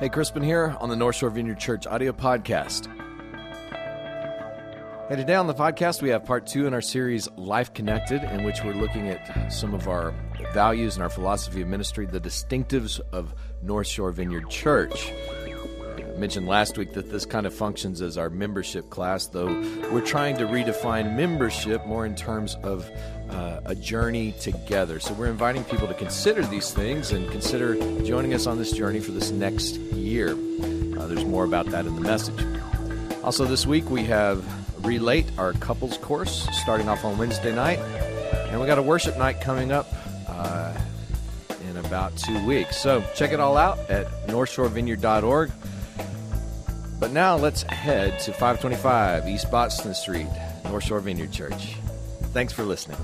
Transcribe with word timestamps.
Hey, 0.00 0.08
Crispin 0.08 0.42
here 0.42 0.76
on 0.80 0.88
the 0.88 0.96
North 0.96 1.14
Shore 1.14 1.30
Vineyard 1.30 1.60
Church 1.60 1.86
audio 1.86 2.10
podcast. 2.10 2.88
Hey, 5.08 5.14
today 5.14 5.36
on 5.36 5.46
the 5.46 5.54
podcast, 5.54 6.02
we 6.02 6.08
have 6.08 6.24
part 6.24 6.48
two 6.48 6.66
in 6.66 6.74
our 6.74 6.80
series, 6.80 7.28
Life 7.36 7.72
Connected, 7.72 8.24
in 8.24 8.42
which 8.42 8.64
we're 8.64 8.74
looking 8.74 9.08
at 9.08 9.52
some 9.52 9.72
of 9.72 9.86
our 9.86 10.12
values 10.52 10.96
and 10.96 11.04
our 11.04 11.08
philosophy 11.08 11.62
of 11.62 11.68
ministry, 11.68 12.06
the 12.06 12.20
distinctives 12.20 12.98
of 13.12 13.34
North 13.62 13.86
Shore 13.86 14.10
Vineyard 14.10 14.50
Church. 14.50 15.12
Mentioned 16.16 16.46
last 16.46 16.78
week 16.78 16.92
that 16.92 17.10
this 17.10 17.26
kind 17.26 17.46
of 17.46 17.52
functions 17.52 18.00
as 18.00 18.16
our 18.16 18.30
membership 18.30 18.88
class, 18.88 19.26
though 19.26 19.46
we're 19.92 20.04
trying 20.04 20.36
to 20.36 20.46
redefine 20.46 21.16
membership 21.16 21.84
more 21.86 22.06
in 22.06 22.14
terms 22.14 22.56
of 22.62 22.88
uh, 23.30 23.60
a 23.64 23.74
journey 23.74 24.32
together. 24.32 25.00
So 25.00 25.12
we're 25.14 25.26
inviting 25.26 25.64
people 25.64 25.88
to 25.88 25.94
consider 25.94 26.42
these 26.42 26.72
things 26.72 27.10
and 27.10 27.30
consider 27.30 27.74
joining 28.04 28.32
us 28.32 28.46
on 28.46 28.58
this 28.58 28.72
journey 28.72 29.00
for 29.00 29.10
this 29.10 29.32
next 29.32 29.76
year. 29.76 30.30
Uh, 30.30 31.06
there's 31.06 31.24
more 31.24 31.44
about 31.44 31.66
that 31.66 31.84
in 31.84 31.94
the 31.94 32.00
message. 32.00 32.40
Also, 33.24 33.44
this 33.44 33.66
week 33.66 33.90
we 33.90 34.04
have 34.04 34.44
Relate, 34.84 35.26
our 35.38 35.54
couples 35.54 35.96
course, 35.96 36.46
starting 36.52 36.90
off 36.90 37.04
on 37.04 37.16
Wednesday 37.16 37.54
night. 37.54 37.78
And 38.50 38.60
we 38.60 38.66
got 38.66 38.78
a 38.78 38.82
worship 38.82 39.16
night 39.16 39.40
coming 39.40 39.72
up 39.72 39.88
uh, 40.28 40.78
in 41.66 41.76
about 41.78 42.16
two 42.18 42.44
weeks. 42.46 42.76
So 42.76 43.02
check 43.14 43.32
it 43.32 43.40
all 43.40 43.56
out 43.56 43.78
at 43.90 44.06
northshorevineyard.org. 44.26 45.50
But 47.00 47.12
now 47.12 47.36
let's 47.36 47.62
head 47.62 48.18
to 48.20 48.32
525 48.32 49.28
East 49.28 49.50
Boston 49.50 49.94
Street, 49.94 50.28
North 50.64 50.84
Shore 50.84 51.00
Vineyard 51.00 51.32
Church. 51.32 51.74
Thanks 52.32 52.52
for 52.52 52.62
listening. 52.62 52.98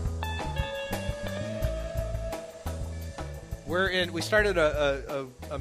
We're 3.66 3.88
in. 3.88 4.12
We 4.12 4.22
started 4.22 4.58
a, 4.58 5.04
a, 5.08 5.54
a, 5.54 5.56
a 5.56 5.60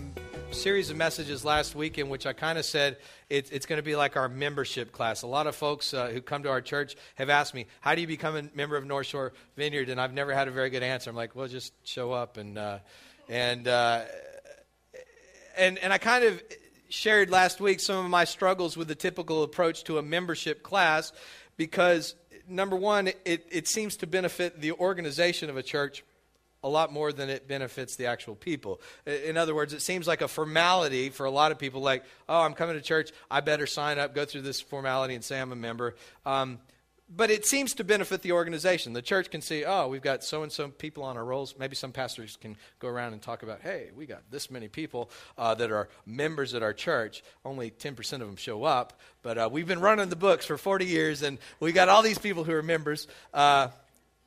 series 0.53 0.89
of 0.89 0.97
messages 0.97 1.45
last 1.45 1.75
week 1.75 1.97
in 1.97 2.09
which 2.09 2.25
I 2.25 2.33
kind 2.33 2.57
of 2.57 2.65
said 2.65 2.97
it, 3.29 3.49
it's 3.51 3.65
going 3.65 3.77
to 3.77 3.83
be 3.83 3.95
like 3.95 4.17
our 4.17 4.27
membership 4.27 4.91
class. 4.91 5.21
A 5.21 5.27
lot 5.27 5.45
of 5.45 5.55
folks 5.55 5.93
uh, 5.93 6.07
who 6.07 6.21
come 6.21 6.43
to 6.43 6.49
our 6.49 6.61
church 6.61 6.95
have 7.15 7.29
asked 7.29 7.53
me, 7.53 7.67
"How 7.81 7.93
do 7.95 8.01
you 8.01 8.07
become 8.07 8.35
a 8.35 8.43
member 8.55 8.77
of 8.77 8.85
North 8.85 9.07
Shore 9.07 9.33
Vineyard?" 9.55 9.89
And 9.89 10.01
I've 10.01 10.13
never 10.13 10.33
had 10.33 10.47
a 10.47 10.51
very 10.51 10.69
good 10.69 10.83
answer. 10.83 11.09
I'm 11.09 11.15
like, 11.15 11.35
"Well, 11.35 11.47
just 11.47 11.73
show 11.87 12.11
up." 12.11 12.37
And 12.37 12.57
uh, 12.57 12.79
and 13.27 13.67
uh, 13.67 14.01
and 15.57 15.77
and 15.77 15.93
I 15.93 15.97
kind 15.97 16.23
of 16.25 16.41
shared 16.89 17.29
last 17.29 17.61
week 17.61 17.79
some 17.79 18.03
of 18.03 18.09
my 18.09 18.25
struggles 18.25 18.75
with 18.75 18.87
the 18.87 18.95
typical 18.95 19.43
approach 19.43 19.83
to 19.85 19.97
a 19.97 20.01
membership 20.01 20.63
class 20.63 21.13
because 21.57 22.15
number 22.47 22.75
one, 22.75 23.07
it, 23.25 23.45
it 23.51 23.67
seems 23.67 23.97
to 23.97 24.07
benefit 24.07 24.59
the 24.59 24.71
organization 24.73 25.49
of 25.49 25.57
a 25.57 25.63
church 25.63 26.03
a 26.63 26.69
lot 26.69 26.91
more 26.91 27.13
than 27.13 27.29
it 27.29 27.47
benefits 27.47 27.95
the 27.95 28.05
actual 28.05 28.35
people. 28.35 28.81
In 29.05 29.37
other 29.37 29.55
words, 29.55 29.71
it 29.71 29.81
seems 29.81 30.07
like 30.07 30.21
a 30.21 30.27
formality 30.27 31.09
for 31.09 31.25
a 31.25 31.31
lot 31.31 31.51
of 31.53 31.59
people, 31.59 31.81
like, 31.81 32.03
oh, 32.27 32.41
I'm 32.41 32.53
coming 32.53 32.75
to 32.75 32.81
church, 32.81 33.11
I 33.31 33.39
better 33.39 33.65
sign 33.65 33.97
up, 33.97 34.13
go 34.13 34.25
through 34.25 34.41
this 34.41 34.59
formality, 34.59 35.15
and 35.15 35.23
say 35.23 35.39
I'm 35.39 35.53
a 35.53 35.55
member. 35.55 35.95
Um, 36.25 36.59
but 37.09 37.31
it 37.31 37.45
seems 37.45 37.73
to 37.75 37.83
benefit 37.83 38.21
the 38.21 38.31
organization. 38.33 38.93
The 38.93 39.01
church 39.01 39.31
can 39.31 39.41
see, 39.41 39.65
oh, 39.65 39.87
we've 39.87 40.01
got 40.01 40.23
so 40.23 40.43
and 40.43 40.51
so 40.51 40.67
people 40.67 41.03
on 41.03 41.17
our 41.17 41.25
rolls. 41.25 41.55
Maybe 41.57 41.75
some 41.75 41.91
pastors 41.91 42.37
can 42.39 42.55
go 42.79 42.87
around 42.87 43.13
and 43.13 43.21
talk 43.21 43.41
about, 43.41 43.61
hey, 43.61 43.89
we 43.95 44.05
got 44.05 44.21
this 44.29 44.51
many 44.51 44.67
people 44.67 45.09
uh, 45.37 45.55
that 45.55 45.71
are 45.71 45.89
members 46.05 46.53
at 46.53 46.61
our 46.61 46.73
church. 46.73 47.23
Only 47.43 47.71
10% 47.71 48.13
of 48.13 48.19
them 48.19 48.35
show 48.35 48.63
up, 48.63 48.99
but 49.23 49.37
uh, 49.37 49.49
we've 49.51 49.67
been 49.67 49.81
running 49.81 50.09
the 50.09 50.15
books 50.15 50.45
for 50.45 50.57
40 50.57 50.85
years, 50.85 51.23
and 51.23 51.39
we 51.59 51.71
got 51.71 51.89
all 51.89 52.03
these 52.03 52.19
people 52.19 52.43
who 52.43 52.53
are 52.53 52.63
members. 52.63 53.07
Uh, 53.33 53.69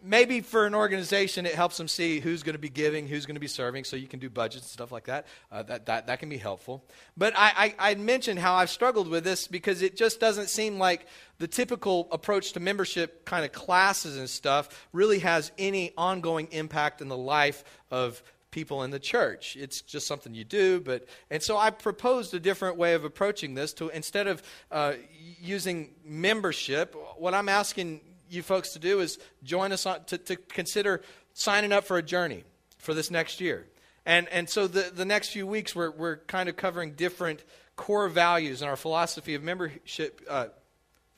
maybe 0.03 0.41
for 0.41 0.67
an 0.67 0.75
organization, 0.75 1.47
it 1.47 1.55
helps 1.55 1.77
them 1.77 1.89
see 1.89 2.21
who's 2.21 2.43
going 2.43 2.55
to 2.55 2.59
be 2.59 2.69
giving, 2.69 3.07
who's 3.07 3.27
going 3.27 3.37
to 3.37 3.41
be 3.41 3.47
serving, 3.47 3.85
so 3.85 3.97
you 3.97 4.09
can 4.09 4.21
do 4.21 4.29
budgets 4.29 4.65
and 4.65 4.71
stuff 4.71 4.93
like 4.93 5.05
that. 5.05 5.27
Uh, 5.51 5.63
that, 5.63 5.87
that, 5.87 6.07
that 6.07 6.19
can 6.19 6.29
be 6.29 6.37
helpful. 6.37 6.85
But 7.17 7.35
I, 7.37 7.75
I, 7.79 7.93
I 7.93 7.95
mentioned 7.95 8.39
how 8.39 8.55
I've 8.55 8.71
struggled 8.71 9.09
with 9.09 9.25
this 9.25 9.47
because 9.47 9.83
it 9.83 9.97
just 9.97 10.21
doesn't 10.21 10.49
seem 10.49 10.79
like 10.79 11.07
the 11.39 11.49
typical 11.49 12.09
approach 12.11 12.53
to 12.53 12.61
membership 12.61 13.25
kind 13.25 13.45
of 13.45 13.53
classes 13.53 14.17
and 14.17 14.29
stuff 14.29 14.89
really 14.93 15.21
has 15.21 15.53
any 15.59 15.93
ongoing 15.97 16.49
impact 16.51 17.01
in 17.01 17.09
the 17.09 17.17
life 17.17 17.65
of 17.91 18.23
people 18.51 18.83
in 18.85 18.91
the 18.91 19.01
church. 19.01 19.57
It's 19.57 19.81
just 19.81 20.07
something 20.07 20.35
you 20.35 20.45
do, 20.45 20.81
but 20.81 21.07
and 21.31 21.43
so 21.43 21.57
I 21.57 21.71
proposed 21.71 22.35
a 22.35 22.39
different 22.39 22.77
way 22.77 22.95
of 22.95 23.05
approaching 23.05 23.55
this. 23.55 23.73
To 23.75 23.89
instead 23.89 24.27
of 24.27 24.43
uh, 24.71 24.93
using 25.41 25.95
membership, 26.05 26.95
what 27.17 27.35
I'm 27.35 27.49
asking 27.49 28.03
you 28.33 28.43
folks 28.43 28.73
to 28.73 28.79
do 28.79 29.01
is 29.01 29.19
join 29.43 29.73
us 29.73 29.87
on, 29.87 30.05
to, 30.05 30.19
to 30.19 30.37
consider 30.37 31.03
signing 31.35 31.73
up 31.73 31.85
for 31.85 31.99
a 31.99 32.03
journey 32.03 32.45
for 32.79 32.95
this 32.95 33.11
next 33.11 33.41
year. 33.41 33.67
And, 34.05 34.29
and 34.29 34.49
so 34.49 34.67
the, 34.67 34.91
the 34.95 35.05
next 35.05 35.31
few 35.31 35.47
weeks, 35.47 35.75
we're, 35.75 35.91
we're 35.91 36.17
kind 36.17 36.49
of 36.49 36.57
covering 36.57 36.93
different 36.93 37.45
core 37.77 38.09
values 38.09 38.63
in 38.63 38.69
our 38.69 38.77
philosophy 38.77 39.35
of 39.35 39.43
membership, 39.43 40.21
uh, 40.29 40.47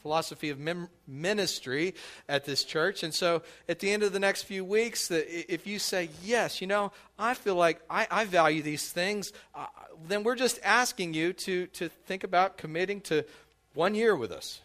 philosophy 0.02 0.50
of 0.50 0.58
mem- 0.58 0.88
ministry 1.08 1.94
at 2.28 2.44
this 2.44 2.62
church. 2.62 3.02
And 3.02 3.14
so 3.14 3.42
at 3.70 3.78
the 3.78 3.90
end 3.90 4.02
of 4.02 4.12
the 4.12 4.18
next 4.18 4.42
few 4.42 4.62
weeks, 4.62 5.08
the, 5.08 5.52
if 5.52 5.66
you 5.66 5.78
say, 5.78 6.10
yes, 6.22 6.60
you 6.60 6.66
know, 6.66 6.92
I 7.18 7.32
feel 7.32 7.54
like 7.54 7.80
I, 7.88 8.06
I 8.10 8.24
value 8.26 8.60
these 8.60 8.92
things, 8.92 9.32
uh, 9.54 9.66
then 10.06 10.22
we're 10.22 10.36
just 10.36 10.60
asking 10.62 11.14
you 11.14 11.32
to, 11.32 11.66
to 11.68 11.88
think 11.88 12.22
about 12.22 12.58
committing 12.58 13.00
to 13.02 13.24
one 13.72 13.94
year 13.94 14.14
with 14.14 14.30
us. 14.30 14.60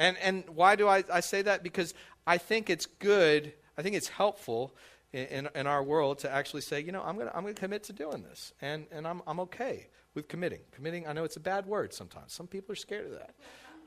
And, 0.00 0.16
and 0.22 0.44
why 0.48 0.76
do 0.76 0.88
I, 0.88 1.04
I 1.12 1.20
say 1.20 1.42
that? 1.42 1.62
Because 1.62 1.92
I 2.26 2.38
think 2.38 2.70
it's 2.70 2.86
good, 2.86 3.52
I 3.76 3.82
think 3.82 3.94
it's 3.94 4.08
helpful 4.08 4.74
in, 5.12 5.46
in, 5.54 5.66
our 5.66 5.82
world 5.82 6.20
to 6.20 6.30
actually 6.30 6.62
say, 6.62 6.80
you 6.80 6.90
know, 6.90 7.02
I'm 7.02 7.16
going 7.16 7.26
to 7.28 7.36
I'm 7.36 7.42
gonna 7.42 7.52
commit 7.52 7.84
to 7.84 7.92
doing 7.92 8.22
this. 8.22 8.54
And, 8.62 8.86
and 8.90 9.06
I'm, 9.06 9.20
I'm 9.26 9.40
okay 9.40 9.88
with 10.14 10.26
committing. 10.26 10.60
Committing, 10.72 11.06
I 11.06 11.12
know 11.12 11.24
it's 11.24 11.36
a 11.36 11.40
bad 11.40 11.66
word 11.66 11.92
sometimes. 11.92 12.32
Some 12.32 12.46
people 12.46 12.72
are 12.72 12.76
scared 12.76 13.06
of 13.06 13.12
that. 13.12 13.34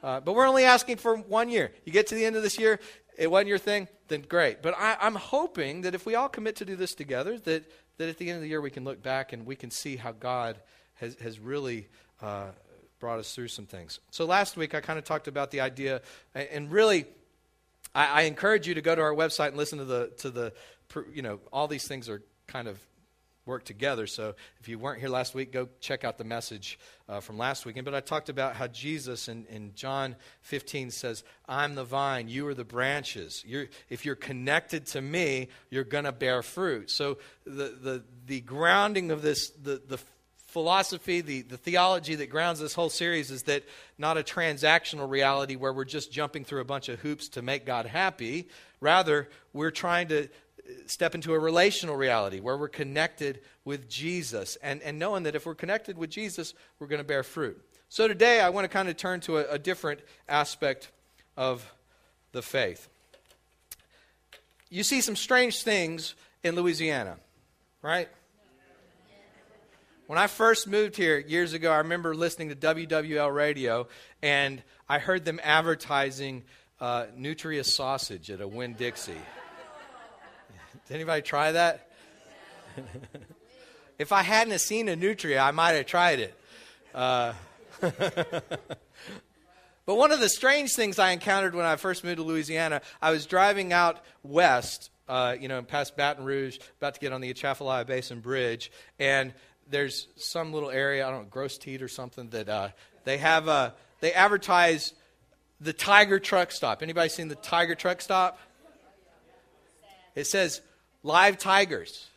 Uh, 0.03 0.19
but 0.19 0.35
we're 0.35 0.47
only 0.47 0.65
asking 0.65 0.97
for 0.97 1.17
one 1.17 1.49
year. 1.49 1.71
You 1.83 1.91
get 1.91 2.05
to 2.07 2.15
the 2.15 2.25
end 2.25 2.35
of 2.35 2.43
this 2.43 2.59
year, 2.59 2.79
it 3.17 3.31
wasn't 3.31 3.47
your 3.47 3.57
thing, 3.57 3.87
then 4.07 4.21
great. 4.21 4.61
But 4.61 4.75
I, 4.77 4.95
I'm 5.01 5.15
hoping 5.15 5.81
that 5.81 5.95
if 5.95 6.05
we 6.05 6.13
all 6.13 6.29
commit 6.29 6.57
to 6.57 6.65
do 6.65 6.75
this 6.75 6.93
together, 6.93 7.39
that, 7.39 7.63
that 7.97 8.09
at 8.09 8.19
the 8.19 8.29
end 8.29 8.35
of 8.35 8.43
the 8.43 8.49
year 8.49 8.61
we 8.61 8.69
can 8.69 8.83
look 8.83 9.01
back 9.01 9.33
and 9.33 9.47
we 9.47 9.55
can 9.55 9.71
see 9.71 9.95
how 9.95 10.11
God 10.11 10.59
has, 10.95 11.15
has 11.15 11.39
really 11.39 11.87
uh, 12.21 12.49
brought 13.03 13.19
us 13.19 13.35
through 13.35 13.49
some 13.49 13.65
things. 13.65 13.99
So 14.11 14.23
last 14.23 14.55
week 14.55 14.73
I 14.73 14.79
kind 14.79 14.97
of 14.97 15.03
talked 15.03 15.27
about 15.27 15.51
the 15.51 15.59
idea, 15.59 16.01
and 16.33 16.71
really, 16.71 17.05
I, 17.93 18.05
I 18.05 18.21
encourage 18.21 18.65
you 18.65 18.75
to 18.75 18.81
go 18.81 18.95
to 18.95 19.01
our 19.01 19.13
website 19.13 19.49
and 19.49 19.57
listen 19.57 19.79
to 19.79 19.83
the 19.83 20.13
to 20.19 20.29
the, 20.29 20.53
you 21.13 21.21
know, 21.21 21.41
all 21.51 21.67
these 21.67 21.85
things 21.85 22.07
are 22.07 22.21
kind 22.47 22.69
of 22.69 22.79
work 23.45 23.65
together. 23.65 24.07
So 24.07 24.35
if 24.61 24.69
you 24.69 24.79
weren't 24.79 25.01
here 25.01 25.09
last 25.09 25.35
week, 25.35 25.51
go 25.51 25.67
check 25.81 26.05
out 26.05 26.17
the 26.17 26.23
message 26.23 26.79
uh, 27.09 27.19
from 27.19 27.37
last 27.37 27.65
weekend. 27.65 27.83
But 27.83 27.93
I 27.93 27.99
talked 27.99 28.29
about 28.29 28.55
how 28.55 28.67
Jesus 28.67 29.27
in, 29.27 29.45
in 29.47 29.73
John 29.75 30.15
15 30.43 30.91
says, 30.91 31.25
I'm 31.45 31.75
the 31.75 31.83
vine, 31.83 32.29
you 32.29 32.47
are 32.47 32.53
the 32.53 32.63
branches. 32.63 33.43
You're, 33.45 33.67
if 33.89 34.05
you're 34.05 34.15
connected 34.15 34.85
to 34.87 35.01
me, 35.01 35.49
you're 35.69 35.83
going 35.83 36.05
to 36.05 36.13
bear 36.13 36.41
fruit. 36.41 36.89
So 36.89 37.17
the, 37.45 37.75
the, 37.81 38.03
the 38.27 38.39
grounding 38.39 39.11
of 39.11 39.21
this, 39.21 39.49
the, 39.49 39.81
the 39.85 39.99
philosophy, 40.53 41.21
the, 41.21 41.41
the 41.41 41.57
theology 41.57 42.13
that 42.15 42.29
grounds 42.29 42.59
this 42.59 42.75
whole 42.75 42.89
series 42.89 43.31
is 43.31 43.43
that 43.43 43.63
not 43.97 44.17
a 44.19 44.23
transactional 44.23 45.09
reality 45.09 45.55
where 45.55 45.73
we're 45.73 45.83
just 45.83 46.11
jumping 46.11 46.45
through 46.45 46.61
a 46.61 46.65
bunch 46.65 46.89
of 46.89 46.99
hoops 46.99 47.27
to 47.29 47.41
make 47.41 47.65
God 47.65 47.87
happy. 47.87 48.47
Rather, 48.79 49.27
we're 49.51 49.71
trying 49.71 50.09
to 50.09 50.29
step 50.85 51.15
into 51.15 51.33
a 51.33 51.39
relational 51.39 51.95
reality 51.95 52.39
where 52.39 52.55
we're 52.55 52.69
connected 52.69 53.41
with 53.65 53.89
Jesus 53.89 54.55
and, 54.61 54.81
and 54.83 54.99
knowing 54.99 55.23
that 55.23 55.35
if 55.35 55.45
we're 55.45 55.55
connected 55.55 55.97
with 55.97 56.11
Jesus, 56.11 56.53
we're 56.77 56.87
going 56.87 57.01
to 57.01 57.07
bear 57.07 57.23
fruit. 57.23 57.59
So 57.89 58.07
today, 58.07 58.39
I 58.39 58.49
want 58.49 58.65
to 58.65 58.69
kind 58.69 58.87
of 58.87 58.95
turn 58.95 59.21
to 59.21 59.39
a, 59.39 59.53
a 59.53 59.59
different 59.59 60.01
aspect 60.29 60.91
of 61.35 61.69
the 62.31 62.43
faith. 62.43 62.87
You 64.69 64.83
see 64.83 65.01
some 65.01 65.15
strange 65.15 65.63
things 65.63 66.13
in 66.43 66.55
Louisiana, 66.55 67.17
right? 67.81 68.07
When 70.07 70.19
I 70.19 70.27
first 70.27 70.67
moved 70.67 70.97
here 70.97 71.17
years 71.17 71.53
ago, 71.53 71.71
I 71.71 71.77
remember 71.77 72.13
listening 72.13 72.49
to 72.49 72.55
WWL 72.55 73.33
radio, 73.33 73.87
and 74.21 74.61
I 74.89 74.99
heard 74.99 75.23
them 75.23 75.39
advertising 75.41 76.43
uh, 76.81 77.05
Nutria 77.15 77.63
sausage 77.63 78.29
at 78.29 78.41
a 78.41 78.47
Winn 78.47 78.73
Dixie. 78.73 79.13
Did 80.87 80.93
anybody 80.93 81.21
try 81.21 81.53
that? 81.53 81.89
if 83.97 84.11
I 84.11 84.23
hadn't 84.23 84.59
seen 84.59 84.89
a 84.89 84.97
Nutria, 84.97 85.39
I 85.39 85.51
might 85.51 85.71
have 85.71 85.85
tried 85.85 86.19
it. 86.19 86.37
Uh, 86.93 87.31
but 87.79 88.65
one 89.85 90.11
of 90.11 90.19
the 90.19 90.27
strange 90.27 90.73
things 90.73 90.99
I 90.99 91.11
encountered 91.11 91.55
when 91.55 91.65
I 91.65 91.77
first 91.77 92.03
moved 92.03 92.17
to 92.17 92.23
Louisiana, 92.23 92.81
I 93.01 93.11
was 93.11 93.25
driving 93.25 93.71
out 93.71 94.03
west, 94.21 94.89
uh, 95.07 95.37
you 95.39 95.47
know, 95.47 95.61
past 95.61 95.95
Baton 95.95 96.25
Rouge, 96.25 96.57
about 96.77 96.95
to 96.95 96.99
get 96.99 97.13
on 97.13 97.21
the 97.21 97.29
Atchafalaya 97.29 97.85
Basin 97.85 98.19
Bridge, 98.19 98.69
and 98.99 99.33
there's 99.69 100.07
some 100.15 100.53
little 100.53 100.71
area, 100.71 101.07
I 101.07 101.11
don't 101.11 101.23
know, 101.23 101.29
Grosse 101.29 101.57
Tete 101.57 101.81
or 101.81 101.87
something, 101.87 102.29
that 102.29 102.49
uh, 102.49 102.69
they 103.03 103.17
have, 103.17 103.73
they 103.99 104.13
advertise 104.13 104.93
the 105.59 105.73
Tiger 105.73 106.19
Truck 106.19 106.51
Stop. 106.51 106.81
Anybody 106.83 107.09
seen 107.09 107.27
the 107.27 107.35
Tiger 107.35 107.75
Truck 107.75 108.01
Stop? 108.01 108.39
It 110.15 110.25
says 110.25 110.61
live 111.01 111.37
tigers 111.37 112.07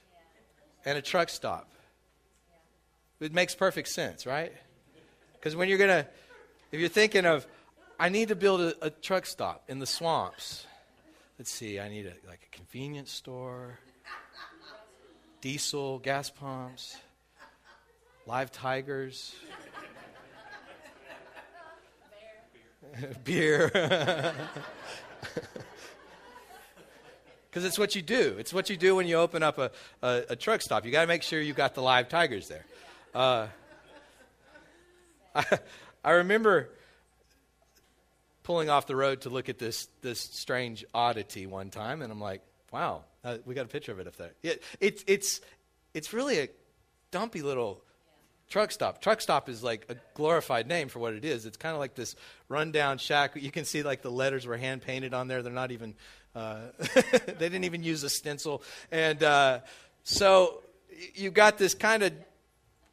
and 0.84 0.98
a 0.98 1.02
truck 1.02 1.28
stop. 1.28 1.68
It 3.20 3.32
makes 3.32 3.54
perfect 3.54 3.88
sense, 3.88 4.26
right? 4.26 4.52
Because 5.34 5.56
when 5.56 5.68
you're 5.68 5.78
going 5.78 5.90
to, 5.90 6.06
if 6.72 6.80
you're 6.80 6.88
thinking 6.88 7.24
of, 7.24 7.46
I 7.98 8.10
need 8.10 8.28
to 8.28 8.36
build 8.36 8.60
a, 8.60 8.86
a, 8.86 8.90
truck 8.90 9.24
stop 9.24 9.64
in 9.68 9.78
the 9.78 9.86
swamps. 9.86 10.66
Let's 11.38 11.50
see, 11.50 11.80
I 11.80 11.88
need 11.88 12.06
a, 12.06 12.28
like 12.28 12.46
a 12.52 12.56
convenience 12.56 13.10
store, 13.10 13.78
diesel, 15.40 15.98
gas 15.98 16.28
pumps, 16.28 16.98
live 18.26 18.50
tigers, 18.50 19.34
beer. 23.24 24.32
Because 27.56 27.64
it's 27.64 27.78
what 27.78 27.94
you 27.94 28.02
do. 28.02 28.36
It's 28.38 28.52
what 28.52 28.68
you 28.68 28.76
do 28.76 28.96
when 28.96 29.06
you 29.06 29.16
open 29.16 29.42
up 29.42 29.56
a, 29.56 29.70
a, 30.02 30.22
a 30.28 30.36
truck 30.36 30.60
stop. 30.60 30.84
You 30.84 30.92
got 30.92 31.00
to 31.00 31.06
make 31.06 31.22
sure 31.22 31.40
you 31.40 31.54
got 31.54 31.74
the 31.74 31.80
live 31.80 32.10
tigers 32.10 32.48
there. 32.48 32.66
Uh, 33.14 33.46
I, 35.34 35.58
I 36.04 36.10
remember 36.10 36.68
pulling 38.42 38.68
off 38.68 38.86
the 38.86 38.94
road 38.94 39.22
to 39.22 39.30
look 39.30 39.48
at 39.48 39.58
this 39.58 39.88
this 40.02 40.20
strange 40.20 40.84
oddity 40.92 41.46
one 41.46 41.70
time, 41.70 42.02
and 42.02 42.12
I'm 42.12 42.20
like, 42.20 42.42
"Wow, 42.72 43.04
uh, 43.24 43.38
we 43.46 43.54
got 43.54 43.64
a 43.64 43.68
picture 43.68 43.92
of 43.92 44.00
it 44.00 44.06
up 44.06 44.16
there." 44.16 44.32
It, 44.42 44.62
it, 44.78 45.04
it's 45.06 45.40
it's 45.94 46.12
really 46.12 46.40
a 46.40 46.48
dumpy 47.10 47.40
little 47.40 47.82
truck 48.48 48.70
stop. 48.70 49.00
Truck 49.00 49.20
stop 49.20 49.48
is 49.48 49.62
like 49.62 49.86
a 49.88 49.96
glorified 50.14 50.66
name 50.66 50.88
for 50.88 50.98
what 50.98 51.14
it 51.14 51.24
is. 51.24 51.46
It's 51.46 51.56
kind 51.56 51.74
of 51.74 51.80
like 51.80 51.94
this 51.94 52.16
rundown 52.48 52.98
shack. 52.98 53.32
You 53.34 53.50
can 53.50 53.64
see 53.64 53.82
like 53.82 54.02
the 54.02 54.10
letters 54.10 54.46
were 54.46 54.56
hand 54.56 54.82
painted 54.82 55.14
on 55.14 55.28
there. 55.28 55.42
They're 55.42 55.52
not 55.52 55.72
even. 55.72 55.94
Uh, 56.34 56.58
they 57.26 57.48
didn't 57.48 57.64
even 57.64 57.82
use 57.82 58.02
a 58.02 58.10
stencil, 58.10 58.62
and 58.92 59.22
uh, 59.22 59.60
so 60.04 60.62
you 61.14 61.30
got 61.30 61.56
this 61.56 61.74
kind 61.74 62.02
of 62.02 62.12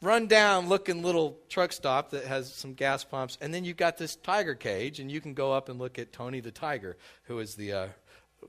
run 0.03 0.27
down 0.27 0.67
looking 0.67 1.01
little 1.01 1.38
truck 1.50 1.71
stop 1.71 2.11
that 2.11 2.25
has 2.25 2.53
some 2.53 2.73
gas 2.73 3.03
pumps, 3.03 3.38
and 3.41 3.53
then 3.53 3.63
you've 3.63 3.77
got 3.77 3.97
this 3.97 4.15
tiger 4.17 4.53
cage, 4.53 5.00
and 5.00 5.11
you 5.11 5.21
can 5.21 5.33
go 5.33 5.53
up 5.53 5.69
and 5.69 5.79
look 5.79 5.97
at 5.97 6.11
Tony 6.11 6.41
the 6.41 6.51
Tiger, 6.51 6.97
who 7.23 7.39
is 7.39 7.55
the 7.55 7.73
uh, 7.73 7.88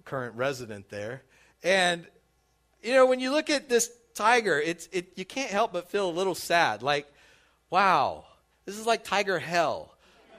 current 0.04 0.34
resident 0.36 0.88
there. 0.90 1.22
And, 1.62 2.06
you 2.82 2.92
know, 2.92 3.06
when 3.06 3.20
you 3.20 3.30
look 3.30 3.50
at 3.50 3.68
this 3.68 3.90
tiger, 4.14 4.60
it's, 4.60 4.88
it, 4.92 5.12
you 5.16 5.24
can't 5.24 5.50
help 5.50 5.72
but 5.72 5.90
feel 5.90 6.08
a 6.08 6.12
little 6.12 6.34
sad. 6.34 6.82
Like, 6.82 7.06
wow, 7.70 8.24
this 8.64 8.78
is 8.78 8.86
like 8.86 9.04
tiger 9.04 9.38
hell. 9.38 9.94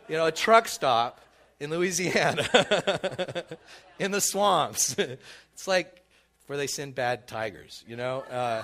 You 0.07 0.17
know, 0.17 0.25
a 0.25 0.31
truck 0.31 0.67
stop 0.67 1.19
in 1.59 1.69
Louisiana, 1.69 3.43
in 3.99 4.11
the 4.11 4.21
swamps. 4.21 4.95
it's 5.53 5.67
like 5.67 6.03
where 6.47 6.57
they 6.57 6.67
send 6.67 6.95
bad 6.95 7.27
tigers, 7.27 7.83
you 7.87 7.95
know? 7.95 8.19
Uh, 8.21 8.63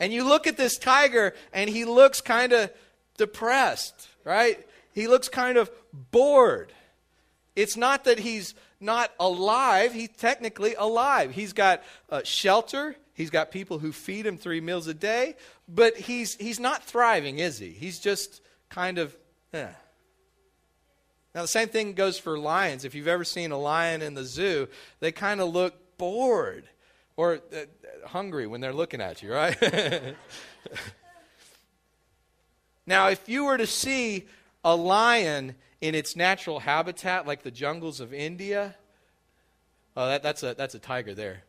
and 0.00 0.12
you 0.12 0.24
look 0.24 0.46
at 0.46 0.56
this 0.56 0.76
tiger, 0.78 1.34
and 1.52 1.70
he 1.70 1.84
looks 1.84 2.20
kind 2.20 2.52
of 2.52 2.70
depressed, 3.16 4.08
right? 4.24 4.66
He 4.92 5.06
looks 5.06 5.28
kind 5.28 5.56
of 5.56 5.70
bored. 5.92 6.72
It's 7.54 7.76
not 7.76 8.04
that 8.04 8.18
he's 8.18 8.54
not 8.80 9.12
alive, 9.20 9.92
he's 9.92 10.10
technically 10.10 10.74
alive. 10.74 11.30
He's 11.30 11.52
got 11.52 11.82
uh, 12.10 12.22
shelter, 12.24 12.96
he's 13.14 13.30
got 13.30 13.50
people 13.50 13.78
who 13.78 13.92
feed 13.92 14.26
him 14.26 14.36
three 14.36 14.60
meals 14.60 14.86
a 14.86 14.94
day, 14.94 15.36
but 15.68 15.96
he's, 15.96 16.34
he's 16.34 16.60
not 16.60 16.84
thriving, 16.84 17.38
is 17.38 17.58
he? 17.58 17.70
He's 17.70 17.98
just 17.98 18.42
kind 18.68 18.98
of, 18.98 19.16
eh. 19.52 19.68
Now, 21.34 21.42
the 21.42 21.48
same 21.48 21.68
thing 21.68 21.94
goes 21.94 22.18
for 22.18 22.38
lions. 22.38 22.84
If 22.84 22.94
you've 22.94 23.08
ever 23.08 23.24
seen 23.24 23.50
a 23.50 23.58
lion 23.58 24.02
in 24.02 24.14
the 24.14 24.24
zoo, 24.24 24.68
they 25.00 25.10
kind 25.10 25.40
of 25.40 25.52
look 25.52 25.74
bored 25.96 26.68
or 27.16 27.40
uh, 27.52 28.06
hungry 28.06 28.46
when 28.46 28.60
they're 28.60 28.72
looking 28.72 29.00
at 29.00 29.22
you, 29.22 29.32
right? 29.32 29.56
now, 32.86 33.08
if 33.08 33.28
you 33.28 33.44
were 33.44 33.58
to 33.58 33.66
see 33.66 34.26
a 34.64 34.76
lion 34.76 35.54
in 35.80 35.94
its 35.94 36.14
natural 36.14 36.60
habitat, 36.60 37.26
like 37.26 37.42
the 37.42 37.50
jungles 37.50 38.00
of 38.00 38.14
India, 38.14 38.76
oh, 39.96 40.06
that, 40.06 40.22
that's, 40.22 40.42
a, 40.42 40.54
that's 40.54 40.74
a 40.74 40.78
tiger 40.78 41.14
there. 41.14 41.42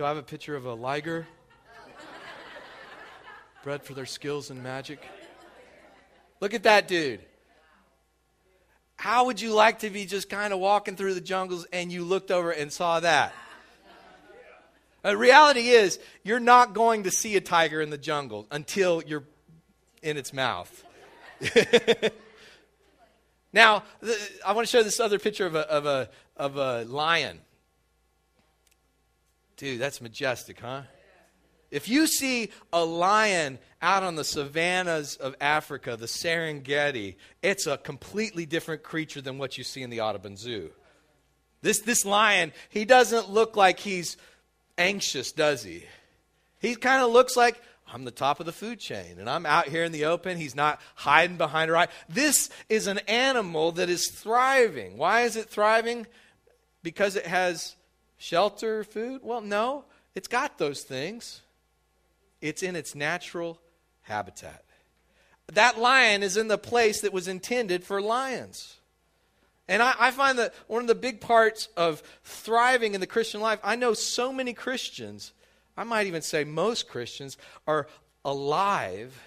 Do 0.00 0.06
I 0.06 0.08
have 0.08 0.16
a 0.16 0.22
picture 0.22 0.56
of 0.56 0.64
a 0.64 0.72
liger? 0.72 1.28
Bred 3.62 3.82
for 3.82 3.92
their 3.92 4.06
skills 4.06 4.50
in 4.50 4.62
magic. 4.62 4.98
Look 6.40 6.54
at 6.54 6.62
that 6.62 6.88
dude. 6.88 7.20
How 8.96 9.26
would 9.26 9.42
you 9.42 9.52
like 9.52 9.80
to 9.80 9.90
be 9.90 10.06
just 10.06 10.30
kind 10.30 10.54
of 10.54 10.58
walking 10.58 10.96
through 10.96 11.12
the 11.12 11.20
jungles 11.20 11.66
and 11.70 11.92
you 11.92 12.02
looked 12.02 12.30
over 12.30 12.50
and 12.50 12.72
saw 12.72 13.00
that? 13.00 13.34
The 15.02 15.18
reality 15.18 15.68
is, 15.68 15.98
you're 16.24 16.40
not 16.40 16.72
going 16.72 17.02
to 17.02 17.10
see 17.10 17.36
a 17.36 17.42
tiger 17.42 17.82
in 17.82 17.90
the 17.90 17.98
jungle 17.98 18.46
until 18.50 19.02
you're 19.06 19.24
in 20.02 20.16
its 20.16 20.32
mouth. 20.32 20.82
now, 23.52 23.82
I 24.46 24.52
want 24.52 24.66
to 24.66 24.70
show 24.72 24.82
this 24.82 24.98
other 24.98 25.18
picture 25.18 25.44
of 25.44 25.56
a, 25.56 25.70
of 25.70 25.84
a, 25.84 26.08
of 26.38 26.56
a 26.56 26.84
lion. 26.86 27.40
Dude, 29.60 29.78
that's 29.78 30.00
majestic, 30.00 30.58
huh? 30.60 30.84
If 31.70 31.86
you 31.86 32.06
see 32.06 32.50
a 32.72 32.82
lion 32.82 33.58
out 33.82 34.02
on 34.02 34.16
the 34.16 34.24
savannas 34.24 35.16
of 35.16 35.36
Africa, 35.38 35.98
the 35.98 36.06
Serengeti, 36.06 37.16
it's 37.42 37.66
a 37.66 37.76
completely 37.76 38.46
different 38.46 38.82
creature 38.82 39.20
than 39.20 39.36
what 39.36 39.58
you 39.58 39.64
see 39.64 39.82
in 39.82 39.90
the 39.90 40.00
Audubon 40.00 40.38
Zoo. 40.38 40.70
This, 41.60 41.80
this 41.80 42.06
lion, 42.06 42.54
he 42.70 42.86
doesn't 42.86 43.28
look 43.28 43.54
like 43.54 43.80
he's 43.80 44.16
anxious, 44.78 45.30
does 45.30 45.62
he? 45.62 45.84
He 46.58 46.74
kind 46.74 47.02
of 47.02 47.10
looks 47.10 47.36
like, 47.36 47.60
I'm 47.92 48.06
the 48.06 48.10
top 48.10 48.40
of 48.40 48.46
the 48.46 48.52
food 48.52 48.80
chain 48.80 49.18
and 49.18 49.28
I'm 49.28 49.44
out 49.44 49.68
here 49.68 49.84
in 49.84 49.92
the 49.92 50.06
open. 50.06 50.38
He's 50.38 50.56
not 50.56 50.80
hiding 50.94 51.36
behind 51.36 51.70
a 51.70 51.74
rock. 51.74 51.90
This 52.08 52.48
is 52.70 52.86
an 52.86 53.00
animal 53.06 53.72
that 53.72 53.90
is 53.90 54.08
thriving. 54.08 54.96
Why 54.96 55.24
is 55.24 55.36
it 55.36 55.50
thriving? 55.50 56.06
Because 56.82 57.14
it 57.14 57.26
has 57.26 57.76
shelter, 58.20 58.84
food? 58.84 59.22
Well, 59.24 59.40
no, 59.40 59.86
it's 60.14 60.28
got 60.28 60.58
those 60.58 60.82
things. 60.82 61.40
It's 62.40 62.62
in 62.62 62.76
its 62.76 62.94
natural 62.94 63.58
habitat. 64.02 64.64
That 65.52 65.78
lion 65.78 66.22
is 66.22 66.36
in 66.36 66.46
the 66.46 66.58
place 66.58 67.00
that 67.00 67.12
was 67.12 67.26
intended 67.26 67.82
for 67.82 68.00
lions. 68.00 68.76
And 69.66 69.82
I, 69.82 69.94
I, 69.98 70.10
find 70.10 70.38
that 70.38 70.54
one 70.66 70.82
of 70.82 70.88
the 70.88 70.94
big 70.94 71.20
parts 71.20 71.68
of 71.76 72.02
thriving 72.22 72.94
in 72.94 73.00
the 73.00 73.06
Christian 73.06 73.40
life, 73.40 73.58
I 73.62 73.76
know 73.76 73.94
so 73.94 74.32
many 74.32 74.52
Christians, 74.52 75.32
I 75.76 75.84
might 75.84 76.06
even 76.06 76.22
say 76.22 76.44
most 76.44 76.88
Christians, 76.88 77.36
are 77.66 77.86
alive, 78.24 79.20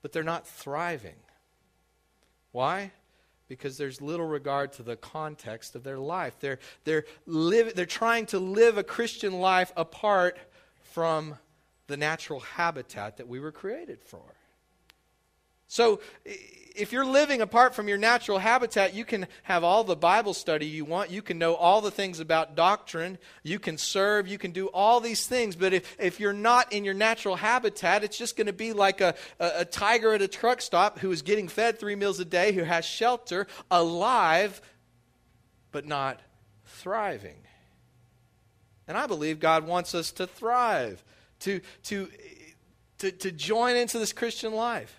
but 0.00 0.12
they're 0.12 0.22
not 0.22 0.46
thriving. 0.46 1.16
Why? 2.52 2.92
Because 3.52 3.76
there's 3.76 4.00
little 4.00 4.24
regard 4.24 4.72
to 4.72 4.82
the 4.82 4.96
context 4.96 5.76
of 5.76 5.84
their 5.84 5.98
life. 5.98 6.36
They're, 6.40 6.58
they're, 6.84 7.04
live, 7.26 7.74
they're 7.74 7.84
trying 7.84 8.24
to 8.26 8.38
live 8.38 8.78
a 8.78 8.82
Christian 8.82 9.34
life 9.34 9.70
apart 9.76 10.38
from 10.80 11.36
the 11.86 11.98
natural 11.98 12.40
habitat 12.40 13.18
that 13.18 13.28
we 13.28 13.40
were 13.40 13.52
created 13.52 14.02
for. 14.02 14.22
So, 15.72 16.00
if 16.76 16.92
you're 16.92 17.06
living 17.06 17.40
apart 17.40 17.74
from 17.74 17.88
your 17.88 17.96
natural 17.96 18.38
habitat, 18.38 18.92
you 18.92 19.06
can 19.06 19.26
have 19.44 19.64
all 19.64 19.84
the 19.84 19.96
Bible 19.96 20.34
study 20.34 20.66
you 20.66 20.84
want. 20.84 21.10
You 21.10 21.22
can 21.22 21.38
know 21.38 21.54
all 21.54 21.80
the 21.80 21.90
things 21.90 22.20
about 22.20 22.54
doctrine. 22.54 23.16
You 23.42 23.58
can 23.58 23.78
serve. 23.78 24.28
You 24.28 24.36
can 24.36 24.50
do 24.50 24.66
all 24.66 25.00
these 25.00 25.26
things. 25.26 25.56
But 25.56 25.72
if, 25.72 25.96
if 25.98 26.20
you're 26.20 26.34
not 26.34 26.74
in 26.74 26.84
your 26.84 26.92
natural 26.92 27.36
habitat, 27.36 28.04
it's 28.04 28.18
just 28.18 28.36
going 28.36 28.48
to 28.48 28.52
be 28.52 28.74
like 28.74 29.00
a, 29.00 29.14
a, 29.40 29.52
a 29.60 29.64
tiger 29.64 30.12
at 30.12 30.20
a 30.20 30.28
truck 30.28 30.60
stop 30.60 30.98
who 30.98 31.10
is 31.10 31.22
getting 31.22 31.48
fed 31.48 31.78
three 31.78 31.96
meals 31.96 32.20
a 32.20 32.26
day, 32.26 32.52
who 32.52 32.64
has 32.64 32.84
shelter, 32.84 33.46
alive, 33.70 34.60
but 35.70 35.86
not 35.86 36.20
thriving. 36.66 37.46
And 38.86 38.98
I 38.98 39.06
believe 39.06 39.40
God 39.40 39.66
wants 39.66 39.94
us 39.94 40.12
to 40.12 40.26
thrive 40.26 41.02
to, 41.40 41.62
to, 41.84 42.10
to, 42.98 43.10
to 43.10 43.32
join 43.32 43.76
into 43.76 43.98
this 43.98 44.12
Christian 44.12 44.52
life. 44.52 44.98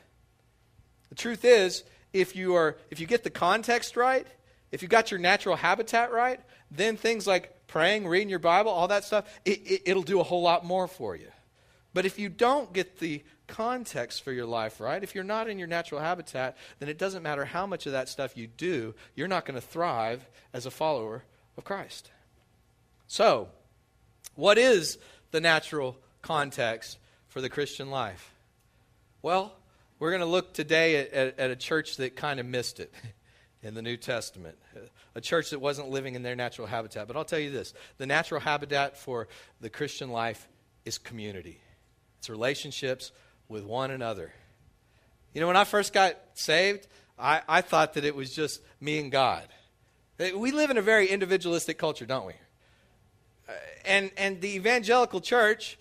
The 1.13 1.17
truth 1.17 1.45
is, 1.45 1.83
if 2.11 2.35
you, 2.35 2.55
are, 2.55 2.75
if 2.89 2.99
you 2.99 3.05
get 3.05 3.23
the 3.23 3.29
context 3.29 3.95
right, 3.95 4.25
if 4.71 4.81
you 4.81 4.87
got 4.87 5.11
your 5.11 5.19
natural 5.19 5.55
habitat 5.55 6.11
right, 6.11 6.39
then 6.71 6.97
things 6.97 7.27
like 7.27 7.67
praying, 7.67 8.07
reading 8.07 8.29
your 8.29 8.39
Bible, 8.39 8.71
all 8.71 8.87
that 8.87 9.03
stuff, 9.03 9.25
it, 9.45 9.61
it, 9.63 9.81
it'll 9.85 10.01
do 10.01 10.19
a 10.19 10.23
whole 10.23 10.41
lot 10.41 10.65
more 10.65 10.87
for 10.87 11.15
you. 11.15 11.27
But 11.93 12.07
if 12.07 12.17
you 12.17 12.29
don't 12.29 12.73
get 12.73 12.97
the 12.97 13.21
context 13.45 14.23
for 14.23 14.31
your 14.31 14.47
life 14.47 14.79
right, 14.79 15.03
if 15.03 15.13
you're 15.13 15.23
not 15.23 15.47
in 15.47 15.59
your 15.59 15.67
natural 15.67 16.01
habitat, 16.01 16.57
then 16.79 16.89
it 16.89 16.97
doesn't 16.97 17.21
matter 17.21 17.45
how 17.45 17.67
much 17.67 17.85
of 17.85 17.91
that 17.91 18.09
stuff 18.09 18.35
you 18.35 18.47
do, 18.47 18.95
you're 19.13 19.27
not 19.27 19.45
going 19.45 19.53
to 19.53 19.61
thrive 19.61 20.27
as 20.51 20.65
a 20.65 20.71
follower 20.71 21.23
of 21.57 21.63
Christ. 21.63 22.09
So, 23.05 23.49
what 24.33 24.57
is 24.57 24.97
the 25.29 25.41
natural 25.41 25.95
context 26.23 26.97
for 27.27 27.39
the 27.39 27.49
Christian 27.49 27.91
life? 27.91 28.33
Well, 29.21 29.53
we're 29.99 30.11
going 30.11 30.21
to 30.21 30.25
look 30.25 30.53
today 30.53 30.97
at, 30.97 31.13
at, 31.13 31.39
at 31.39 31.51
a 31.51 31.55
church 31.55 31.97
that 31.97 32.15
kind 32.15 32.39
of 32.39 32.45
missed 32.45 32.79
it 32.79 32.93
in 33.63 33.73
the 33.73 33.81
New 33.81 33.97
Testament, 33.97 34.57
a 35.15 35.21
church 35.21 35.51
that 35.51 35.59
wasn't 35.59 35.89
living 35.89 36.15
in 36.15 36.23
their 36.23 36.35
natural 36.35 36.67
habitat. 36.67 37.07
But 37.07 37.15
I'll 37.15 37.25
tell 37.25 37.39
you 37.39 37.51
this 37.51 37.73
the 37.97 38.05
natural 38.05 38.41
habitat 38.41 38.97
for 38.97 39.27
the 39.61 39.69
Christian 39.69 40.09
life 40.11 40.47
is 40.85 40.97
community. 40.97 41.61
it's 42.19 42.29
relationships 42.29 43.11
with 43.47 43.63
one 43.63 43.91
another. 43.91 44.33
You 45.33 45.41
know, 45.41 45.47
when 45.47 45.57
I 45.57 45.63
first 45.63 45.93
got 45.93 46.17
saved, 46.33 46.87
I, 47.17 47.41
I 47.47 47.61
thought 47.61 47.93
that 47.93 48.03
it 48.03 48.15
was 48.15 48.33
just 48.35 48.61
me 48.81 48.99
and 48.99 49.11
God. 49.11 49.47
We 50.19 50.51
live 50.51 50.69
in 50.69 50.77
a 50.77 50.81
very 50.81 51.07
individualistic 51.07 51.77
culture, 51.77 52.05
don't 52.05 52.27
we? 52.27 52.33
Uh, 53.47 53.53
and, 53.85 54.11
and 54.15 54.41
the 54.41 54.55
evangelical 54.55 55.21
church 55.21 55.77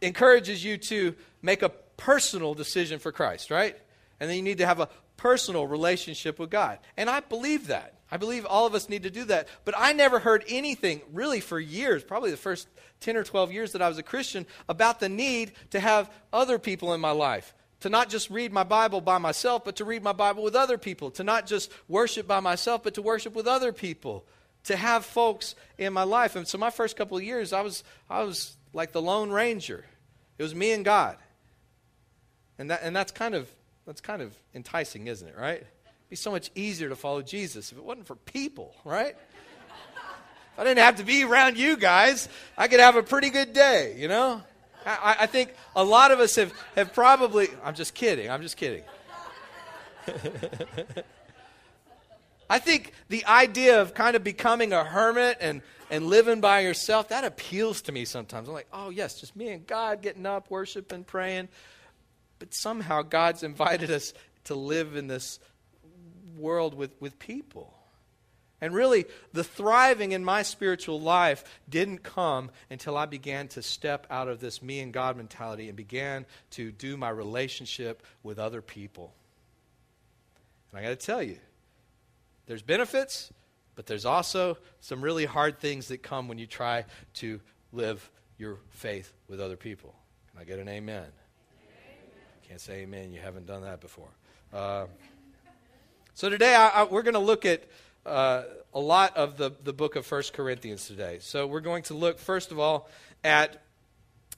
encourages 0.00 0.64
you 0.64 0.76
to 0.78 1.14
make 1.42 1.62
a 1.62 1.70
personal 1.96 2.54
decision 2.54 2.98
for 2.98 3.12
Christ, 3.12 3.50
right? 3.50 3.76
And 4.20 4.30
then 4.30 4.36
you 4.36 4.42
need 4.42 4.58
to 4.58 4.66
have 4.66 4.80
a 4.80 4.88
personal 5.16 5.66
relationship 5.66 6.38
with 6.38 6.50
God. 6.50 6.78
And 6.96 7.08
I 7.08 7.20
believe 7.20 7.68
that. 7.68 7.94
I 8.10 8.16
believe 8.16 8.46
all 8.46 8.66
of 8.66 8.74
us 8.74 8.88
need 8.88 9.04
to 9.04 9.10
do 9.10 9.24
that. 9.24 9.48
But 9.64 9.74
I 9.76 9.92
never 9.92 10.18
heard 10.18 10.44
anything, 10.48 11.02
really, 11.12 11.40
for 11.40 11.58
years, 11.58 12.04
probably 12.04 12.30
the 12.30 12.36
first 12.36 12.68
10 13.00 13.16
or 13.16 13.24
12 13.24 13.52
years 13.52 13.72
that 13.72 13.82
I 13.82 13.88
was 13.88 13.98
a 13.98 14.02
Christian, 14.02 14.46
about 14.68 15.00
the 15.00 15.08
need 15.08 15.52
to 15.70 15.80
have 15.80 16.10
other 16.32 16.58
people 16.58 16.94
in 16.94 17.00
my 17.00 17.10
life. 17.10 17.54
To 17.80 17.88
not 17.88 18.08
just 18.08 18.30
read 18.30 18.52
my 18.52 18.62
Bible 18.62 19.00
by 19.00 19.18
myself, 19.18 19.64
but 19.64 19.76
to 19.76 19.84
read 19.84 20.02
my 20.02 20.12
Bible 20.12 20.42
with 20.42 20.54
other 20.54 20.78
people. 20.78 21.10
To 21.12 21.24
not 21.24 21.46
just 21.46 21.72
worship 21.88 22.26
by 22.26 22.40
myself, 22.40 22.82
but 22.82 22.94
to 22.94 23.02
worship 23.02 23.34
with 23.34 23.46
other 23.46 23.72
people. 23.72 24.24
To 24.64 24.76
have 24.76 25.04
folks 25.04 25.54
in 25.76 25.92
my 25.92 26.04
life. 26.04 26.36
And 26.36 26.46
so 26.46 26.56
my 26.56 26.70
first 26.70 26.96
couple 26.96 27.16
of 27.16 27.22
years, 27.22 27.52
I 27.52 27.62
was, 27.62 27.84
I 28.08 28.22
was 28.22 28.56
like 28.72 28.92
the 28.92 29.02
Lone 29.02 29.30
Ranger. 29.30 29.84
It 30.38 30.42
was 30.42 30.54
me 30.54 30.72
and 30.72 30.84
God. 30.84 31.16
And, 32.58 32.70
that, 32.70 32.80
and 32.82 32.94
that's, 32.94 33.12
kind 33.12 33.34
of, 33.34 33.48
that's 33.86 34.00
kind 34.00 34.22
of 34.22 34.36
enticing, 34.54 35.06
isn't 35.06 35.26
it, 35.26 35.36
right? 35.36 35.58
It'd 35.58 36.10
be 36.10 36.16
so 36.16 36.30
much 36.30 36.50
easier 36.54 36.88
to 36.88 36.96
follow 36.96 37.22
Jesus 37.22 37.72
if 37.72 37.78
it 37.78 37.84
wasn't 37.84 38.06
for 38.06 38.16
people, 38.16 38.74
right? 38.84 39.16
If 40.54 40.60
I 40.60 40.64
didn't 40.64 40.78
have 40.78 40.96
to 40.96 41.04
be 41.04 41.24
around 41.24 41.58
you 41.58 41.76
guys, 41.76 42.28
I 42.56 42.68
could 42.68 42.78
have 42.78 42.94
a 42.94 43.02
pretty 43.02 43.30
good 43.30 43.52
day, 43.52 43.96
you 43.98 44.06
know? 44.06 44.40
I, 44.86 45.16
I 45.20 45.26
think 45.26 45.52
a 45.74 45.82
lot 45.82 46.12
of 46.12 46.20
us 46.20 46.36
have, 46.36 46.52
have 46.76 46.92
probably, 46.92 47.48
I'm 47.64 47.74
just 47.74 47.94
kidding, 47.94 48.30
I'm 48.30 48.42
just 48.42 48.56
kidding. 48.56 48.84
I 52.48 52.58
think 52.58 52.92
the 53.08 53.24
idea 53.24 53.80
of 53.80 53.94
kind 53.94 54.14
of 54.16 54.22
becoming 54.22 54.72
a 54.72 54.84
hermit 54.84 55.38
and, 55.40 55.62
and 55.90 56.06
living 56.06 56.40
by 56.40 56.60
yourself, 56.60 57.08
that 57.08 57.24
appeals 57.24 57.82
to 57.82 57.92
me 57.92 58.04
sometimes. 58.04 58.48
I'm 58.48 58.54
like, 58.54 58.68
oh, 58.72 58.90
yes, 58.90 59.18
just 59.18 59.34
me 59.34 59.48
and 59.48 59.66
God 59.66 60.02
getting 60.02 60.26
up, 60.26 60.50
worshiping, 60.50 61.04
praying. 61.04 61.48
But 62.44 62.52
somehow 62.52 63.00
God's 63.00 63.42
invited 63.42 63.90
us 63.90 64.12
to 64.44 64.54
live 64.54 64.96
in 64.96 65.06
this 65.06 65.40
world 66.36 66.74
with, 66.74 66.90
with 67.00 67.18
people. 67.18 67.72
And 68.60 68.74
really, 68.74 69.06
the 69.32 69.42
thriving 69.42 70.12
in 70.12 70.22
my 70.22 70.42
spiritual 70.42 71.00
life 71.00 71.42
didn't 71.70 72.02
come 72.02 72.50
until 72.68 72.98
I 72.98 73.06
began 73.06 73.48
to 73.48 73.62
step 73.62 74.06
out 74.10 74.28
of 74.28 74.40
this 74.40 74.60
me 74.60 74.80
and 74.80 74.92
God 74.92 75.16
mentality 75.16 75.68
and 75.68 75.76
began 75.76 76.26
to 76.50 76.70
do 76.70 76.98
my 76.98 77.08
relationship 77.08 78.02
with 78.22 78.38
other 78.38 78.60
people. 78.60 79.14
And 80.70 80.80
I 80.80 80.82
got 80.82 80.90
to 80.90 80.96
tell 80.96 81.22
you, 81.22 81.38
there's 82.44 82.60
benefits, 82.60 83.32
but 83.74 83.86
there's 83.86 84.04
also 84.04 84.58
some 84.80 85.00
really 85.00 85.24
hard 85.24 85.60
things 85.60 85.88
that 85.88 86.02
come 86.02 86.28
when 86.28 86.36
you 86.36 86.46
try 86.46 86.84
to 87.14 87.40
live 87.72 88.10
your 88.36 88.58
faith 88.68 89.14
with 89.28 89.40
other 89.40 89.56
people. 89.56 89.94
Can 90.30 90.42
I 90.42 90.44
get 90.44 90.58
an 90.58 90.68
amen? 90.68 91.06
Can't 92.48 92.60
say 92.60 92.80
amen. 92.80 93.12
You 93.12 93.20
haven't 93.20 93.46
done 93.46 93.62
that 93.62 93.80
before. 93.80 94.10
Uh, 94.52 94.84
so 96.12 96.28
today 96.28 96.54
I, 96.54 96.68
I, 96.68 96.84
we're 96.84 97.02
going 97.02 97.14
to 97.14 97.20
look 97.20 97.46
at 97.46 97.64
uh, 98.04 98.42
a 98.74 98.80
lot 98.80 99.16
of 99.16 99.38
the, 99.38 99.52
the 99.64 99.72
book 99.72 99.96
of 99.96 100.04
First 100.04 100.34
Corinthians 100.34 100.86
today. 100.86 101.18
So 101.20 101.46
we're 101.46 101.60
going 101.60 101.84
to 101.84 101.94
look, 101.94 102.18
first 102.18 102.52
of 102.52 102.58
all, 102.58 102.90
at 103.22 103.62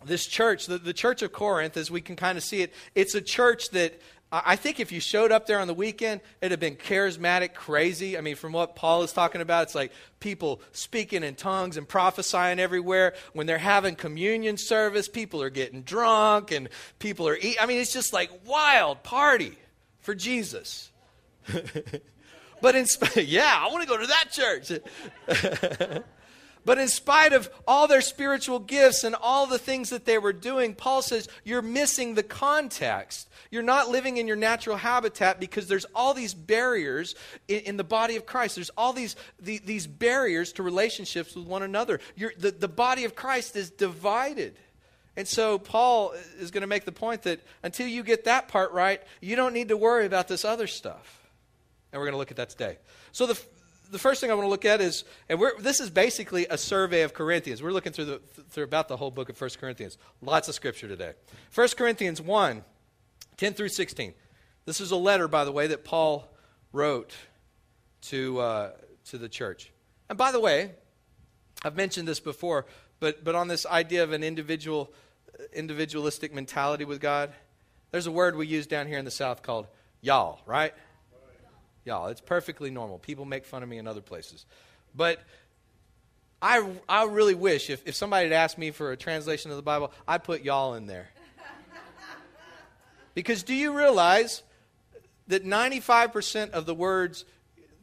this 0.04 0.26
church, 0.26 0.66
the, 0.66 0.78
the 0.78 0.92
church 0.92 1.22
of 1.22 1.32
Corinth, 1.32 1.76
as 1.76 1.90
we 1.90 2.00
can 2.00 2.14
kind 2.14 2.38
of 2.38 2.44
see 2.44 2.62
it. 2.62 2.72
It's 2.94 3.16
a 3.16 3.20
church 3.20 3.70
that 3.70 4.00
I 4.32 4.56
think 4.56 4.80
if 4.80 4.90
you 4.90 4.98
showed 4.98 5.30
up 5.30 5.46
there 5.46 5.60
on 5.60 5.68
the 5.68 5.74
weekend, 5.74 6.20
it'd 6.40 6.50
have 6.50 6.58
been 6.58 6.74
charismatic, 6.74 7.54
crazy. 7.54 8.18
I 8.18 8.22
mean, 8.22 8.34
from 8.34 8.52
what 8.52 8.74
Paul 8.74 9.04
is 9.04 9.12
talking 9.12 9.40
about, 9.40 9.64
it's 9.64 9.74
like 9.74 9.92
people 10.18 10.60
speaking 10.72 11.22
in 11.22 11.36
tongues 11.36 11.76
and 11.76 11.88
prophesying 11.88 12.58
everywhere. 12.58 13.14
When 13.34 13.46
they're 13.46 13.56
having 13.56 13.94
communion 13.94 14.56
service, 14.56 15.06
people 15.06 15.42
are 15.42 15.50
getting 15.50 15.82
drunk 15.82 16.50
and 16.50 16.68
people 16.98 17.28
are 17.28 17.36
eating. 17.36 17.54
I 17.60 17.66
mean, 17.66 17.80
it's 17.80 17.92
just 17.92 18.12
like 18.12 18.30
wild 18.44 19.04
party 19.04 19.56
for 20.00 20.12
Jesus. 20.12 20.90
but 22.60 22.74
in 22.74 22.86
yeah, 23.16 23.56
I 23.56 23.68
want 23.70 23.82
to 23.82 23.88
go 23.88 23.96
to 23.96 24.06
that 24.06 24.32
church. 24.32 24.72
But 26.66 26.78
in 26.78 26.88
spite 26.88 27.32
of 27.32 27.48
all 27.64 27.86
their 27.86 28.00
spiritual 28.00 28.58
gifts 28.58 29.04
and 29.04 29.14
all 29.14 29.46
the 29.46 29.56
things 29.58 29.90
that 29.90 30.04
they 30.04 30.18
were 30.18 30.32
doing, 30.32 30.74
Paul 30.74 31.00
says 31.00 31.28
you're 31.44 31.62
missing 31.62 32.16
the 32.16 32.24
context. 32.24 33.28
You're 33.52 33.62
not 33.62 33.88
living 33.88 34.16
in 34.16 34.26
your 34.26 34.36
natural 34.36 34.76
habitat 34.76 35.38
because 35.38 35.68
there's 35.68 35.86
all 35.94 36.12
these 36.12 36.34
barriers 36.34 37.14
in, 37.46 37.60
in 37.60 37.76
the 37.76 37.84
body 37.84 38.16
of 38.16 38.26
Christ. 38.26 38.56
There's 38.56 38.70
all 38.70 38.92
these, 38.92 39.14
the, 39.38 39.58
these 39.58 39.86
barriers 39.86 40.52
to 40.54 40.64
relationships 40.64 41.36
with 41.36 41.46
one 41.46 41.62
another. 41.62 42.00
The, 42.16 42.50
the 42.50 42.66
body 42.66 43.04
of 43.04 43.14
Christ 43.14 43.54
is 43.54 43.70
divided. 43.70 44.56
And 45.16 45.28
so 45.28 45.60
Paul 45.60 46.14
is 46.40 46.50
going 46.50 46.62
to 46.62 46.66
make 46.66 46.84
the 46.84 46.90
point 46.90 47.22
that 47.22 47.38
until 47.62 47.86
you 47.86 48.02
get 48.02 48.24
that 48.24 48.48
part 48.48 48.72
right, 48.72 49.00
you 49.20 49.36
don't 49.36 49.52
need 49.52 49.68
to 49.68 49.76
worry 49.76 50.04
about 50.04 50.26
this 50.26 50.44
other 50.44 50.66
stuff. 50.66 51.28
And 51.92 52.00
we're 52.00 52.06
going 52.06 52.14
to 52.14 52.18
look 52.18 52.32
at 52.32 52.38
that 52.38 52.50
today. 52.50 52.78
So 53.12 53.26
the, 53.26 53.40
the 53.90 53.98
first 53.98 54.20
thing 54.20 54.30
I 54.30 54.34
want 54.34 54.46
to 54.46 54.50
look 54.50 54.64
at 54.64 54.80
is, 54.80 55.04
and 55.28 55.40
this 55.60 55.80
is 55.80 55.90
basically 55.90 56.46
a 56.48 56.58
survey 56.58 57.02
of 57.02 57.14
Corinthians. 57.14 57.62
We're 57.62 57.72
looking 57.72 57.92
through, 57.92 58.04
the, 58.06 58.20
through 58.50 58.64
about 58.64 58.88
the 58.88 58.96
whole 58.96 59.10
book 59.10 59.28
of 59.28 59.40
1 59.40 59.50
Corinthians. 59.60 59.98
Lots 60.22 60.48
of 60.48 60.54
scripture 60.54 60.88
today. 60.88 61.12
1 61.54 61.68
Corinthians 61.76 62.20
1, 62.20 62.64
10 63.36 63.54
through 63.54 63.68
16. 63.68 64.14
This 64.64 64.80
is 64.80 64.90
a 64.90 64.96
letter, 64.96 65.28
by 65.28 65.44
the 65.44 65.52
way, 65.52 65.68
that 65.68 65.84
Paul 65.84 66.28
wrote 66.72 67.14
to, 68.02 68.38
uh, 68.40 68.70
to 69.06 69.18
the 69.18 69.28
church. 69.28 69.72
And 70.08 70.18
by 70.18 70.32
the 70.32 70.40
way, 70.40 70.72
I've 71.64 71.76
mentioned 71.76 72.06
this 72.06 72.20
before, 72.20 72.66
but, 73.00 73.24
but 73.24 73.34
on 73.34 73.48
this 73.48 73.66
idea 73.66 74.02
of 74.02 74.12
an 74.12 74.22
individual, 74.22 74.92
individualistic 75.52 76.34
mentality 76.34 76.84
with 76.84 77.00
God, 77.00 77.32
there's 77.90 78.06
a 78.06 78.12
word 78.12 78.36
we 78.36 78.46
use 78.46 78.66
down 78.66 78.86
here 78.86 78.98
in 78.98 79.04
the 79.04 79.10
South 79.10 79.42
called 79.42 79.66
y'all, 80.00 80.40
right? 80.46 80.74
Y'all. 81.86 82.08
It's 82.08 82.20
perfectly 82.20 82.70
normal. 82.70 82.98
People 82.98 83.24
make 83.24 83.44
fun 83.44 83.62
of 83.62 83.68
me 83.68 83.78
in 83.78 83.86
other 83.86 84.00
places. 84.00 84.44
But 84.94 85.20
I, 86.42 86.66
I 86.88 87.04
really 87.04 87.34
wish 87.34 87.70
if, 87.70 87.86
if 87.86 87.94
somebody 87.94 88.24
had 88.24 88.32
asked 88.32 88.58
me 88.58 88.70
for 88.70 88.92
a 88.92 88.96
translation 88.96 89.50
of 89.50 89.56
the 89.56 89.62
Bible, 89.62 89.92
I'd 90.06 90.24
put 90.24 90.42
y'all 90.42 90.74
in 90.74 90.86
there. 90.86 91.08
because 93.14 93.42
do 93.42 93.54
you 93.54 93.76
realize 93.76 94.42
that 95.28 95.44
95% 95.44 96.50
of 96.50 96.66
the 96.66 96.74
words 96.74 97.24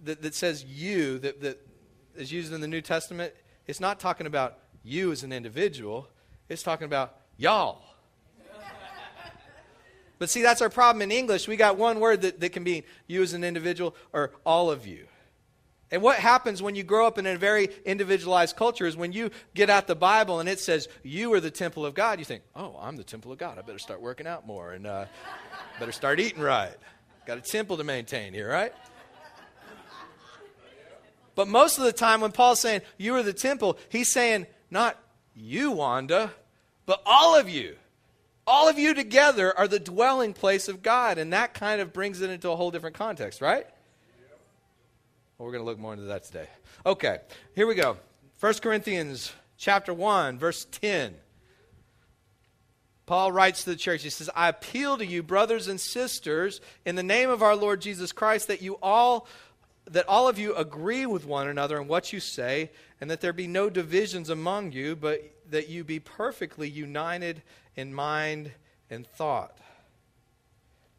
that, 0.04 0.22
that 0.22 0.36
says 0.36 0.64
you, 0.64 1.20
that, 1.20 1.42
that 1.42 1.68
is 2.16 2.32
used 2.32 2.54
in 2.54 2.62
the 2.62 2.68
New 2.68 2.82
Testament, 2.82 3.34
it's 3.68 3.80
not 3.80 4.00
talking 4.00 4.28
about 4.28 4.60
you 4.84 5.12
as 5.12 5.24
an 5.24 5.32
individual, 5.32 6.08
it's 6.50 6.64
talking 6.64 6.86
about 6.86 7.18
y'all. 7.38 7.82
But 10.20 10.30
see, 10.30 10.42
that's 10.42 10.62
our 10.62 10.70
problem 10.70 11.02
in 11.02 11.12
English. 11.12 11.48
We 11.48 11.56
got 11.58 11.78
one 11.78 12.00
word 12.00 12.22
that, 12.22 12.40
that 12.40 12.50
can 12.50 12.64
be 12.64 12.84
you 13.08 13.22
as 13.22 13.34
an 13.34 13.44
individual 13.44 13.96
or 14.14 14.32
all 14.46 14.72
of 14.72 14.88
you. 14.88 15.08
And 15.92 16.02
what 16.02 16.18
happens 16.18 16.62
when 16.62 16.74
you 16.74 16.82
grow 16.82 17.06
up 17.06 17.20
in 17.20 17.28
a 17.28 17.38
very 17.38 17.70
individualized 17.86 18.56
culture 18.56 18.88
is 18.88 18.98
when 18.98 19.12
you 19.12 19.30
get 19.54 19.70
out 19.70 19.86
the 19.86 19.96
Bible 19.96 20.40
and 20.40 20.50
it 20.50 20.60
says 20.60 20.88
you 21.04 21.32
are 21.34 21.40
the 21.40 21.52
temple 21.52 21.86
of 21.86 21.94
God, 21.94 22.18
you 22.18 22.26
think, 22.26 22.42
oh, 22.56 22.76
I'm 22.82 22.96
the 22.96 23.04
temple 23.04 23.32
of 23.32 23.38
God. 23.38 23.60
I 23.60 23.62
better 23.62 23.78
start 23.78 24.02
working 24.02 24.26
out 24.26 24.48
more 24.48 24.72
and 24.72 24.88
uh, 24.88 25.06
better 25.80 25.92
start 25.92 26.20
eating 26.20 26.42
right. 26.42 26.74
Got 27.28 27.38
a 27.38 27.42
temple 27.42 27.78
to 27.78 27.84
maintain 27.84 28.34
here, 28.34 28.50
right? 28.50 28.74
But 31.36 31.48
most 31.48 31.78
of 31.78 31.84
the 31.84 31.94
time, 31.94 32.22
when 32.22 32.32
Paul's 32.32 32.60
saying 32.60 32.82
you 32.98 33.16
are 33.16 33.24
the 33.24 33.34
temple, 33.34 33.78
he's 33.90 34.12
saying 34.12 34.48
not 34.70 34.98
you, 35.36 35.72
Wanda, 35.72 36.32
but 36.86 37.02
all 37.06 37.36
of 37.40 37.50
you. 37.50 37.76
All 38.46 38.68
of 38.68 38.78
you 38.78 38.94
together 38.94 39.58
are 39.58 39.68
the 39.68 39.80
dwelling 39.80 40.34
place 40.34 40.68
of 40.68 40.82
God, 40.82 41.18
and 41.18 41.32
that 41.32 41.54
kind 41.54 41.80
of 41.80 41.94
brings 41.94 42.22
it 42.22 42.30
into 42.30 42.50
a 42.50 42.56
whole 42.56 42.72
different 42.72 42.96
context, 42.96 43.42
right? 43.42 43.66
Well, 45.38 45.46
we're 45.46 45.54
going 45.54 45.64
to 45.64 45.70
look 45.70 45.80
more 45.80 45.94
into 45.94 46.06
that 46.06 46.24
today. 46.26 46.48
Okay, 46.86 47.20
here 47.56 47.68
we 47.68 47.76
go. 47.76 47.98
1 48.40 48.54
Corinthians 48.56 49.32
chapter 49.58 49.94
1, 49.94 50.38
verse 50.38 50.66
10. 50.72 51.16
Paul 53.06 53.32
writes 53.32 53.64
to 53.64 53.70
the 53.70 53.76
church, 53.76 54.04
he 54.04 54.10
says, 54.10 54.30
I 54.36 54.50
appeal 54.50 54.98
to 54.98 55.06
you, 55.06 55.24
brothers 55.24 55.68
and 55.68 55.80
sisters, 55.80 56.62
in 56.86 56.96
the 56.96 57.04
name 57.04 57.30
of 57.30 57.42
our 57.42 57.56
Lord 57.56 57.82
Jesus 57.82 58.12
Christ, 58.12 58.48
that 58.48 58.62
you 58.62 58.78
all 58.82 59.28
that 59.90 60.08
all 60.08 60.30
of 60.30 60.40
you 60.40 60.56
agree 60.56 61.06
with 61.06 61.26
one 61.26 61.48
another 61.50 61.82
in 61.82 61.88
what 61.88 62.14
you 62.14 62.20
say, 62.20 62.72
and 63.02 63.12
that 63.12 63.20
there 63.20 63.34
be 63.34 63.48
no 63.48 63.70
divisions 63.70 64.30
among 64.30 64.72
you, 64.72 64.96
but 64.96 65.22
that 65.50 65.68
you 65.68 65.84
be 65.84 66.00
perfectly 66.00 66.70
united 66.70 67.42
in 67.76 67.94
mind 67.94 68.52
and 68.90 69.06
thought. 69.06 69.58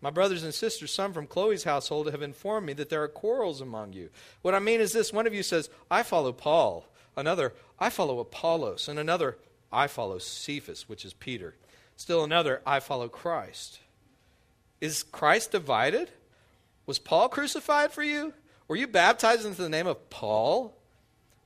My 0.00 0.10
brothers 0.10 0.42
and 0.42 0.52
sisters, 0.52 0.92
some 0.92 1.14
from 1.14 1.26
Chloe's 1.26 1.64
household 1.64 2.10
have 2.10 2.20
informed 2.20 2.66
me 2.66 2.74
that 2.74 2.90
there 2.90 3.02
are 3.02 3.08
quarrels 3.08 3.60
among 3.60 3.94
you. 3.94 4.10
What 4.42 4.54
I 4.54 4.58
mean 4.58 4.80
is 4.80 4.92
this 4.92 5.12
one 5.12 5.26
of 5.26 5.32
you 5.32 5.42
says, 5.42 5.70
I 5.90 6.02
follow 6.02 6.32
Paul. 6.32 6.86
Another, 7.16 7.54
I 7.78 7.88
follow 7.88 8.18
Apollos. 8.18 8.86
And 8.88 8.98
another, 8.98 9.38
I 9.72 9.86
follow 9.86 10.18
Cephas, 10.18 10.88
which 10.88 11.04
is 11.04 11.14
Peter. 11.14 11.54
Still 11.96 12.22
another, 12.22 12.60
I 12.66 12.80
follow 12.80 13.08
Christ. 13.08 13.80
Is 14.80 15.02
Christ 15.02 15.52
divided? 15.52 16.10
Was 16.84 16.98
Paul 16.98 17.30
crucified 17.30 17.92
for 17.92 18.02
you? 18.02 18.34
Were 18.68 18.76
you 18.76 18.86
baptized 18.86 19.46
into 19.46 19.62
the 19.62 19.68
name 19.68 19.86
of 19.86 20.10
Paul? 20.10 20.76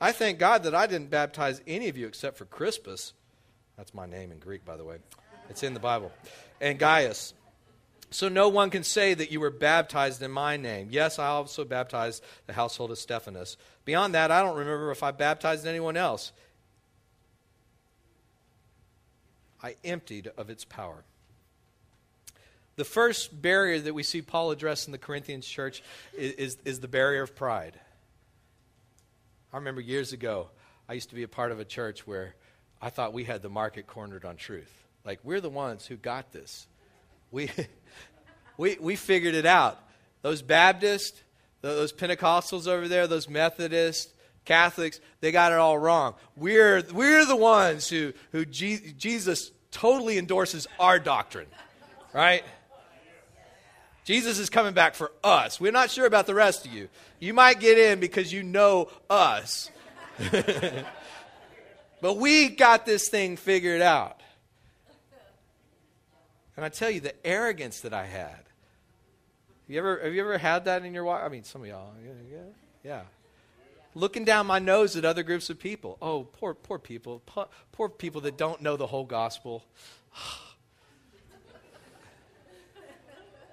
I 0.01 0.13
thank 0.13 0.39
God 0.39 0.65
that 0.65 0.75
I 0.75 0.87
didn't 0.87 1.11
baptize 1.11 1.61
any 1.67 1.89
of 1.89 1.97
you 1.97 2.07
except 2.07 2.37
for 2.37 2.45
Crispus. 2.45 3.13
That's 3.79 3.95
my 3.95 4.07
name 4.07 4.33
in 4.33 4.41
Greek, 4.41 4.65
by 4.65 4.77
the 4.77 4.85
way. 4.85 4.97
It's 5.49 5.63
in 5.63 5.73
the 5.73 5.81
Bible. 5.81 6.13
And 6.61 6.79
Gaius. 6.79 7.33
So 8.11 8.29
no 8.29 8.49
one 8.49 8.71
can 8.71 8.83
say 8.83 9.15
that 9.15 9.31
you 9.31 9.39
were 9.39 9.51
baptized 9.51 10.21
in 10.21 10.33
my 10.33 10.57
name. 10.57 10.89
Yes, 10.91 11.19
I 11.19 11.29
also 11.29 11.65
baptized 11.65 12.25
the 12.47 12.53
household 12.55 12.91
of 12.91 12.99
Stephanas. 12.99 13.57
Beyond 13.85 14.15
that, 14.15 14.33
I 14.33 14.43
don't 14.43 14.57
remember 14.57 14.91
if 14.91 15.03
I 15.03 15.13
baptized 15.13 15.67
anyone 15.67 15.97
else. 15.97 16.33
I 19.63 19.77
emptied 19.85 20.31
of 20.37 20.51
its 20.51 20.65
power. 20.65 21.05
The 22.77 22.85
first 22.85 23.41
barrier 23.41 23.79
that 23.79 23.95
we 23.95 24.03
see 24.03 24.23
Paul 24.23 24.51
address 24.51 24.87
in 24.87 24.93
the 24.93 24.99
Corinthians 24.99 25.47
church 25.47 25.83
is, 26.17 26.33
is, 26.33 26.59
is, 26.65 26.81
the 26.81 26.89
barrier 26.89 27.23
of 27.23 27.35
pride. 27.35 27.79
I 29.53 29.57
remember 29.57 29.81
years 29.81 30.13
ago, 30.13 30.49
I 30.89 30.95
used 30.95 31.09
to 31.11 31.15
be 31.15 31.25
a 31.25 31.29
part 31.29 31.53
of 31.53 31.61
a 31.61 31.65
church 31.65 32.07
where 32.07 32.35
I 32.81 32.91
thought 32.91 33.13
we 33.13 33.25
had 33.25 33.43
the 33.43 33.49
market 33.49 33.87
cornered 33.87 34.25
on 34.25 34.37
truth. 34.37 34.73
Like, 35.05 35.21
we're 35.25 35.41
the 35.41 35.51
ones 35.51 35.87
who 35.87 35.97
got 35.97 36.33
this. 36.33 36.67
We, 37.31 37.51
we, 38.57 38.77
we 38.81 38.97
figured 38.97 39.35
it 39.35 39.47
out. 39.47 39.79
Those 40.23 40.43
Baptists, 40.43 41.23
those 41.61 41.93
Pentecostals 41.93 42.67
over 42.67 42.89
there, 42.89 43.07
those 43.07 43.29
Methodists, 43.29 44.13
Catholics, 44.45 45.01
they 45.21 45.33
got 45.33 45.53
it 45.53 45.59
all 45.59 45.79
wrong. 45.79 46.15
We're, 46.37 46.83
we're 46.93 47.25
the 47.25 47.37
ones 47.37 47.89
who, 47.89 48.13
who 48.33 48.45
G, 48.45 48.95
Jesus 48.97 49.51
totally 49.71 50.19
endorses 50.19 50.67
our 50.79 50.99
doctrine, 50.99 51.49
right? 52.13 52.45
Jesus 54.05 54.39
is 54.39 54.49
coming 54.49 54.73
back 54.73 54.95
for 54.95 55.13
us. 55.23 55.61
We're 55.61 55.73
not 55.73 55.91
sure 55.91 56.07
about 56.07 56.27
the 56.27 56.35
rest 56.35 56.65
of 56.65 56.73
you. 56.73 56.89
You 57.21 57.35
might 57.35 57.61
get 57.61 57.77
in 57.77 58.01
because 58.01 58.33
you 58.33 58.43
know 58.43 58.89
us. 59.11 59.71
but 62.01 62.15
we 62.15 62.49
got 62.49 62.87
this 62.87 63.09
thing 63.09 63.37
figured 63.37 63.83
out. 63.83 64.21
And 66.57 66.65
I 66.65 66.69
tell 66.71 66.91
you, 66.91 66.99
the 67.01 67.15
arrogance 67.25 67.81
that 67.83 67.95
I 67.95 68.05
had. 68.05 68.31
Have 68.31 68.45
you 69.69 69.79
ever, 69.79 70.01
have 70.03 70.13
you 70.13 70.21
ever 70.21 70.39
had 70.39 70.65
that 70.65 70.85
in 70.85 70.93
your 70.93 71.05
life? 71.05 71.23
I 71.25 71.29
mean, 71.29 71.45
some 71.45 71.63
of 71.63 71.69
y'all. 71.69 71.93
Yeah, 72.05 72.39
yeah. 72.83 73.03
Looking 73.95 74.25
down 74.25 74.47
my 74.47 74.59
nose 74.59 74.97
at 74.97 75.05
other 75.05 75.23
groups 75.23 75.51
of 75.51 75.61
people. 75.61 75.99
Oh, 76.03 76.25
poor, 76.25 76.55
poor 76.55 76.79
people. 76.79 77.23
Poor, 77.27 77.47
poor 77.71 77.89
people 77.89 78.23
that 78.23 78.37
don't 78.37 78.61
know 78.61 78.77
the 78.77 78.87
whole 78.89 79.05
gospel. 79.05 79.65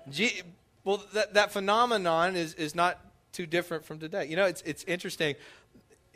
G- 0.10 0.42
well, 0.84 1.04
that, 1.14 1.34
that 1.36 1.52
phenomenon 1.52 2.36
is, 2.36 2.54
is 2.56 2.74
not 2.74 3.00
too 3.32 3.46
different 3.46 3.86
from 3.86 4.00
today. 4.00 4.26
You 4.26 4.36
know, 4.36 4.46
it's, 4.46 4.62
it's 4.62 4.84
interesting. 4.86 5.36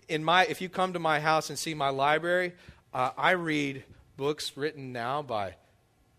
In 0.10 0.24
my, 0.24 0.46
if 0.48 0.60
you 0.60 0.70
come 0.70 0.94
to 0.94 1.00
my 1.00 1.20
house 1.20 1.50
and 1.50 1.58
see 1.58 1.76
my 1.76 1.90
library, 1.90 2.54
uh, 2.94 3.12
I 3.16 3.32
read 3.32 3.84
books 4.18 4.58
written 4.58 4.92
now 4.92 5.22
by 5.22 5.54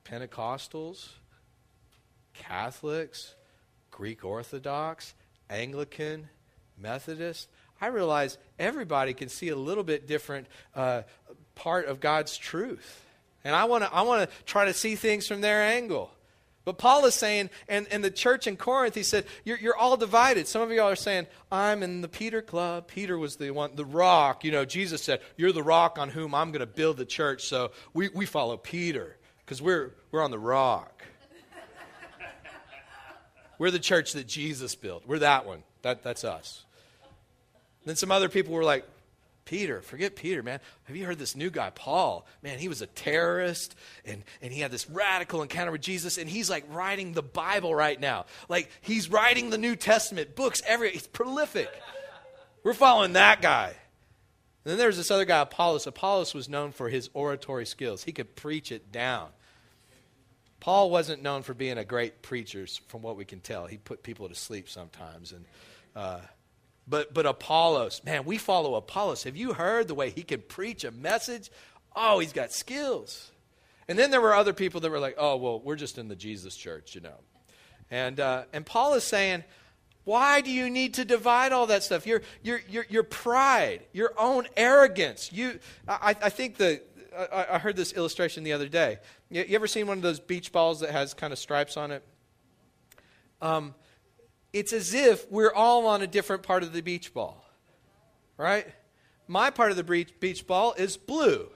Pentecostals, 0.04 1.08
Catholics, 2.32 3.34
Greek 3.90 4.24
Orthodox, 4.24 5.12
Anglican, 5.50 6.28
Methodist. 6.78 7.48
I 7.80 7.88
realize 7.88 8.38
everybody 8.60 9.12
can 9.12 9.28
see 9.28 9.48
a 9.48 9.56
little 9.56 9.84
bit 9.84 10.06
different 10.06 10.46
uh, 10.76 11.02
part 11.56 11.86
of 11.86 11.98
God's 11.98 12.38
truth. 12.38 13.04
And 13.42 13.56
I 13.56 13.64
want 13.64 13.82
to 13.82 13.92
I 13.92 14.02
wanna 14.02 14.28
try 14.46 14.66
to 14.66 14.72
see 14.72 14.94
things 14.94 15.26
from 15.26 15.40
their 15.40 15.62
angle. 15.62 16.12
But 16.64 16.76
Paul 16.76 17.06
is 17.06 17.14
saying, 17.14 17.48
and, 17.68 17.86
and 17.90 18.04
the 18.04 18.10
church 18.10 18.46
in 18.46 18.56
Corinth, 18.56 18.94
he 18.94 19.02
said, 19.02 19.24
you're, 19.44 19.58
you're 19.58 19.76
all 19.76 19.96
divided. 19.96 20.46
Some 20.46 20.60
of 20.60 20.70
y'all 20.70 20.90
are 20.90 20.96
saying, 20.96 21.26
I'm 21.50 21.82
in 21.82 22.02
the 22.02 22.08
Peter 22.08 22.42
club. 22.42 22.86
Peter 22.86 23.18
was 23.18 23.36
the 23.36 23.50
one, 23.50 23.74
the 23.76 23.84
rock. 23.84 24.44
You 24.44 24.52
know, 24.52 24.64
Jesus 24.64 25.02
said, 25.02 25.20
You're 25.36 25.52
the 25.52 25.62
rock 25.62 25.98
on 25.98 26.10
whom 26.10 26.34
I'm 26.34 26.52
going 26.52 26.60
to 26.60 26.66
build 26.66 26.98
the 26.98 27.06
church. 27.06 27.46
So 27.46 27.72
we, 27.94 28.08
we 28.10 28.26
follow 28.26 28.56
Peter 28.56 29.16
because 29.44 29.62
we're, 29.62 29.94
we're 30.12 30.22
on 30.22 30.30
the 30.30 30.38
rock. 30.38 31.02
we're 33.58 33.70
the 33.70 33.78
church 33.78 34.12
that 34.12 34.26
Jesus 34.26 34.74
built. 34.74 35.04
We're 35.06 35.20
that 35.20 35.46
one. 35.46 35.62
That, 35.82 36.02
that's 36.02 36.24
us. 36.24 36.64
Then 37.86 37.96
some 37.96 38.12
other 38.12 38.28
people 38.28 38.54
were 38.54 38.64
like, 38.64 38.84
Peter, 39.44 39.82
forget 39.82 40.16
Peter, 40.16 40.42
man. 40.42 40.60
Have 40.84 40.96
you 40.96 41.04
heard 41.04 41.18
this 41.18 41.34
new 41.34 41.50
guy, 41.50 41.70
Paul? 41.70 42.26
Man, 42.42 42.58
he 42.58 42.68
was 42.68 42.82
a 42.82 42.86
terrorist 42.86 43.74
and, 44.04 44.22
and 44.40 44.52
he 44.52 44.60
had 44.60 44.70
this 44.70 44.88
radical 44.88 45.42
encounter 45.42 45.72
with 45.72 45.80
Jesus, 45.80 46.18
and 46.18 46.28
he's 46.28 46.48
like 46.48 46.64
writing 46.70 47.12
the 47.12 47.22
Bible 47.22 47.74
right 47.74 47.98
now. 47.98 48.26
Like 48.48 48.70
he's 48.80 49.10
writing 49.10 49.50
the 49.50 49.58
New 49.58 49.76
Testament, 49.76 50.36
books, 50.36 50.62
every 50.66 50.90
he's 50.90 51.06
prolific. 51.06 51.68
We're 52.62 52.74
following 52.74 53.14
that 53.14 53.42
guy. 53.42 53.74
And 54.64 54.72
then 54.72 54.78
there's 54.78 54.98
this 54.98 55.10
other 55.10 55.24
guy, 55.24 55.40
Apollos. 55.40 55.86
Apollos 55.86 56.34
was 56.34 56.48
known 56.48 56.72
for 56.72 56.90
his 56.90 57.08
oratory 57.14 57.64
skills. 57.64 58.04
He 58.04 58.12
could 58.12 58.36
preach 58.36 58.70
it 58.70 58.92
down. 58.92 59.28
Paul 60.60 60.90
wasn't 60.90 61.22
known 61.22 61.42
for 61.42 61.54
being 61.54 61.78
a 61.78 61.84
great 61.84 62.20
preacher, 62.20 62.66
from 62.88 63.00
what 63.00 63.16
we 63.16 63.24
can 63.24 63.40
tell. 63.40 63.66
He 63.66 63.78
put 63.78 64.02
people 64.02 64.28
to 64.28 64.34
sleep 64.34 64.68
sometimes. 64.68 65.32
And 65.32 65.46
uh, 65.96 66.20
but, 66.90 67.14
but 67.14 67.24
Apollos, 67.24 68.02
man, 68.04 68.24
we 68.24 68.36
follow 68.36 68.74
Apollos. 68.74 69.22
Have 69.22 69.36
you 69.36 69.52
heard 69.52 69.86
the 69.86 69.94
way 69.94 70.10
he 70.10 70.22
can 70.22 70.42
preach 70.42 70.82
a 70.82 70.90
message? 70.90 71.50
Oh, 71.94 72.18
he's 72.18 72.32
got 72.32 72.52
skills. 72.52 73.30
And 73.88 73.98
then 73.98 74.10
there 74.10 74.20
were 74.20 74.34
other 74.34 74.52
people 74.52 74.80
that 74.80 74.90
were 74.90 74.98
like, 74.98 75.14
oh, 75.16 75.36
well, 75.36 75.60
we're 75.60 75.76
just 75.76 75.98
in 75.98 76.08
the 76.08 76.16
Jesus 76.16 76.56
church, 76.56 76.94
you 76.94 77.00
know. 77.00 77.14
And, 77.90 78.18
uh, 78.18 78.44
and 78.52 78.66
Paul 78.66 78.94
is 78.94 79.04
saying, 79.04 79.44
why 80.04 80.40
do 80.40 80.50
you 80.50 80.68
need 80.68 80.94
to 80.94 81.04
divide 81.04 81.52
all 81.52 81.66
that 81.68 81.84
stuff? 81.84 82.06
Your, 82.06 82.22
your, 82.42 82.60
your, 82.68 82.86
your 82.88 83.02
pride, 83.04 83.82
your 83.92 84.12
own 84.18 84.48
arrogance. 84.56 85.32
You, 85.32 85.60
I, 85.86 86.16
I 86.20 86.30
think 86.30 86.56
the, 86.56 86.82
I, 87.16 87.46
I 87.52 87.58
heard 87.58 87.76
this 87.76 87.92
illustration 87.92 88.42
the 88.42 88.52
other 88.52 88.68
day. 88.68 88.98
You, 89.28 89.44
you, 89.46 89.54
ever 89.54 89.66
seen 89.66 89.86
one 89.86 89.98
of 89.98 90.02
those 90.02 90.18
beach 90.20 90.50
balls 90.50 90.80
that 90.80 90.90
has 90.90 91.14
kind 91.14 91.32
of 91.32 91.38
stripes 91.38 91.76
on 91.76 91.90
it? 91.90 92.02
Um, 93.40 93.74
it's 94.52 94.72
as 94.72 94.94
if 94.94 95.30
we're 95.30 95.52
all 95.52 95.86
on 95.86 96.02
a 96.02 96.06
different 96.06 96.42
part 96.42 96.62
of 96.62 96.72
the 96.72 96.80
beach 96.80 97.14
ball, 97.14 97.44
right? 98.36 98.66
My 99.28 99.50
part 99.50 99.70
of 99.70 99.76
the 99.76 100.06
beach 100.18 100.46
ball 100.46 100.74
is 100.76 100.96
blue. 100.96 101.48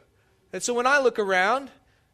And 0.52 0.62
so 0.62 0.74
when 0.74 0.86
I 0.86 1.00
look 1.00 1.18
around 1.18 1.70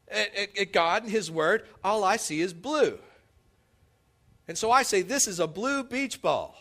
at, 0.08 0.34
at, 0.34 0.58
at 0.58 0.72
God 0.72 1.02
and 1.02 1.12
His 1.12 1.30
Word, 1.30 1.66
all 1.84 2.02
I 2.02 2.16
see 2.16 2.40
is 2.40 2.54
blue. 2.54 2.98
And 4.48 4.56
so 4.56 4.70
I 4.70 4.82
say, 4.82 5.02
This 5.02 5.28
is 5.28 5.38
a 5.38 5.46
blue 5.46 5.84
beach 5.84 6.22
ball. 6.22 6.56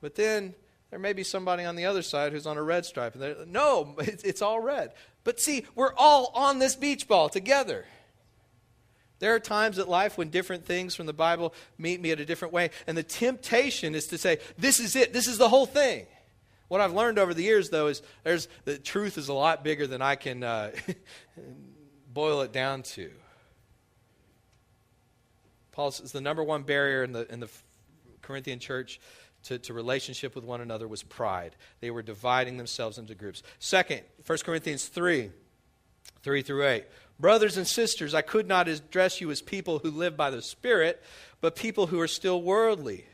But 0.00 0.14
then 0.14 0.54
there 0.90 0.98
may 0.98 1.12
be 1.12 1.24
somebody 1.24 1.64
on 1.64 1.76
the 1.76 1.86
other 1.86 2.02
side 2.02 2.32
who's 2.32 2.46
on 2.46 2.56
a 2.56 2.62
red 2.62 2.84
stripe. 2.84 3.14
And 3.14 3.52
no, 3.52 3.94
it's, 3.98 4.22
it's 4.22 4.42
all 4.42 4.60
red. 4.60 4.92
But 5.24 5.40
see, 5.40 5.66
we're 5.74 5.94
all 5.96 6.32
on 6.34 6.58
this 6.58 6.76
beach 6.76 7.06
ball 7.06 7.28
together. 7.28 7.84
There 9.24 9.34
are 9.34 9.40
times 9.40 9.78
in 9.78 9.88
life 9.88 10.18
when 10.18 10.28
different 10.28 10.66
things 10.66 10.94
from 10.94 11.06
the 11.06 11.14
Bible 11.14 11.54
meet 11.78 11.98
me 11.98 12.10
at 12.10 12.20
a 12.20 12.26
different 12.26 12.52
way, 12.52 12.68
and 12.86 12.94
the 12.94 13.02
temptation 13.02 13.94
is 13.94 14.08
to 14.08 14.18
say, 14.18 14.36
This 14.58 14.78
is 14.78 14.94
it, 14.96 15.14
this 15.14 15.28
is 15.28 15.38
the 15.38 15.48
whole 15.48 15.64
thing. 15.64 16.04
What 16.68 16.82
I've 16.82 16.92
learned 16.92 17.18
over 17.18 17.32
the 17.32 17.42
years, 17.42 17.70
though, 17.70 17.86
is 17.86 18.02
there's, 18.22 18.48
the 18.66 18.76
truth 18.76 19.16
is 19.16 19.28
a 19.28 19.32
lot 19.32 19.64
bigger 19.64 19.86
than 19.86 20.02
I 20.02 20.16
can 20.16 20.42
uh, 20.42 20.72
boil 22.12 22.42
it 22.42 22.52
down 22.52 22.82
to. 22.82 23.10
Paul 25.72 25.90
says 25.90 26.12
the 26.12 26.20
number 26.20 26.44
one 26.44 26.62
barrier 26.62 27.02
in 27.02 27.12
the, 27.12 27.26
in 27.32 27.40
the 27.40 27.48
Corinthian 28.20 28.58
church 28.58 29.00
to, 29.44 29.58
to 29.58 29.72
relationship 29.72 30.34
with 30.34 30.44
one 30.44 30.60
another 30.60 30.86
was 30.86 31.02
pride. 31.02 31.56
They 31.80 31.90
were 31.90 32.02
dividing 32.02 32.58
themselves 32.58 32.98
into 32.98 33.14
groups. 33.14 33.42
Second, 33.58 34.02
1 34.26 34.38
Corinthians 34.44 34.84
3 34.84 35.30
3 36.22 36.42
through 36.42 36.66
8. 36.66 36.84
Brothers 37.18 37.56
and 37.56 37.66
sisters, 37.66 38.14
I 38.14 38.22
could 38.22 38.48
not 38.48 38.68
address 38.68 39.20
you 39.20 39.30
as 39.30 39.40
people 39.40 39.78
who 39.78 39.90
live 39.90 40.16
by 40.16 40.30
the 40.30 40.42
Spirit, 40.42 41.02
but 41.40 41.56
people 41.56 41.86
who 41.86 42.00
are 42.00 42.08
still 42.08 42.42
worldly, 42.42 43.06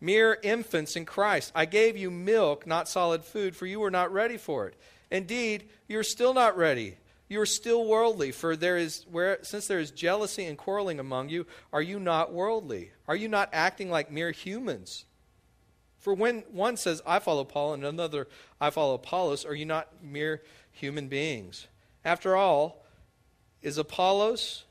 mere 0.00 0.38
infants 0.42 0.96
in 0.96 1.04
Christ. 1.04 1.50
I 1.54 1.64
gave 1.64 1.96
you 1.96 2.10
milk, 2.10 2.66
not 2.66 2.88
solid 2.88 3.24
food, 3.24 3.56
for 3.56 3.66
you 3.66 3.80
were 3.80 3.90
not 3.90 4.12
ready 4.12 4.36
for 4.36 4.68
it. 4.68 4.76
Indeed, 5.10 5.68
you 5.88 5.98
are 5.98 6.04
still 6.04 6.32
not 6.32 6.56
ready. 6.56 6.96
You 7.28 7.40
are 7.40 7.46
still 7.46 7.84
worldly, 7.84 8.32
for 8.32 8.56
there 8.56 8.76
is 8.76 9.04
where 9.10 9.38
since 9.42 9.66
there 9.66 9.78
is 9.78 9.90
jealousy 9.90 10.44
and 10.44 10.58
quarreling 10.58 10.98
among 10.98 11.28
you, 11.28 11.46
are 11.72 11.82
you 11.82 12.00
not 12.00 12.32
worldly? 12.32 12.90
Are 13.06 13.16
you 13.16 13.28
not 13.28 13.50
acting 13.52 13.90
like 13.90 14.10
mere 14.10 14.32
humans? 14.32 15.04
For 15.98 16.14
when 16.14 16.40
one 16.50 16.76
says, 16.76 17.02
I 17.06 17.18
follow 17.18 17.44
Paul, 17.44 17.74
and 17.74 17.84
another, 17.84 18.26
I 18.60 18.70
follow 18.70 18.94
Apollos, 18.94 19.44
are 19.44 19.54
you 19.54 19.66
not 19.66 20.02
mere 20.02 20.42
human 20.72 21.08
beings? 21.08 21.66
After 22.04 22.36
all, 22.36 22.84
is 23.62 23.78
Apollos? 23.78 24.64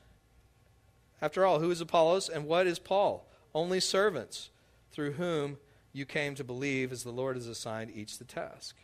After 1.22 1.44
all, 1.44 1.60
who 1.60 1.70
is 1.70 1.80
Apollos 1.80 2.28
and 2.28 2.46
what 2.46 2.66
is 2.66 2.78
Paul? 2.78 3.26
Only 3.54 3.80
servants 3.80 4.50
through 4.92 5.12
whom 5.12 5.58
you 5.92 6.06
came 6.06 6.34
to 6.36 6.44
believe 6.44 6.92
as 6.92 7.02
the 7.02 7.10
Lord 7.10 7.36
has 7.36 7.46
assigned 7.46 7.90
each 7.94 8.18
the 8.18 8.24
task. 8.24 8.76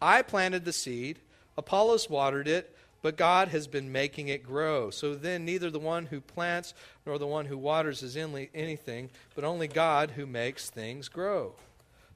I 0.00 0.22
planted 0.22 0.64
the 0.64 0.72
seed, 0.72 1.18
Apollos 1.56 2.08
watered 2.08 2.46
it, 2.46 2.76
but 3.02 3.16
God 3.16 3.48
has 3.48 3.66
been 3.66 3.92
making 3.92 4.28
it 4.28 4.42
grow. 4.42 4.90
So 4.90 5.14
then, 5.14 5.44
neither 5.44 5.70
the 5.70 5.78
one 5.78 6.06
who 6.06 6.20
plants 6.20 6.74
nor 7.06 7.18
the 7.18 7.26
one 7.26 7.46
who 7.46 7.56
waters 7.56 8.02
is 8.02 8.16
in 8.16 8.48
anything, 8.54 9.10
but 9.34 9.44
only 9.44 9.68
God 9.68 10.12
who 10.12 10.26
makes 10.26 10.70
things 10.70 11.08
grow. 11.08 11.54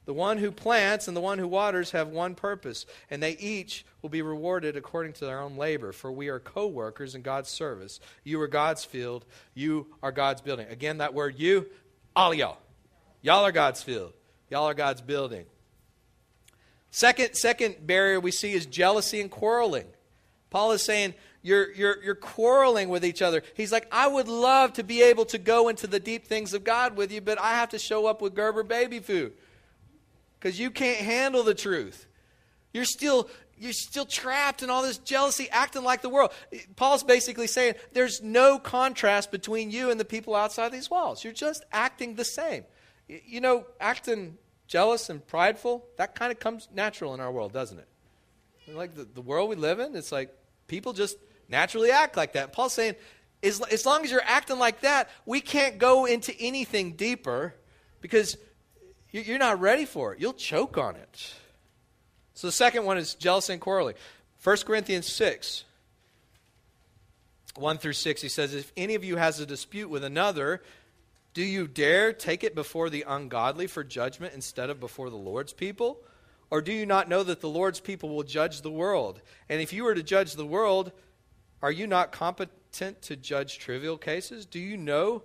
The 0.05 0.13
one 0.13 0.37
who 0.37 0.51
plants 0.51 1.07
and 1.07 1.15
the 1.15 1.21
one 1.21 1.39
who 1.39 1.47
waters 1.47 1.91
have 1.91 2.09
one 2.09 2.35
purpose, 2.35 2.85
and 3.09 3.23
they 3.23 3.37
each 3.37 3.85
will 4.01 4.09
be 4.09 4.21
rewarded 4.21 4.75
according 4.75 5.13
to 5.13 5.25
their 5.25 5.39
own 5.39 5.55
labor, 5.55 5.93
for 5.93 6.11
we 6.11 6.27
are 6.27 6.39
co 6.39 6.67
workers 6.67 7.15
in 7.15 7.21
God's 7.21 7.49
service. 7.49 8.01
You 8.23 8.41
are 8.41 8.47
God's 8.47 8.83
field, 8.83 9.25
you 9.53 9.87
are 10.01 10.11
God's 10.11 10.41
building. 10.41 10.67
Again, 10.69 10.97
that 10.97 11.13
word 11.13 11.39
you, 11.39 11.67
all 12.15 12.33
y'all. 12.33 12.57
Y'all 13.21 13.45
are 13.45 13.53
God's 13.53 13.81
field, 13.81 14.13
y'all 14.49 14.65
are 14.65 14.73
God's 14.73 15.01
building. 15.01 15.45
Second, 16.91 17.35
second 17.35 17.87
barrier 17.87 18.19
we 18.19 18.31
see 18.31 18.51
is 18.51 18.65
jealousy 18.65 19.21
and 19.21 19.31
quarreling. 19.31 19.87
Paul 20.49 20.73
is 20.73 20.83
saying, 20.83 21.15
you're, 21.41 21.71
you're, 21.71 22.03
you're 22.03 22.15
quarreling 22.15 22.89
with 22.89 23.03
each 23.03 23.21
other. 23.21 23.41
He's 23.55 23.71
like, 23.71 23.87
I 23.91 24.07
would 24.07 24.27
love 24.27 24.73
to 24.73 24.83
be 24.83 25.01
able 25.01 25.25
to 25.25 25.39
go 25.39 25.69
into 25.69 25.87
the 25.87 25.99
deep 25.99 26.27
things 26.27 26.53
of 26.53 26.63
God 26.63 26.95
with 26.95 27.11
you, 27.11 27.19
but 27.19 27.39
I 27.39 27.55
have 27.55 27.69
to 27.69 27.79
show 27.79 28.05
up 28.05 28.21
with 28.21 28.35
Gerber 28.35 28.61
baby 28.61 28.99
food 28.99 29.33
because 30.43 30.59
you 30.59 30.69
can't 30.69 30.97
handle 30.97 31.43
the 31.43 31.53
truth. 31.55 32.05
You're 32.73 32.83
still, 32.83 33.29
you're 33.57 33.71
still 33.71 34.05
trapped 34.05 34.61
in 34.61 34.69
all 34.69 34.83
this 34.83 34.97
jealousy, 34.97 35.47
acting 35.49 35.83
like 35.83 36.01
the 36.01 36.09
world. 36.09 36.31
Paul's 36.75 37.03
basically 37.03 37.47
saying 37.47 37.75
there's 37.93 38.21
no 38.21 38.59
contrast 38.59 39.31
between 39.31 39.71
you 39.71 39.89
and 39.89 39.97
the 39.99 40.05
people 40.05 40.35
outside 40.35 40.73
these 40.73 40.89
walls. 40.89 41.23
You're 41.23 41.31
just 41.31 41.63
acting 41.71 42.15
the 42.15 42.25
same. 42.25 42.65
You 43.07 43.39
know, 43.39 43.65
acting 43.79 44.37
jealous 44.67 45.09
and 45.09 45.25
prideful, 45.25 45.85
that 45.97 46.13
kind 46.13 46.31
of 46.31 46.39
comes 46.39 46.67
natural 46.73 47.13
in 47.13 47.21
our 47.21 47.31
world, 47.31 47.53
doesn't 47.53 47.79
it? 47.79 47.87
Like 48.67 48.95
the, 48.95 49.05
the 49.05 49.21
world 49.21 49.49
we 49.49 49.55
live 49.55 49.79
in, 49.79 49.95
it's 49.95 50.11
like 50.11 50.33
People 50.67 50.93
just 50.93 51.17
naturally 51.49 51.91
act 51.91 52.17
like 52.17 52.33
that. 52.33 52.53
Paul's 52.53 52.73
saying, 52.73 52.95
as, 53.41 53.61
as 53.61 53.85
long 53.85 54.03
as 54.03 54.11
you're 54.11 54.23
acting 54.23 54.57
like 54.57 54.81
that, 54.81 55.09
we 55.25 55.41
can't 55.41 55.77
go 55.77 56.05
into 56.05 56.33
anything 56.39 56.93
deeper 56.93 57.53
because 58.01 58.37
you're 59.21 59.37
not 59.37 59.61
ready 59.61 59.85
for 59.85 60.13
it. 60.13 60.19
You'll 60.19 60.33
choke 60.33 60.77
on 60.77 60.95
it. 60.95 61.33
So 62.33 62.47
the 62.47 62.51
second 62.51 62.85
one 62.85 62.97
is 62.97 63.13
jealousy 63.13 63.53
and 63.53 63.61
quarreling. 63.61 63.95
1 64.43 64.57
Corinthians 64.65 65.07
6, 65.07 65.63
1 67.55 67.77
through 67.77 67.93
6, 67.93 68.21
he 68.21 68.27
says, 68.27 68.53
If 68.53 68.73
any 68.75 68.95
of 68.95 69.03
you 69.03 69.15
has 69.15 69.39
a 69.39 69.45
dispute 69.45 69.89
with 69.89 70.03
another, 70.03 70.61
do 71.33 71.43
you 71.43 71.67
dare 71.67 72.11
take 72.11 72.43
it 72.43 72.55
before 72.55 72.89
the 72.89 73.05
ungodly 73.07 73.67
for 73.67 73.83
judgment 73.83 74.33
instead 74.33 74.69
of 74.69 74.79
before 74.79 75.09
the 75.09 75.15
Lord's 75.15 75.53
people? 75.53 75.99
Or 76.49 76.61
do 76.61 76.73
you 76.73 76.85
not 76.85 77.07
know 77.07 77.23
that 77.23 77.41
the 77.41 77.49
Lord's 77.49 77.79
people 77.79 78.09
will 78.09 78.23
judge 78.23 78.61
the 78.61 78.71
world? 78.71 79.21
And 79.47 79.61
if 79.61 79.71
you 79.71 79.83
were 79.83 79.95
to 79.95 80.03
judge 80.03 80.33
the 80.33 80.45
world, 80.45 80.91
are 81.61 81.71
you 81.71 81.87
not 81.87 82.11
competent 82.11 83.01
to 83.03 83.15
judge 83.15 83.57
trivial 83.57 83.97
cases? 83.97 84.45
Do 84.45 84.59
you 84.59 84.77
know? 84.77 85.23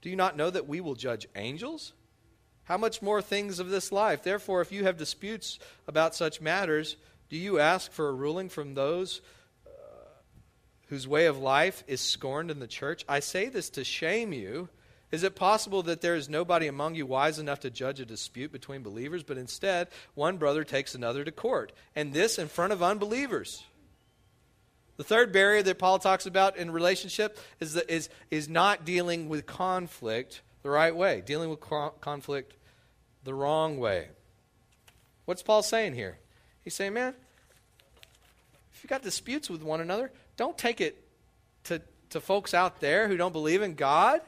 Do 0.00 0.10
you 0.10 0.16
not 0.16 0.36
know 0.36 0.50
that 0.50 0.66
we 0.66 0.80
will 0.80 0.94
judge 0.94 1.28
angels? 1.36 1.92
How 2.64 2.78
much 2.78 3.02
more 3.02 3.20
things 3.20 3.58
of 3.58 3.68
this 3.68 3.92
life? 3.92 4.22
Therefore, 4.22 4.60
if 4.60 4.72
you 4.72 4.84
have 4.84 4.96
disputes 4.96 5.58
about 5.86 6.14
such 6.14 6.40
matters, 6.40 6.96
do 7.28 7.36
you 7.36 7.58
ask 7.58 7.92
for 7.92 8.08
a 8.08 8.12
ruling 8.12 8.48
from 8.48 8.74
those 8.74 9.20
uh, 9.66 9.70
whose 10.88 11.06
way 11.06 11.26
of 11.26 11.38
life 11.38 11.84
is 11.86 12.00
scorned 12.00 12.50
in 12.50 12.60
the 12.60 12.66
church? 12.66 13.04
I 13.08 13.20
say 13.20 13.48
this 13.48 13.68
to 13.70 13.84
shame 13.84 14.32
you. 14.32 14.68
Is 15.12 15.22
it 15.22 15.36
possible 15.36 15.82
that 15.84 16.00
there 16.00 16.16
is 16.16 16.28
nobody 16.28 16.66
among 16.66 16.94
you 16.94 17.06
wise 17.06 17.38
enough 17.38 17.60
to 17.60 17.70
judge 17.70 18.00
a 18.00 18.06
dispute 18.06 18.50
between 18.50 18.82
believers, 18.82 19.22
but 19.22 19.38
instead 19.38 19.88
one 20.14 20.38
brother 20.38 20.64
takes 20.64 20.94
another 20.94 21.22
to 21.22 21.30
court, 21.30 21.72
and 21.94 22.12
this 22.12 22.38
in 22.38 22.48
front 22.48 22.72
of 22.72 22.82
unbelievers? 22.82 23.62
The 24.96 25.04
third 25.04 25.32
barrier 25.32 25.62
that 25.62 25.78
Paul 25.78 25.98
talks 25.98 26.24
about 26.24 26.56
in 26.56 26.70
relationship 26.70 27.38
is, 27.60 27.74
the, 27.74 27.92
is, 27.92 28.08
is 28.30 28.48
not 28.48 28.84
dealing 28.84 29.28
with 29.28 29.44
conflict 29.44 30.40
the 30.64 30.70
right 30.70 30.96
way, 30.96 31.22
dealing 31.24 31.50
with 31.50 31.60
conflict 32.00 32.56
the 33.22 33.34
wrong 33.34 33.78
way. 33.78 34.08
What's 35.26 35.42
Paul 35.42 35.62
saying 35.62 35.94
here? 35.94 36.18
He's 36.62 36.74
saying, 36.74 36.94
man, 36.94 37.14
if 38.72 38.82
you've 38.82 38.90
got 38.90 39.02
disputes 39.02 39.50
with 39.50 39.62
one 39.62 39.82
another, 39.82 40.10
don't 40.36 40.56
take 40.56 40.80
it 40.80 41.06
to, 41.64 41.82
to 42.10 42.20
folks 42.20 42.54
out 42.54 42.80
there 42.80 43.08
who 43.08 43.18
don't 43.18 43.32
believe 43.32 43.60
in 43.60 43.74
God. 43.74 44.22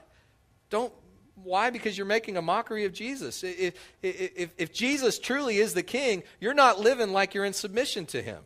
Don't 0.68 0.92
why? 1.42 1.70
Because 1.70 1.96
you're 1.96 2.06
making 2.06 2.36
a 2.36 2.42
mockery 2.42 2.84
of 2.84 2.92
Jesus. 2.92 3.42
If, 3.42 3.74
if, 4.02 4.50
if, 4.56 4.72
Jesus 4.72 5.18
truly 5.18 5.58
is 5.58 5.74
the 5.74 5.82
king, 5.82 6.22
you're 6.40 6.54
not 6.54 6.80
living 6.80 7.12
like 7.12 7.34
you're 7.34 7.44
in 7.44 7.52
submission 7.52 8.06
to 8.06 8.22
him, 8.22 8.42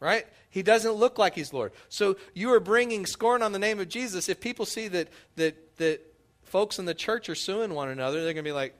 right? 0.00 0.24
He 0.50 0.62
doesn't 0.62 0.92
look 0.92 1.18
like 1.18 1.34
he's 1.34 1.52
Lord. 1.52 1.72
So 1.88 2.16
you 2.34 2.52
are 2.52 2.60
bringing 2.60 3.06
scorn 3.06 3.42
on 3.42 3.52
the 3.52 3.58
name 3.58 3.80
of 3.80 3.88
Jesus. 3.88 4.28
If 4.28 4.40
people 4.40 4.66
see 4.66 4.88
that, 4.88 5.08
that, 5.36 5.76
that 5.78 6.11
folks 6.52 6.78
in 6.78 6.84
the 6.84 6.92
church 6.92 7.30
are 7.30 7.34
suing 7.34 7.72
one 7.72 7.88
another, 7.88 8.22
they're 8.22 8.34
going 8.34 8.44
to 8.44 8.48
be 8.48 8.52
like, 8.52 8.74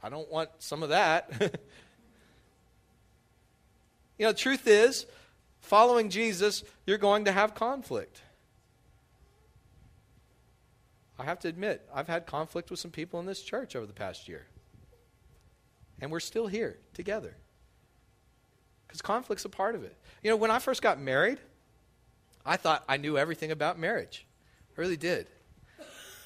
I 0.00 0.08
don't 0.10 0.30
want 0.30 0.48
some 0.60 0.84
of 0.84 0.90
that. 0.90 1.28
you 4.16 4.26
know, 4.26 4.30
the 4.30 4.38
truth 4.38 4.68
is, 4.68 5.06
following 5.58 6.08
Jesus, 6.08 6.62
you're 6.86 6.98
going 6.98 7.24
to 7.24 7.32
have 7.32 7.56
conflict. 7.56 8.22
I 11.18 11.24
have 11.24 11.40
to 11.40 11.48
admit, 11.48 11.84
I've 11.92 12.06
had 12.06 12.26
conflict 12.26 12.70
with 12.70 12.78
some 12.78 12.92
people 12.92 13.18
in 13.18 13.26
this 13.26 13.42
church 13.42 13.74
over 13.74 13.86
the 13.86 13.92
past 13.92 14.28
year. 14.28 14.46
And 16.00 16.12
we're 16.12 16.20
still 16.20 16.46
here 16.46 16.78
together. 16.94 17.34
Because 18.86 19.02
conflict's 19.02 19.44
a 19.44 19.48
part 19.48 19.74
of 19.74 19.82
it. 19.82 19.96
You 20.22 20.30
know, 20.30 20.36
when 20.36 20.52
I 20.52 20.60
first 20.60 20.80
got 20.80 21.00
married, 21.00 21.38
I 22.46 22.56
thought 22.56 22.84
I 22.88 22.98
knew 22.98 23.18
everything 23.18 23.50
about 23.50 23.80
marriage. 23.80 24.26
I 24.78 24.80
really 24.80 24.96
did. 24.96 25.26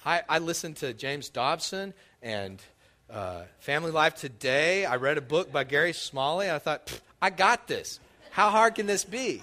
I, 0.06 0.22
I 0.28 0.38
listened 0.38 0.76
to 0.78 0.92
James 0.92 1.30
Dobson 1.30 1.94
and 2.20 2.60
uh, 3.08 3.44
Family 3.60 3.90
Life 3.90 4.16
Today. 4.16 4.84
I 4.84 4.96
read 4.96 5.16
a 5.16 5.22
book 5.22 5.50
by 5.50 5.64
Gary 5.64 5.94
Smalley. 5.94 6.50
I 6.50 6.58
thought, 6.58 7.00
I 7.22 7.30
got 7.30 7.66
this. 7.66 8.00
How 8.30 8.50
hard 8.50 8.74
can 8.74 8.86
this 8.86 9.02
be? 9.02 9.42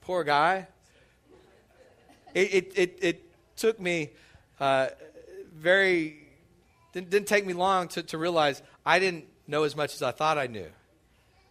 Poor 0.00 0.24
guy. 0.24 0.68
It, 2.34 2.54
it, 2.54 2.72
it, 2.74 2.98
it 3.02 3.22
took 3.56 3.78
me 3.78 4.10
uh, 4.60 4.88
very, 5.54 6.16
didn't, 6.94 7.10
didn't 7.10 7.28
take 7.28 7.44
me 7.44 7.52
long 7.52 7.88
to, 7.88 8.02
to 8.04 8.16
realize 8.16 8.62
I 8.86 9.00
didn't 9.00 9.26
know 9.46 9.64
as 9.64 9.76
much 9.76 9.92
as 9.92 10.02
I 10.02 10.12
thought 10.12 10.38
I 10.38 10.46
knew. 10.46 10.68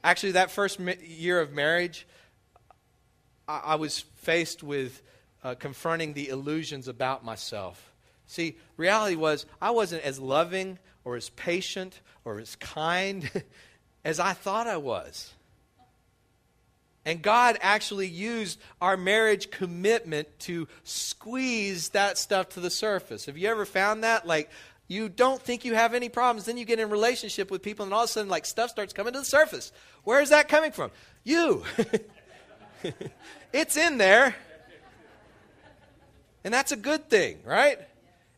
Actually, 0.03 0.31
that 0.31 0.49
first 0.49 0.79
year 0.79 1.39
of 1.39 1.51
marriage, 1.51 2.07
I, 3.47 3.61
I 3.65 3.75
was 3.75 3.99
faced 4.15 4.63
with 4.63 5.01
uh, 5.43 5.55
confronting 5.55 6.13
the 6.13 6.29
illusions 6.29 6.87
about 6.87 7.23
myself. 7.23 7.91
See, 8.25 8.57
reality 8.75 9.15
was 9.15 9.45
I 9.61 9.71
wasn't 9.71 10.03
as 10.03 10.19
loving 10.19 10.79
or 11.05 11.15
as 11.15 11.29
patient 11.29 12.01
or 12.25 12.39
as 12.39 12.55
kind 12.57 13.29
as 14.05 14.19
I 14.19 14.33
thought 14.33 14.67
I 14.67 14.77
was. 14.77 15.33
And 17.05 17.21
God 17.21 17.57
actually 17.61 18.07
used 18.07 18.59
our 18.81 18.97
marriage 18.97 19.49
commitment 19.49 20.27
to 20.39 20.67
squeeze 20.83 21.89
that 21.89 22.17
stuff 22.17 22.49
to 22.49 22.59
the 22.59 22.69
surface. 22.69 23.27
Have 23.27 23.37
you 23.37 23.47
ever 23.47 23.65
found 23.65 24.03
that? 24.03 24.27
Like, 24.27 24.49
you 24.89 25.07
don't 25.07 25.41
think 25.41 25.63
you 25.63 25.73
have 25.73 25.93
any 25.93 26.09
problems, 26.09 26.45
then 26.45 26.57
you 26.57 26.65
get 26.65 26.79
in 26.79 26.89
relationship 26.89 27.49
with 27.49 27.61
people, 27.61 27.85
and 27.85 27.93
all 27.93 28.03
of 28.03 28.09
a 28.09 28.11
sudden, 28.11 28.29
like, 28.29 28.45
stuff 28.45 28.69
starts 28.69 28.91
coming 28.91 29.13
to 29.13 29.19
the 29.19 29.25
surface. 29.25 29.71
Where 30.03 30.19
is 30.19 30.31
that 30.31 30.49
coming 30.49 30.73
from? 30.73 30.91
You. 31.23 31.63
it's 33.53 33.77
in 33.77 33.97
there. 33.97 34.35
And 36.43 36.53
that's 36.53 36.71
a 36.71 36.77
good 36.77 37.09
thing, 37.09 37.39
right? 37.43 37.79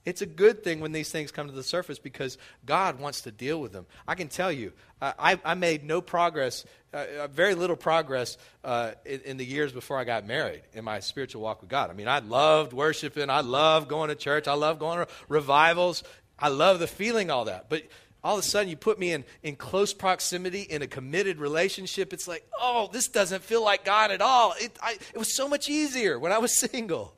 It's 0.05 0.21
a 0.21 0.25
good 0.25 0.63
thing 0.63 0.79
when 0.79 0.91
these 0.91 1.11
things 1.11 1.31
come 1.31 1.47
to 1.47 1.53
the 1.53 1.63
surface 1.63 1.99
because 1.99 2.37
God 2.65 2.99
wants 2.99 3.21
to 3.21 3.31
deal 3.31 3.61
with 3.61 3.71
them. 3.71 3.85
I 4.07 4.15
can 4.15 4.29
tell 4.29 4.51
you, 4.51 4.71
I, 5.01 5.39
I 5.45 5.53
made 5.53 5.83
no 5.83 6.01
progress, 6.01 6.65
uh, 6.93 7.05
uh, 7.19 7.27
very 7.27 7.53
little 7.53 7.75
progress 7.75 8.37
uh, 8.63 8.91
in, 9.05 9.21
in, 9.21 9.37
the 9.37 9.45
years 9.45 9.71
before 9.71 9.97
I 9.97 10.03
got 10.03 10.25
married 10.25 10.63
in 10.73 10.83
my 10.83 10.99
spiritual 10.99 11.41
walk 11.41 11.61
with 11.61 11.69
God. 11.69 11.89
I 11.89 11.93
mean, 11.93 12.07
I 12.07 12.19
loved 12.19 12.73
worshiping, 12.73 13.29
I 13.29 13.41
loved 13.41 13.87
going 13.87 14.09
to 14.09 14.15
church, 14.15 14.47
I 14.47 14.53
loved 14.53 14.79
going 14.79 15.05
to 15.05 15.07
revivals, 15.27 16.03
I 16.37 16.49
love 16.49 16.79
the 16.79 16.87
feeling, 16.87 17.29
all 17.29 17.45
that. 17.45 17.69
But 17.69 17.83
all 18.23 18.35
of 18.35 18.39
a 18.39 18.43
sudden, 18.43 18.69
you 18.69 18.75
put 18.75 18.99
me 18.99 19.13
in, 19.13 19.23
in 19.43 19.55
close 19.55 19.93
proximity 19.93 20.61
in 20.61 20.81
a 20.81 20.87
committed 20.87 21.39
relationship. 21.39 22.11
It's 22.11 22.27
like, 22.27 22.45
oh, 22.59 22.89
this 22.91 23.07
doesn't 23.07 23.43
feel 23.43 23.63
like 23.63 23.85
God 23.85 24.11
at 24.11 24.21
all. 24.21 24.53
It, 24.59 24.77
I, 24.81 24.93
it 24.93 25.17
was 25.17 25.33
so 25.33 25.47
much 25.47 25.69
easier 25.69 26.19
when 26.19 26.31
I 26.31 26.37
was 26.37 26.57
single. 26.59 27.15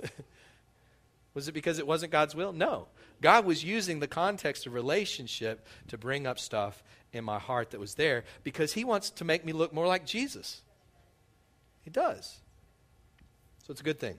Was 1.32 1.46
it 1.46 1.52
because 1.52 1.78
it 1.78 1.86
wasn't 1.86 2.10
God's 2.10 2.34
will? 2.34 2.52
No. 2.52 2.88
God 3.20 3.44
was 3.44 3.62
using 3.62 4.00
the 4.00 4.08
context 4.08 4.66
of 4.66 4.72
relationship 4.72 5.66
to 5.88 5.96
bring 5.96 6.26
up 6.26 6.38
stuff 6.38 6.82
in 7.12 7.24
my 7.24 7.38
heart 7.38 7.70
that 7.70 7.80
was 7.80 7.94
there 7.94 8.24
because 8.42 8.72
He 8.72 8.84
wants 8.84 9.10
to 9.10 9.24
make 9.24 9.44
me 9.44 9.52
look 9.52 9.72
more 9.72 9.86
like 9.86 10.06
Jesus. 10.06 10.62
He 11.82 11.90
does. 11.90 12.40
So 13.64 13.70
it's 13.70 13.80
a 13.80 13.84
good 13.84 14.00
thing. 14.00 14.16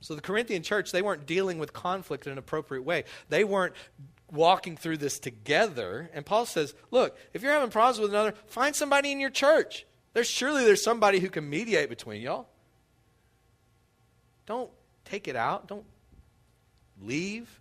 So 0.00 0.14
the 0.14 0.20
Corinthian 0.20 0.62
church, 0.62 0.92
they 0.92 1.02
weren't 1.02 1.26
dealing 1.26 1.58
with 1.58 1.72
conflict 1.72 2.26
in 2.26 2.32
an 2.32 2.38
appropriate 2.38 2.82
way. 2.82 3.04
They 3.28 3.42
weren't 3.42 3.74
walking 4.30 4.76
through 4.76 4.98
this 4.98 5.18
together. 5.18 6.10
And 6.12 6.24
Paul 6.24 6.46
says, 6.46 6.74
look, 6.90 7.16
if 7.32 7.42
you're 7.42 7.52
having 7.52 7.70
problems 7.70 7.98
with 7.98 8.10
another, 8.10 8.34
find 8.46 8.74
somebody 8.74 9.12
in 9.12 9.20
your 9.20 9.30
church. 9.30 9.86
There's 10.12 10.28
surely 10.28 10.64
there's 10.64 10.82
somebody 10.82 11.20
who 11.20 11.28
can 11.28 11.48
mediate 11.48 11.88
between 11.88 12.22
y'all. 12.22 12.48
Don't 14.46 14.70
take 15.04 15.28
it 15.28 15.36
out. 15.36 15.68
Don't 15.68 15.84
leave. 17.02 17.60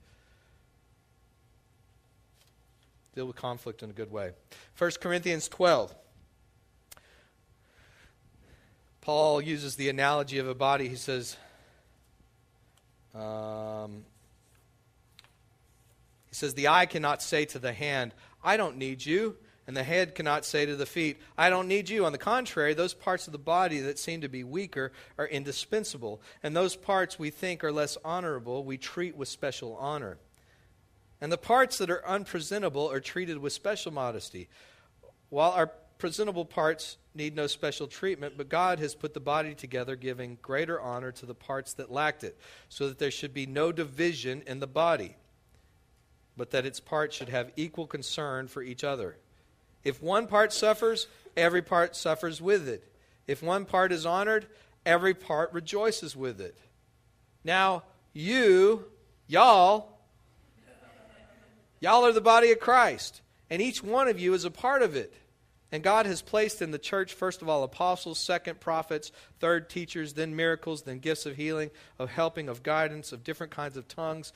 Deal 3.15 3.25
with 3.25 3.35
conflict 3.35 3.83
in 3.83 3.89
a 3.89 3.93
good 3.93 4.11
way. 4.11 4.31
1 4.77 4.91
Corinthians 5.01 5.47
12. 5.47 5.93
Paul 9.01 9.41
uses 9.41 9.75
the 9.75 9.89
analogy 9.89 10.37
of 10.37 10.47
a 10.47 10.53
body. 10.53 10.89
He 10.89 10.95
says, 10.95 11.37
um, 13.15 14.03
says, 16.37 16.53
The 16.53 16.69
eye 16.69 16.85
cannot 16.85 17.21
say 17.21 17.45
to 17.45 17.59
the 17.59 17.73
hand, 17.73 18.13
I 18.43 18.57
don't 18.57 18.77
need 18.77 19.05
you. 19.05 19.35
And 19.67 19.75
the 19.75 19.83
head 19.83 20.15
cannot 20.15 20.45
say 20.45 20.65
to 20.65 20.77
the 20.77 20.85
feet, 20.85 21.17
I 21.37 21.49
don't 21.49 21.67
need 21.67 21.89
you. 21.89 22.05
On 22.05 22.13
the 22.13 22.17
contrary, 22.17 22.73
those 22.73 22.93
parts 22.93 23.27
of 23.27 23.33
the 23.33 23.37
body 23.37 23.79
that 23.81 23.99
seem 23.99 24.21
to 24.21 24.29
be 24.29 24.45
weaker 24.45 24.93
are 25.17 25.27
indispensable. 25.27 26.21
And 26.41 26.55
those 26.55 26.77
parts 26.77 27.19
we 27.19 27.31
think 27.31 27.65
are 27.65 27.71
less 27.71 27.97
honorable, 28.05 28.63
we 28.63 28.77
treat 28.77 29.17
with 29.17 29.27
special 29.27 29.75
honor. 29.75 30.19
And 31.19 31.33
the 31.33 31.37
parts 31.37 31.79
that 31.79 31.89
are 31.89 32.05
unpresentable 32.07 32.89
are 32.89 33.01
treated 33.01 33.39
with 33.39 33.51
special 33.51 33.91
modesty. 33.91 34.47
While 35.29 35.51
our 35.51 35.67
presentable 35.97 36.45
parts 36.45 36.97
need 37.13 37.35
no 37.35 37.47
special 37.47 37.87
treatment, 37.87 38.35
but 38.37 38.47
God 38.47 38.79
has 38.79 38.95
put 38.95 39.13
the 39.13 39.19
body 39.19 39.53
together, 39.53 39.97
giving 39.97 40.37
greater 40.41 40.79
honor 40.79 41.11
to 41.13 41.25
the 41.25 41.35
parts 41.35 41.73
that 41.73 41.91
lacked 41.91 42.23
it, 42.23 42.37
so 42.69 42.87
that 42.87 42.99
there 42.99 43.11
should 43.11 43.33
be 43.33 43.45
no 43.45 43.73
division 43.73 44.43
in 44.45 44.59
the 44.59 44.67
body, 44.67 45.17
but 46.37 46.51
that 46.51 46.65
its 46.65 46.79
parts 46.79 47.15
should 47.15 47.29
have 47.29 47.51
equal 47.55 47.87
concern 47.87 48.47
for 48.47 48.61
each 48.61 48.83
other. 48.83 49.17
If 49.83 50.01
one 50.01 50.27
part 50.27 50.53
suffers, 50.53 51.07
every 51.35 51.61
part 51.61 51.95
suffers 51.95 52.41
with 52.41 52.67
it. 52.67 52.83
If 53.25 53.41
one 53.41 53.65
part 53.65 53.91
is 53.91 54.05
honored, 54.05 54.47
every 54.85 55.13
part 55.13 55.51
rejoices 55.51 56.15
with 56.15 56.39
it. 56.39 56.55
Now, 57.43 57.83
you, 58.13 58.85
y'all, 59.27 59.99
y'all 61.79 62.05
are 62.05 62.13
the 62.13 62.21
body 62.21 62.51
of 62.51 62.59
Christ, 62.59 63.21
and 63.49 63.61
each 63.61 63.83
one 63.83 64.07
of 64.07 64.19
you 64.19 64.33
is 64.33 64.45
a 64.45 64.51
part 64.51 64.81
of 64.81 64.95
it. 64.95 65.13
And 65.71 65.83
God 65.83 66.05
has 66.05 66.21
placed 66.21 66.61
in 66.61 66.71
the 66.71 66.79
church, 66.79 67.13
first 67.13 67.41
of 67.41 67.49
all, 67.49 67.63
apostles, 67.63 68.19
second, 68.19 68.61
prophets, 68.61 69.11
third, 69.39 69.69
teachers, 69.69 70.13
then 70.13 70.35
miracles, 70.35 70.83
then 70.83 70.99
gifts 70.99 71.25
of 71.25 71.35
healing, 71.35 71.71
of 71.99 72.09
helping, 72.09 72.47
of 72.47 72.63
guidance, 72.63 73.11
of 73.11 73.25
different 73.25 73.51
kinds 73.51 73.75
of 73.75 73.87
tongues. 73.87 74.31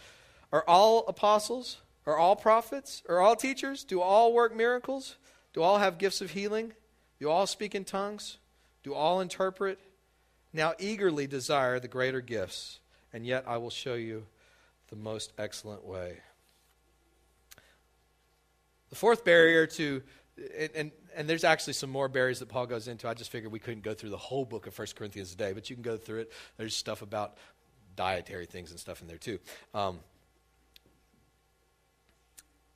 Are 0.51 0.65
all 0.67 1.05
apostles? 1.07 1.77
Are 2.05 2.17
all 2.17 2.35
prophets? 2.35 3.03
Are 3.07 3.19
all 3.19 3.35
teachers? 3.35 3.83
Do 3.83 4.01
all 4.01 4.33
work 4.33 4.55
miracles? 4.55 5.17
Do 5.53 5.61
all 5.61 5.77
have 5.77 5.97
gifts 5.97 6.21
of 6.21 6.31
healing? 6.31 6.73
Do 7.19 7.29
all 7.29 7.45
speak 7.45 7.75
in 7.75 7.85
tongues? 7.85 8.37
Do 8.83 8.93
all 8.93 9.21
interpret? 9.21 9.79
Now 10.53 10.73
eagerly 10.79 11.27
desire 11.27 11.79
the 11.79 11.87
greater 11.87 12.21
gifts, 12.21 12.79
and 13.13 13.25
yet 13.25 13.45
I 13.47 13.57
will 13.57 13.69
show 13.69 13.93
you 13.93 14.25
the 14.89 14.95
most 14.95 15.31
excellent 15.37 15.85
way. 15.85 16.17
The 18.89 18.95
fourth 18.95 19.23
barrier 19.23 19.67
to, 19.67 20.01
and, 20.57 20.69
and, 20.75 20.91
and, 21.15 21.29
there's 21.29 21.45
actually 21.45 21.73
some 21.73 21.89
more 21.89 22.09
barriers 22.09 22.39
that 22.39 22.49
Paul 22.49 22.65
goes 22.65 22.89
into. 22.89 23.07
I 23.07 23.13
just 23.13 23.31
figured 23.31 23.53
we 23.53 23.59
couldn't 23.59 23.83
go 23.83 23.93
through 23.93 24.09
the 24.09 24.17
whole 24.17 24.43
book 24.43 24.67
of 24.67 24.77
1 24.77 24.87
Corinthians 24.95 25.31
today, 25.31 25.53
but 25.53 25.69
you 25.69 25.77
can 25.77 25.83
go 25.83 25.95
through 25.95 26.21
it. 26.21 26.31
There's 26.57 26.75
stuff 26.75 27.01
about 27.01 27.37
dietary 27.95 28.47
things 28.47 28.71
and 28.71 28.79
stuff 28.79 29.01
in 29.01 29.07
there 29.07 29.17
too. 29.17 29.39
Um, 29.73 29.99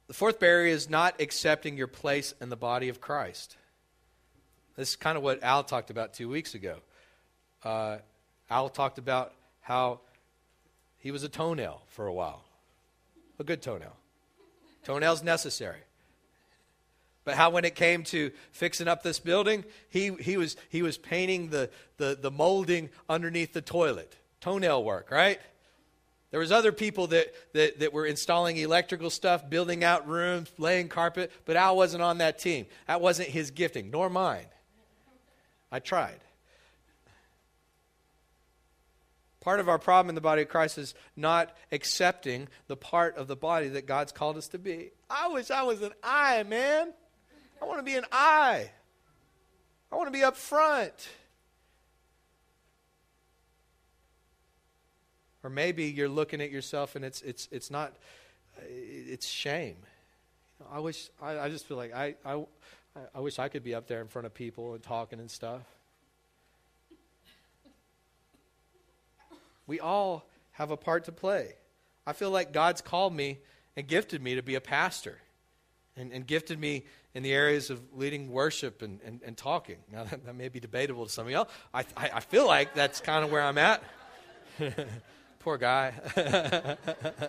the 0.07 0.13
fourth 0.13 0.39
barrier 0.39 0.73
is 0.73 0.89
not 0.89 1.19
accepting 1.19 1.77
your 1.77 1.87
place 1.87 2.33
in 2.39 2.49
the 2.49 2.55
body 2.55 2.89
of 2.89 3.01
Christ. 3.01 3.57
This 4.75 4.89
is 4.89 4.95
kind 4.95 5.17
of 5.17 5.23
what 5.23 5.41
Al 5.43 5.63
talked 5.63 5.89
about 5.89 6.13
two 6.13 6.29
weeks 6.29 6.53
ago. 6.53 6.77
Uh, 7.63 7.97
Al 8.49 8.69
talked 8.69 8.97
about 8.97 9.33
how 9.61 10.01
he 10.99 11.11
was 11.11 11.23
a 11.23 11.29
toenail 11.29 11.81
for 11.87 12.07
a 12.07 12.13
while, 12.13 12.43
a 13.39 13.43
good 13.43 13.61
toenail. 13.61 13.95
Toenail's 14.83 15.23
necessary. 15.23 15.79
But 17.23 17.33
how 17.33 17.49
when 17.49 17.65
it 17.65 17.73
came 17.73 18.03
to 18.05 18.31
fixing 18.51 18.87
up 18.87 19.01
this 19.01 19.19
building, 19.19 19.65
he, 19.89 20.11
he, 20.19 20.37
was, 20.37 20.55
he 20.69 20.83
was 20.83 20.97
painting 20.97 21.49
the, 21.49 21.71
the, 21.97 22.17
the 22.21 22.29
molding 22.29 22.89
underneath 23.09 23.51
the 23.51 23.61
toilet. 23.61 24.15
Toenail 24.41 24.83
work, 24.83 25.09
right? 25.09 25.39
There 26.35 26.41
was 26.41 26.51
other 26.51 26.73
people 26.73 27.07
that, 27.07 27.33
that, 27.53 27.79
that 27.79 27.93
were 27.93 28.05
installing 28.05 28.57
electrical 28.57 29.09
stuff, 29.09 29.49
building 29.49 29.85
out 29.85 30.05
rooms, 30.05 30.51
laying 30.57 30.89
carpet, 30.89 31.31
but 31.45 31.55
Al 31.55 31.77
wasn't 31.77 32.03
on 32.03 32.17
that 32.17 32.39
team. 32.39 32.65
That 32.87 32.99
wasn't 32.99 33.29
his 33.29 33.51
gifting, 33.51 33.89
nor 33.89 34.09
mine. 34.09 34.47
I 35.71 35.79
tried. 35.79 36.19
Part 39.39 39.61
of 39.61 39.69
our 39.69 39.79
problem 39.79 40.09
in 40.09 40.15
the 40.15 40.19
body 40.19 40.41
of 40.41 40.49
Christ 40.49 40.77
is 40.77 40.93
not 41.15 41.55
accepting 41.71 42.49
the 42.67 42.75
part 42.75 43.15
of 43.15 43.29
the 43.29 43.37
body 43.37 43.69
that 43.69 43.85
God's 43.85 44.11
called 44.11 44.35
us 44.35 44.49
to 44.49 44.59
be. 44.59 44.91
I 45.09 45.29
wish 45.29 45.49
I 45.49 45.63
was 45.63 45.81
an 45.83 45.93
eye, 46.03 46.43
man. 46.43 46.91
I 47.61 47.65
want 47.65 47.79
to 47.79 47.83
be 47.83 47.95
an 47.95 48.05
eye. 48.11 48.71
I 49.89 49.95
want 49.95 50.07
to 50.07 50.11
be 50.11 50.25
up 50.25 50.35
front. 50.35 51.07
Or 55.45 55.49
maybe 55.49 55.83
you're 55.85 56.09
looking 56.09 56.41
at 56.41 56.49
yourself 56.49 56.95
and 56.95 57.05
it's, 57.05 57.21
it's, 57.21 57.47
it's 57.51 57.69
not, 57.69 57.93
it's 58.67 59.27
shame. 59.27 59.75
I 60.73 60.79
wish, 60.79 61.11
I, 61.21 61.37
I 61.37 61.49
just 61.49 61.67
feel 61.67 61.77
like 61.77 61.93
I, 61.93 62.15
I, 62.25 62.43
I 63.13 63.19
wish 63.19 63.37
I 63.37 63.47
could 63.47 63.63
be 63.63 63.75
up 63.75 63.85
there 63.85 64.01
in 64.01 64.07
front 64.07 64.25
of 64.25 64.33
people 64.33 64.73
and 64.73 64.81
talking 64.81 65.19
and 65.19 65.29
stuff. 65.29 65.61
We 69.67 69.79
all 69.79 70.25
have 70.53 70.71
a 70.71 70.77
part 70.77 71.05
to 71.05 71.11
play. 71.11 71.53
I 72.07 72.13
feel 72.13 72.31
like 72.31 72.51
God's 72.51 72.81
called 72.81 73.13
me 73.13 73.37
and 73.75 73.87
gifted 73.87 74.23
me 74.23 74.33
to 74.33 74.41
be 74.41 74.55
a 74.55 74.61
pastor 74.61 75.19
and, 75.95 76.11
and 76.11 76.25
gifted 76.25 76.59
me 76.59 76.85
in 77.13 77.21
the 77.21 77.33
areas 77.33 77.69
of 77.69 77.79
leading 77.93 78.31
worship 78.31 78.81
and, 78.81 78.99
and, 79.05 79.21
and 79.23 79.37
talking. 79.37 79.77
Now, 79.93 80.05
that, 80.05 80.25
that, 80.25 80.35
may 80.35 80.49
be 80.49 80.59
debatable 80.59 81.05
to 81.05 81.11
some 81.11 81.27
of 81.27 81.31
y'all. 81.31 81.49
I, 81.71 81.81
I, 81.95 82.09
I 82.15 82.19
feel 82.21 82.47
like 82.47 82.73
that's 82.73 82.99
kind 82.99 83.23
of 83.23 83.31
where 83.31 83.43
I'm 83.43 83.59
at. 83.59 83.83
Poor 85.45 85.59
guy. 85.59 85.93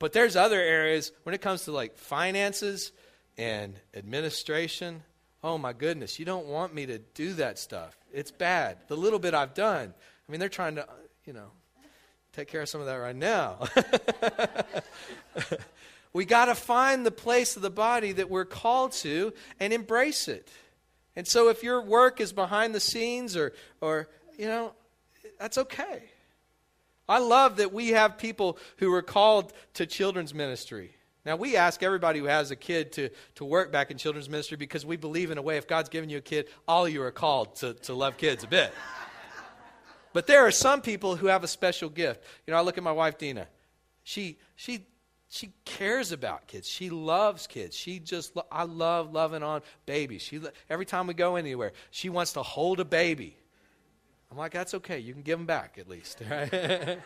but 0.00 0.12
there's 0.12 0.34
other 0.34 0.60
areas 0.60 1.12
when 1.22 1.32
it 1.32 1.40
comes 1.40 1.66
to 1.66 1.70
like 1.70 1.96
finances 1.96 2.90
and 3.38 3.76
administration. 3.94 5.04
Oh 5.44 5.58
my 5.58 5.72
goodness, 5.72 6.18
you 6.18 6.24
don't 6.24 6.46
want 6.46 6.74
me 6.74 6.86
to 6.86 6.98
do 6.98 7.34
that 7.34 7.56
stuff. 7.56 7.96
It's 8.12 8.32
bad. 8.32 8.78
The 8.88 8.96
little 8.96 9.20
bit 9.20 9.32
I've 9.32 9.54
done. 9.54 9.94
I 10.28 10.32
mean, 10.32 10.40
they're 10.40 10.48
trying 10.48 10.74
to, 10.74 10.88
you 11.24 11.34
know, 11.34 11.52
take 12.32 12.48
care 12.48 12.62
of 12.62 12.68
some 12.68 12.80
of 12.80 12.88
that 12.88 12.96
right 12.96 13.14
now. 13.14 13.60
we 16.12 16.24
got 16.24 16.46
to 16.46 16.56
find 16.56 17.06
the 17.06 17.12
place 17.12 17.54
of 17.54 17.62
the 17.62 17.70
body 17.70 18.10
that 18.10 18.28
we're 18.28 18.44
called 18.44 18.90
to 18.94 19.32
and 19.60 19.72
embrace 19.72 20.26
it. 20.26 20.48
And 21.14 21.28
so 21.28 21.48
if 21.48 21.62
your 21.62 21.80
work 21.80 22.20
is 22.20 22.32
behind 22.32 22.74
the 22.74 22.80
scenes 22.80 23.36
or 23.36 23.52
or 23.80 24.08
you 24.36 24.46
know, 24.46 24.72
that's 25.42 25.58
okay. 25.58 26.04
I 27.08 27.18
love 27.18 27.56
that 27.56 27.72
we 27.72 27.88
have 27.88 28.16
people 28.16 28.58
who 28.76 28.94
are 28.94 29.02
called 29.02 29.52
to 29.74 29.86
children's 29.86 30.32
ministry. 30.32 30.94
Now, 31.26 31.34
we 31.34 31.56
ask 31.56 31.82
everybody 31.82 32.20
who 32.20 32.26
has 32.26 32.52
a 32.52 32.56
kid 32.56 32.92
to, 32.92 33.10
to 33.34 33.44
work 33.44 33.72
back 33.72 33.90
in 33.90 33.98
children's 33.98 34.28
ministry 34.28 34.56
because 34.56 34.86
we 34.86 34.96
believe 34.96 35.32
in 35.32 35.38
a 35.38 35.42
way 35.42 35.56
if 35.56 35.66
God's 35.66 35.88
given 35.88 36.10
you 36.10 36.18
a 36.18 36.20
kid, 36.22 36.46
all 36.68 36.88
you 36.88 37.02
are 37.02 37.10
called 37.10 37.56
to, 37.56 37.74
to 37.74 37.92
love 37.92 38.16
kids 38.16 38.44
a 38.44 38.46
bit. 38.46 38.72
But 40.14 40.26
there 40.26 40.46
are 40.46 40.50
some 40.50 40.82
people 40.82 41.16
who 41.16 41.28
have 41.28 41.42
a 41.42 41.48
special 41.48 41.88
gift. 41.88 42.22
You 42.46 42.52
know, 42.52 42.58
I 42.58 42.60
look 42.60 42.76
at 42.76 42.84
my 42.84 42.92
wife, 42.92 43.16
Dina. 43.16 43.46
She, 44.02 44.36
she, 44.56 44.86
she 45.30 45.54
cares 45.64 46.12
about 46.12 46.48
kids. 46.48 46.68
She 46.68 46.90
loves 46.90 47.46
kids. 47.46 47.74
She 47.74 47.98
just, 47.98 48.36
I 48.50 48.64
love 48.64 49.14
loving 49.14 49.42
on 49.42 49.62
babies. 49.86 50.20
She, 50.20 50.38
every 50.68 50.84
time 50.84 51.06
we 51.06 51.14
go 51.14 51.36
anywhere, 51.36 51.72
she 51.90 52.10
wants 52.10 52.34
to 52.34 52.42
hold 52.42 52.78
a 52.78 52.84
baby. 52.84 53.38
I'm 54.32 54.38
like, 54.38 54.52
that's 54.52 54.72
okay. 54.72 54.98
You 54.98 55.12
can 55.12 55.20
give 55.20 55.38
them 55.38 55.44
back 55.44 55.76
at 55.78 55.90
least. 55.90 56.22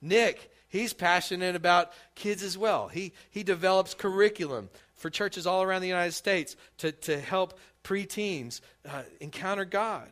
Nick, 0.00 0.52
he's 0.68 0.92
passionate 0.92 1.56
about 1.56 1.90
kids 2.14 2.44
as 2.44 2.56
well. 2.56 2.86
He, 2.86 3.12
he 3.30 3.42
develops 3.42 3.94
curriculum 3.94 4.70
for 4.94 5.10
churches 5.10 5.44
all 5.44 5.64
around 5.64 5.82
the 5.82 5.88
United 5.88 6.12
States 6.12 6.54
to, 6.78 6.92
to 6.92 7.18
help 7.18 7.58
preteens 7.82 8.60
uh, 8.88 9.02
encounter 9.18 9.64
God. 9.64 10.08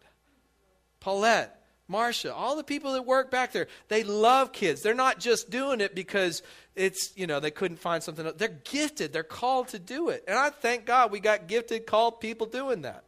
Paulette, 0.99 1.63
Marcia, 1.87 2.35
all 2.35 2.57
the 2.57 2.65
people 2.65 2.95
that 2.95 3.07
work 3.07 3.31
back 3.31 3.53
there, 3.53 3.69
they 3.87 4.03
love 4.03 4.53
kids. 4.53 4.83
They're 4.83 4.93
not 4.93 5.21
just 5.21 5.51
doing 5.51 5.81
it 5.81 5.95
because 5.95 6.43
it's, 6.75 7.17
you 7.17 7.29
know, 7.29 7.39
they 7.39 7.53
couldn't 7.53 7.79
find 7.79 8.03
something 8.03 8.27
else. 8.27 8.35
They're 8.39 8.59
gifted. 8.65 9.13
They're 9.13 9.23
called 9.23 9.69
to 9.69 9.79
do 9.79 10.09
it. 10.09 10.25
And 10.27 10.37
I 10.37 10.51
thank 10.51 10.85
God 10.85 11.13
we 11.13 11.21
got 11.21 11.47
gifted, 11.47 11.87
called 11.87 12.21
people 12.21 12.49
doing 12.49 12.83
that. 12.83 13.05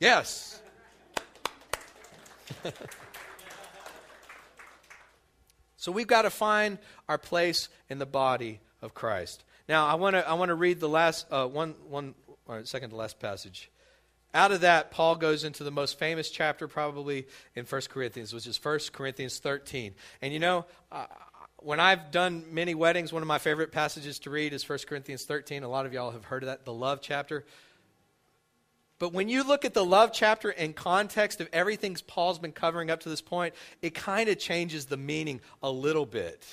Yes. 0.00 0.60
so 5.76 5.90
we've 5.92 6.06
got 6.06 6.22
to 6.22 6.30
find 6.30 6.78
our 7.08 7.18
place 7.18 7.68
in 7.88 7.98
the 7.98 8.06
body 8.06 8.60
of 8.80 8.94
Christ. 8.94 9.42
Now, 9.68 9.86
I 9.86 9.94
want 9.94 10.14
to 10.14 10.26
I 10.28 10.34
want 10.34 10.50
to 10.50 10.54
read 10.54 10.80
the 10.80 10.88
last 10.88 11.26
uh, 11.30 11.46
one 11.46 11.74
one 11.88 12.14
or 12.46 12.64
second 12.64 12.90
to 12.90 12.96
last 12.96 13.18
passage. 13.18 13.70
Out 14.34 14.52
of 14.52 14.60
that, 14.60 14.90
Paul 14.90 15.16
goes 15.16 15.42
into 15.42 15.64
the 15.64 15.70
most 15.70 15.98
famous 15.98 16.30
chapter 16.30 16.68
probably 16.68 17.26
in 17.54 17.64
1 17.64 17.80
Corinthians, 17.88 18.34
which 18.34 18.46
is 18.46 18.62
1 18.62 18.78
Corinthians 18.92 19.38
13. 19.38 19.94
And 20.20 20.34
you 20.34 20.38
know, 20.38 20.66
uh, 20.92 21.06
when 21.60 21.80
I've 21.80 22.10
done 22.10 22.44
many 22.52 22.74
weddings, 22.74 23.10
one 23.10 23.22
of 23.22 23.28
my 23.28 23.38
favorite 23.38 23.72
passages 23.72 24.18
to 24.20 24.30
read 24.30 24.52
is 24.52 24.68
1 24.68 24.80
Corinthians 24.86 25.24
13. 25.24 25.62
A 25.62 25.68
lot 25.68 25.86
of 25.86 25.94
y'all 25.94 26.10
have 26.10 26.26
heard 26.26 26.42
of 26.42 26.48
that, 26.48 26.66
the 26.66 26.74
love 26.74 27.00
chapter. 27.00 27.46
But 28.98 29.12
when 29.12 29.28
you 29.28 29.44
look 29.44 29.64
at 29.64 29.74
the 29.74 29.84
love 29.84 30.10
chapter 30.12 30.50
in 30.50 30.72
context 30.72 31.40
of 31.40 31.48
everything 31.52 31.96
Paul's 32.06 32.38
been 32.38 32.52
covering 32.52 32.90
up 32.90 33.00
to 33.00 33.08
this 33.08 33.20
point, 33.20 33.54
it 33.80 33.94
kind 33.94 34.28
of 34.28 34.38
changes 34.38 34.86
the 34.86 34.96
meaning 34.96 35.40
a 35.62 35.70
little 35.70 36.06
bit. 36.06 36.44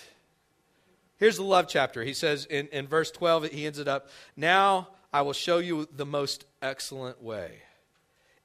Here's 1.18 1.38
the 1.38 1.44
love 1.44 1.68
chapter. 1.68 2.04
He 2.04 2.14
says 2.14 2.46
in, 2.46 2.68
in 2.68 2.88
verse 2.88 3.10
12, 3.12 3.46
he 3.46 3.66
ends 3.66 3.80
it 3.80 3.88
up, 3.88 4.10
Now 4.36 4.90
I 5.12 5.22
will 5.22 5.34
show 5.34 5.58
you 5.58 5.88
the 5.96 6.06
most 6.06 6.46
excellent 6.62 7.22
way. 7.22 7.62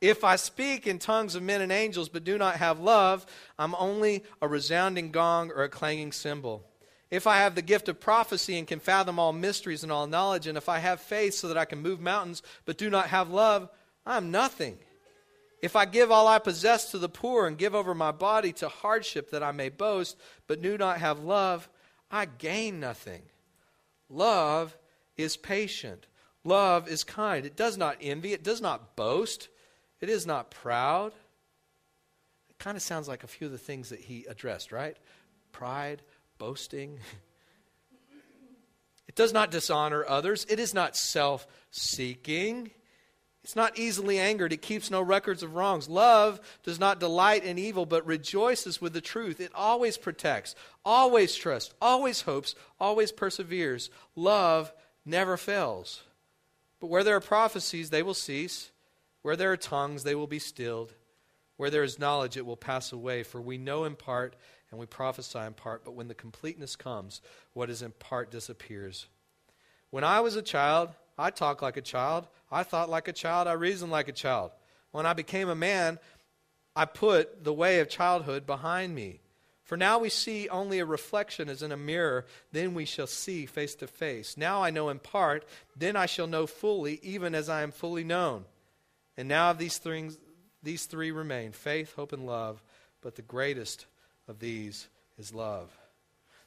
If 0.01 0.25
I 0.25 0.37
speak 0.37 0.87
in 0.87 0.99
tongues 0.99 1.35
of 1.35 1.43
men 1.43 1.61
and 1.61 1.71
angels 1.71 2.09
but 2.09 2.25
do 2.25 2.39
not 2.39 2.57
have 2.57 2.81
love, 2.81 3.27
I'm 3.59 3.75
only 3.75 4.25
a 4.41 4.49
resounding 4.49 5.11
gong 5.11 5.51
or 5.51 5.63
a 5.63 5.69
clanging 5.69 6.13
cymbal. 6.13 6.65
If 7.11 7.27
I 7.27 7.39
have 7.39 7.55
the 7.55 7.61
gift 7.61 7.89
of 7.89 8.01
prophecy 8.01 8.57
and 8.57 8.67
can 8.67 8.79
fathom 8.79 9.19
all 9.19 9.33
mysteries 9.33 9.83
and 9.83 9.93
all 9.93 10.07
knowledge, 10.07 10.47
and 10.47 10.57
if 10.57 10.69
I 10.69 10.79
have 10.79 11.01
faith 11.01 11.35
so 11.35 11.49
that 11.49 11.59
I 11.59 11.65
can 11.67 11.83
move 11.83 12.01
mountains 12.01 12.43
but 12.65 12.79
do 12.79 12.89
not 12.89 13.09
have 13.09 13.31
love, 13.31 13.69
I 14.07 14.17
am 14.17 14.31
nothing. 14.31 14.79
If 15.63 15.77
I 15.77 15.85
give 15.85 16.11
all 16.11 16.27
I 16.27 16.39
possess 16.39 16.91
to 16.91 16.99
the 16.99 17.09
poor 17.09 17.47
and 17.47 17.59
give 17.59 17.75
over 17.75 17.95
my 17.95 18.13
body 18.13 18.53
to 18.55 18.69
hardship 18.69 19.31
that 19.31 19.43
I 19.43 19.53
may 19.53 19.69
boast, 19.69 20.17
but 20.47 20.63
do 20.63 20.79
not 20.79 20.99
have 20.99 21.21
love, 21.21 21.69
I 22.11 22.25
gain 22.25 22.81
nothing. 22.81 23.23
Love 24.09 24.77
is 25.17 25.37
patient. 25.37 26.07
Love 26.45 26.89
is 26.89 27.05
kind. 27.05 27.45
It 27.45 27.57
does 27.57 27.77
not 27.77 27.99
envy. 28.01 28.33
It 28.33 28.43
does 28.43 28.61
not 28.61 28.97
boast. 28.97 29.49
It 30.01 30.09
is 30.09 30.27
not 30.27 30.51
proud. 30.51 31.13
It 32.49 32.59
kind 32.59 32.77
of 32.77 32.83
sounds 32.83 33.07
like 33.07 33.23
a 33.23 33.29
few 33.29 33.47
of 33.47 33.53
the 33.53 33.59
things 33.59 33.91
that 33.91 34.01
he 34.01 34.25
addressed, 34.29 34.73
right? 34.73 34.97
Pride, 35.53 36.03
boasting. 36.39 36.99
It 39.09 39.17
does 39.17 39.33
not 39.33 39.51
dishonor 39.51 40.05
others. 40.07 40.47
It 40.49 40.61
is 40.61 40.73
not 40.73 40.95
self 40.97 41.45
seeking. 41.73 42.71
It's 43.43 43.57
not 43.57 43.79
easily 43.79 44.19
angered. 44.19 44.53
It 44.53 44.61
keeps 44.61 44.91
no 44.91 45.01
records 45.01 45.43
of 45.43 45.55
wrongs. 45.55 45.89
Love 45.89 46.41
does 46.63 46.79
not 46.79 47.01
delight 47.01 47.43
in 47.43 47.59
evil, 47.59 47.87
but 47.87 48.07
rejoices 48.07 48.81
with 48.81 48.93
the 48.93 49.01
truth. 49.01 49.41
It 49.41 49.51
always 49.55 49.97
protects, 49.97 50.55
always 50.85 51.35
trusts, 51.35 51.75
always 51.81 52.23
hopes, 52.23 52.55
always 52.79 53.13
perseveres. 53.13 53.89
Love 54.15 54.73
never 55.07 55.39
fails. 55.39 56.03
But 56.81 56.89
where 56.89 57.03
there 57.03 57.17
are 57.17 57.21
prophecies, 57.21 57.91
they 57.91 58.03
will 58.03 58.15
cease. 58.15 58.71
Where 59.23 59.37
there 59.37 59.53
are 59.53 59.57
tongues, 59.57 60.03
they 60.03 60.15
will 60.15 60.27
be 60.27 60.39
stilled. 60.39 60.95
Where 61.57 61.71
there 61.71 61.83
is 61.83 61.99
knowledge, 61.99 62.37
it 62.37 62.47
will 62.47 62.57
pass 62.57 62.93
away. 62.93 63.23
For 63.23 63.41
we 63.41 63.59
know 63.59 63.85
in 63.85 63.97
part 63.97 64.35
and 64.71 64.79
we 64.79 64.87
prophesy 64.87 65.41
in 65.41 65.55
part, 65.55 65.85
but 65.85 65.95
when 65.95 66.09
the 66.09 66.15
completeness 66.15 66.77
comes, 66.77 67.23
what 67.55 67.71
is 67.71 67.83
in 67.83 67.91
part 67.93 68.31
disappears. 68.31 69.07
When 69.91 70.05
I 70.05 70.21
was 70.21 70.37
a 70.37 70.43
child, 70.43 70.91
I 71.19 71.31
talked 71.31 71.63
like 71.63 71.77
a 71.77 71.83
child. 71.83 72.29
I 72.51 72.63
thought 72.63 72.91
like 72.91 73.09
a 73.09 73.13
child. 73.13 73.49
I 73.49 73.53
reasoned 73.53 73.93
like 73.93 74.09
a 74.09 74.13
child. 74.13 74.51
When 74.93 75.07
I 75.07 75.13
became 75.13 75.49
a 75.49 75.55
man, 75.55 75.99
I 76.75 76.85
put 76.85 77.45
the 77.45 77.53
way 77.53 77.81
of 77.81 77.89
childhood 77.89 78.47
behind 78.47 78.95
me. 78.95 79.21
For 79.71 79.77
now 79.77 80.01
we 80.01 80.09
see 80.09 80.49
only 80.49 80.81
a 80.81 80.85
reflection 80.85 81.49
as 81.49 81.63
in 81.63 81.71
a 81.71 81.77
mirror, 81.77 82.27
then 82.51 82.75
we 82.75 82.85
shall 82.85 83.07
see 83.07 83.47
face 83.47 83.77
to 83.77 83.87
face. 83.87 84.37
Now 84.37 84.65
I 84.65 84.71
know 84.71 84.89
in 84.89 84.99
part, 84.99 85.45
then 85.77 85.95
I 85.95 86.07
shall 86.07 86.27
know 86.27 86.49
fully, 86.49 86.99
even 87.05 87.37
as 87.37 87.49
I 87.49 87.63
am 87.63 87.71
fully 87.71 88.03
known. 88.03 88.47
And 89.17 89.29
now 89.29 89.53
of 89.53 89.59
these 89.59 89.79
things, 89.79 90.19
these 90.61 90.87
three 90.87 91.13
remain 91.13 91.53
faith, 91.53 91.95
hope, 91.95 92.13
and 92.13 92.27
love, 92.27 92.61
but 93.01 93.15
the 93.15 93.23
greatest 93.23 93.87
of 94.27 94.41
these 94.41 94.89
is 95.19 95.33
love. 95.33 95.71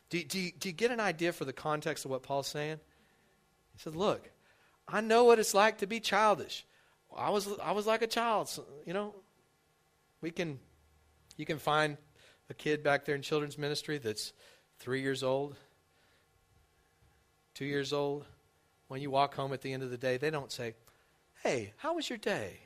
Do, 0.09 0.21
do, 0.21 0.51
do 0.59 0.67
you 0.67 0.73
get 0.73 0.91
an 0.91 0.99
idea 0.99 1.31
for 1.31 1.45
the 1.45 1.53
context 1.53 2.03
of 2.03 2.11
what 2.11 2.23
Paul's 2.23 2.47
saying? 2.47 2.79
He 3.73 3.79
says, 3.79 3.95
Look, 3.95 4.29
I 4.87 5.01
know 5.01 5.23
what 5.23 5.39
it's 5.39 5.53
like 5.53 5.79
to 5.79 5.87
be 5.87 5.99
childish. 5.99 6.65
I 7.15 7.29
was, 7.29 7.47
I 7.61 7.71
was 7.71 7.85
like 7.85 8.01
a 8.01 8.07
child. 8.07 8.49
So, 8.49 8.65
you 8.85 8.93
know, 8.93 9.13
we 10.21 10.31
can, 10.31 10.59
you 11.37 11.45
can 11.45 11.59
find 11.59 11.97
a 12.49 12.53
kid 12.53 12.83
back 12.83 13.05
there 13.05 13.15
in 13.15 13.21
children's 13.21 13.57
ministry 13.57 13.97
that's 13.97 14.33
three 14.79 15.01
years 15.01 15.23
old, 15.23 15.55
two 17.53 17.65
years 17.65 17.93
old. 17.93 18.25
When 18.87 19.01
you 19.01 19.09
walk 19.09 19.35
home 19.35 19.53
at 19.53 19.61
the 19.61 19.73
end 19.73 19.83
of 19.83 19.89
the 19.89 19.97
day, 19.97 20.17
they 20.17 20.29
don't 20.29 20.51
say, 20.51 20.75
Hey, 21.43 21.73
how 21.77 21.95
was 21.95 22.09
your 22.09 22.17
day? 22.17 22.59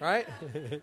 Right? 0.00 0.26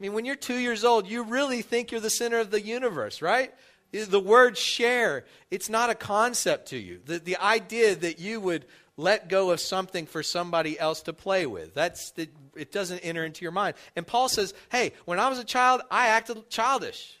I 0.00 0.02
mean, 0.02 0.12
when 0.12 0.24
you're 0.24 0.36
two 0.36 0.56
years 0.56 0.84
old, 0.84 1.08
you 1.08 1.24
really 1.24 1.60
think 1.60 1.90
you're 1.90 2.00
the 2.00 2.08
center 2.08 2.38
of 2.38 2.50
the 2.50 2.60
universe, 2.60 3.20
right? 3.20 3.52
The 3.90 4.20
word 4.20 4.58
share, 4.58 5.24
it's 5.50 5.70
not 5.70 5.88
a 5.88 5.94
concept 5.94 6.68
to 6.68 6.78
you. 6.78 7.00
The, 7.04 7.18
the 7.18 7.36
idea 7.38 7.94
that 7.94 8.18
you 8.18 8.40
would 8.40 8.66
let 8.98 9.28
go 9.28 9.50
of 9.50 9.60
something 9.60 10.06
for 10.06 10.22
somebody 10.22 10.78
else 10.78 11.02
to 11.02 11.12
play 11.12 11.46
with, 11.46 11.72
that's 11.72 12.10
the, 12.10 12.28
it 12.54 12.70
doesn't 12.70 12.98
enter 12.98 13.24
into 13.24 13.42
your 13.42 13.52
mind. 13.52 13.76
And 13.96 14.06
Paul 14.06 14.28
says, 14.28 14.52
hey, 14.70 14.92
when 15.06 15.18
I 15.18 15.28
was 15.28 15.38
a 15.38 15.44
child, 15.44 15.80
I 15.90 16.08
acted 16.08 16.50
childish. 16.50 17.16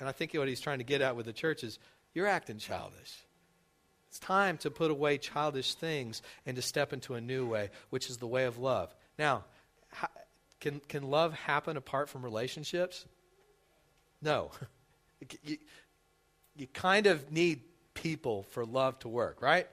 And 0.00 0.08
I 0.08 0.12
think 0.12 0.32
what 0.34 0.48
he's 0.48 0.60
trying 0.60 0.78
to 0.78 0.84
get 0.84 1.00
at 1.00 1.14
with 1.14 1.26
the 1.26 1.32
church 1.32 1.62
is, 1.62 1.78
you're 2.14 2.26
acting 2.26 2.58
childish. 2.58 3.24
It's 4.08 4.18
time 4.18 4.56
to 4.58 4.70
put 4.70 4.90
away 4.90 5.18
childish 5.18 5.74
things 5.74 6.22
and 6.46 6.56
to 6.56 6.62
step 6.62 6.92
into 6.92 7.14
a 7.14 7.20
new 7.20 7.46
way, 7.46 7.70
which 7.90 8.10
is 8.10 8.16
the 8.16 8.26
way 8.26 8.44
of 8.44 8.58
love. 8.58 8.94
Now, 9.18 9.44
can, 10.60 10.80
can 10.88 11.04
love 11.04 11.34
happen 11.34 11.76
apart 11.76 12.08
from 12.08 12.24
relationships? 12.24 13.04
No. 14.22 14.50
You, 15.42 15.58
you 16.56 16.66
kind 16.66 17.06
of 17.06 17.30
need 17.30 17.62
people 17.94 18.44
for 18.44 18.64
love 18.64 18.98
to 19.00 19.08
work, 19.08 19.42
right? 19.42 19.66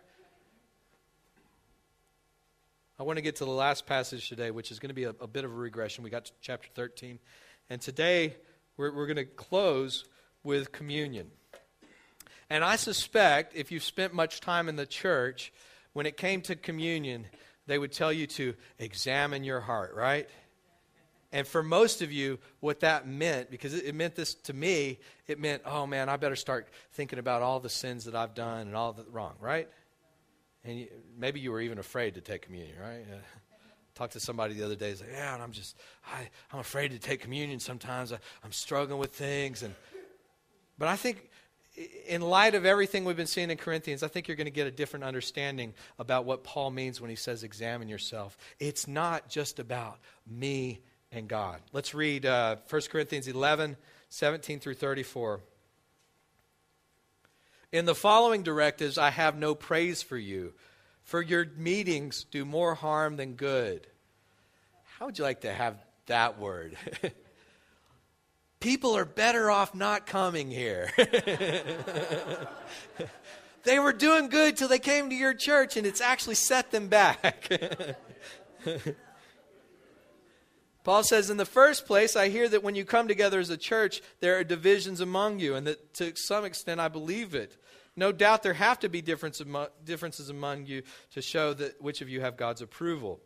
I 2.98 3.04
want 3.04 3.18
to 3.18 3.22
get 3.22 3.38
to 3.38 3.46
the 3.46 3.52
last 3.52 3.86
passage 3.86 4.30
today, 4.30 4.52
which 4.52 4.72
is 4.72 4.80
going 4.80 4.90
to 4.90 4.96
be 4.96 5.04
a, 5.04 5.14
a 5.22 5.28
bit 5.28 5.44
of 5.44 5.52
a 5.52 5.56
regression. 5.56 6.04
We 6.04 6.10
got 6.10 6.26
to 6.26 6.32
chapter 6.42 6.70
13. 6.74 7.20
And 7.70 7.82
today, 7.82 8.36
we're, 8.78 8.94
we're 8.94 9.06
going 9.06 9.18
to 9.18 9.26
close 9.26 10.06
with 10.44 10.72
communion. 10.72 11.32
And 12.50 12.64
I 12.64 12.76
suspect 12.76 13.56
if 13.56 13.72
you've 13.72 13.84
spent 13.84 14.14
much 14.14 14.40
time 14.40 14.70
in 14.70 14.76
the 14.76 14.86
church, 14.86 15.52
when 15.94 16.06
it 16.06 16.16
came 16.16 16.42
to 16.44 16.56
communion, 16.56 17.26
they 17.68 17.78
would 17.78 17.92
tell 17.92 18.14
you 18.14 18.28
to 18.28 18.54
examine 18.80 19.44
your 19.44 19.60
heart, 19.60 19.94
right? 19.96 20.30
And 21.36 21.46
for 21.46 21.62
most 21.62 22.02
of 22.02 22.14
you, 22.14 22.40
what 22.62 22.80
that 22.80 23.10
meant, 23.10 23.52
because 23.52 23.74
it, 23.74 23.84
it, 23.84 23.94
meant 23.94 24.16
this 24.16 24.36
to 24.36 24.54
me, 24.54 25.00
it 25.28 25.38
meant, 25.38 25.64
oh 25.66 25.86
man, 25.86 26.08
I 26.08 26.16
better 26.16 26.38
start 26.38 26.70
thinking 26.94 27.20
about 27.20 27.42
all 27.42 27.60
the 27.60 27.68
sins 27.68 28.06
that 28.06 28.16
I've 28.16 28.34
done 28.34 28.68
and 28.68 28.76
all 28.76 28.94
the 28.94 29.04
wrong, 29.12 29.34
right? 29.42 29.68
And 30.64 30.80
you, 30.80 30.88
maybe 31.20 31.42
you 31.42 31.52
were 31.52 31.60
even 31.60 31.78
afraid 31.78 32.14
to 32.14 32.22
take 32.22 32.44
communion, 32.44 32.78
right? 32.82 33.04
Uh, 33.12 33.18
talked 33.96 34.14
to 34.14 34.20
somebody 34.22 34.54
the 34.54 34.64
other 34.64 34.78
day. 34.78 34.92
Like, 34.92 35.10
yeah, 35.12 35.34
and 35.34 35.44
I'm 35.44 35.52
just, 35.52 35.76
I, 36.06 36.30
I'm 36.54 36.60
afraid 36.60 36.92
to 36.92 37.00
take 37.00 37.20
communion 37.20 37.60
sometimes. 37.60 38.14
I, 38.14 38.20
I'm 38.42 38.54
struggling 38.54 38.98
with 38.98 39.14
things. 39.14 39.62
And, 39.62 39.76
but 40.78 40.88
I 40.88 40.96
think 40.96 41.30
in 42.08 42.22
light 42.22 42.56
of 42.56 42.66
everything 42.66 43.04
we've 43.04 43.18
been 43.18 43.28
seeing 43.28 43.52
in 43.52 43.58
Corinthians, 43.58 44.04
I 44.04 44.08
think 44.08 44.30
you're 44.30 44.38
going 44.38 44.46
to 44.46 44.52
get 44.52 44.68
a 44.68 44.72
different 44.72 45.04
understanding 45.04 45.74
about 46.00 46.24
what 46.24 46.46
Paul 46.46 46.72
means 46.72 47.02
when 47.02 47.10
he 47.10 47.18
says 47.18 47.44
examine 47.44 47.90
yourself. 47.90 48.38
It's 48.58 48.88
not 48.88 49.28
just 49.28 49.60
about 49.60 50.00
me 50.26 50.80
and 51.12 51.28
God. 51.28 51.62
Let's 51.72 51.94
read 51.94 52.26
uh, 52.26 52.58
1 52.70 52.82
Corinthians 52.90 53.28
11, 53.28 53.78
17 54.10 54.60
through 54.60 54.76
34. 54.76 55.42
In 57.72 57.86
the 57.86 57.96
following 57.96 58.44
directives, 58.44 58.98
I 58.98 59.10
have 59.10 59.38
no 59.38 59.56
praise 59.56 60.02
for 60.02 60.18
you, 60.18 60.54
for 61.04 61.22
your 61.22 61.46
meetings 61.58 62.26
do 62.32 62.46
more 62.46 62.76
harm 62.76 63.18
than 63.18 63.34
good. 63.34 63.88
How 64.98 65.08
would 65.08 65.18
you 65.18 65.24
like 65.24 65.42
to 65.42 65.54
have 65.54 65.78
that 66.06 66.40
word? 66.40 66.78
people 68.66 68.98
are 68.98 69.06
better 69.06 69.52
off 69.52 69.76
not 69.76 70.08
coming 70.08 70.50
here. 70.50 70.90
they 73.64 73.78
were 73.78 73.94
doing 73.94 74.28
good 74.28 74.58
till 74.58 74.68
they 74.68 74.80
came 74.80 75.10
to 75.10 75.16
your 75.16 75.34
church, 75.34 75.78
and 75.78 75.86
it's 75.86 76.02
actually 76.02 76.34
set 76.36 76.72
them 76.72 76.88
back. 76.88 77.48
Paul 80.86 81.04
says, 81.04 81.32
In 81.32 81.38
the 81.38 81.46
first 81.46 81.88
place, 81.88 82.16
I 82.16 82.30
hear 82.30 82.48
that 82.48 82.64
when 82.64 82.76
you 82.76 82.86
come 82.86 83.08
together 83.08 83.40
as 83.40 83.50
a 83.50 83.58
church, 83.58 84.02
there 84.20 84.38
are 84.38 84.44
divisions 84.44 85.02
among 85.02 85.40
you, 85.40 85.56
and 85.56 85.66
that 85.66 85.96
to 85.96 86.16
some 86.16 86.46
extent 86.46 86.80
I 86.80 86.88
believe 86.90 87.34
it. 87.34 87.58
No 87.96 88.12
doubt 88.12 88.44
there 88.44 88.54
have 88.54 88.80
to 88.82 88.90
be 88.90 89.02
differences 89.02 90.30
among 90.30 90.66
you 90.68 90.84
to 91.14 91.22
show 91.24 91.54
that 91.54 91.82
which 91.82 92.02
of 92.02 92.10
you 92.10 92.22
have 92.22 92.38
God's 92.38 92.62
approval. 92.62 93.20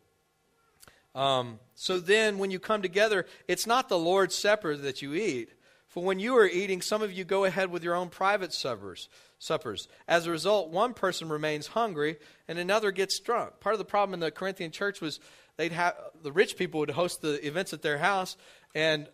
Um, 1.14 1.60
so 1.76 2.00
then, 2.00 2.38
when 2.38 2.50
you 2.50 2.60
come 2.60 2.82
together, 2.82 3.26
it's 3.48 3.68
not 3.68 3.90
the 3.90 4.00
Lord's 4.00 4.36
Supper 4.36 4.78
that 4.78 5.02
you 5.02 5.14
eat. 5.14 5.50
For 5.90 6.02
when 6.02 6.20
you 6.20 6.38
are 6.38 6.48
eating, 6.48 6.82
some 6.82 7.02
of 7.02 7.12
you 7.12 7.26
go 7.26 7.44
ahead 7.44 7.72
with 7.72 7.84
your 7.84 7.96
own 7.96 8.10
private 8.10 8.54
suppers. 8.54 9.10
Suppers. 9.40 9.88
As 10.08 10.28
a 10.28 10.32
result, 10.32 10.70
one 10.70 10.94
person 10.94 11.28
remains 11.30 11.68
hungry 11.68 12.18
and 12.48 12.58
another 12.60 12.92
gets 12.92 13.20
drunk. 13.20 13.60
Part 13.60 13.74
of 13.74 13.80
the 13.80 13.86
problem 13.86 14.14
in 14.14 14.20
the 14.20 14.32
Corinthian 14.32 14.72
church 14.72 15.02
was 15.02 15.20
they'd 15.60 15.74
have 15.74 15.94
the 16.24 16.32
rich 16.32 16.56
people 16.56 16.80
would 16.80 16.90
host 16.90 17.22
the 17.22 17.46
events 17.46 17.74
at 17.74 17.82
their 17.82 17.98
house, 17.98 18.38
and 18.74 19.10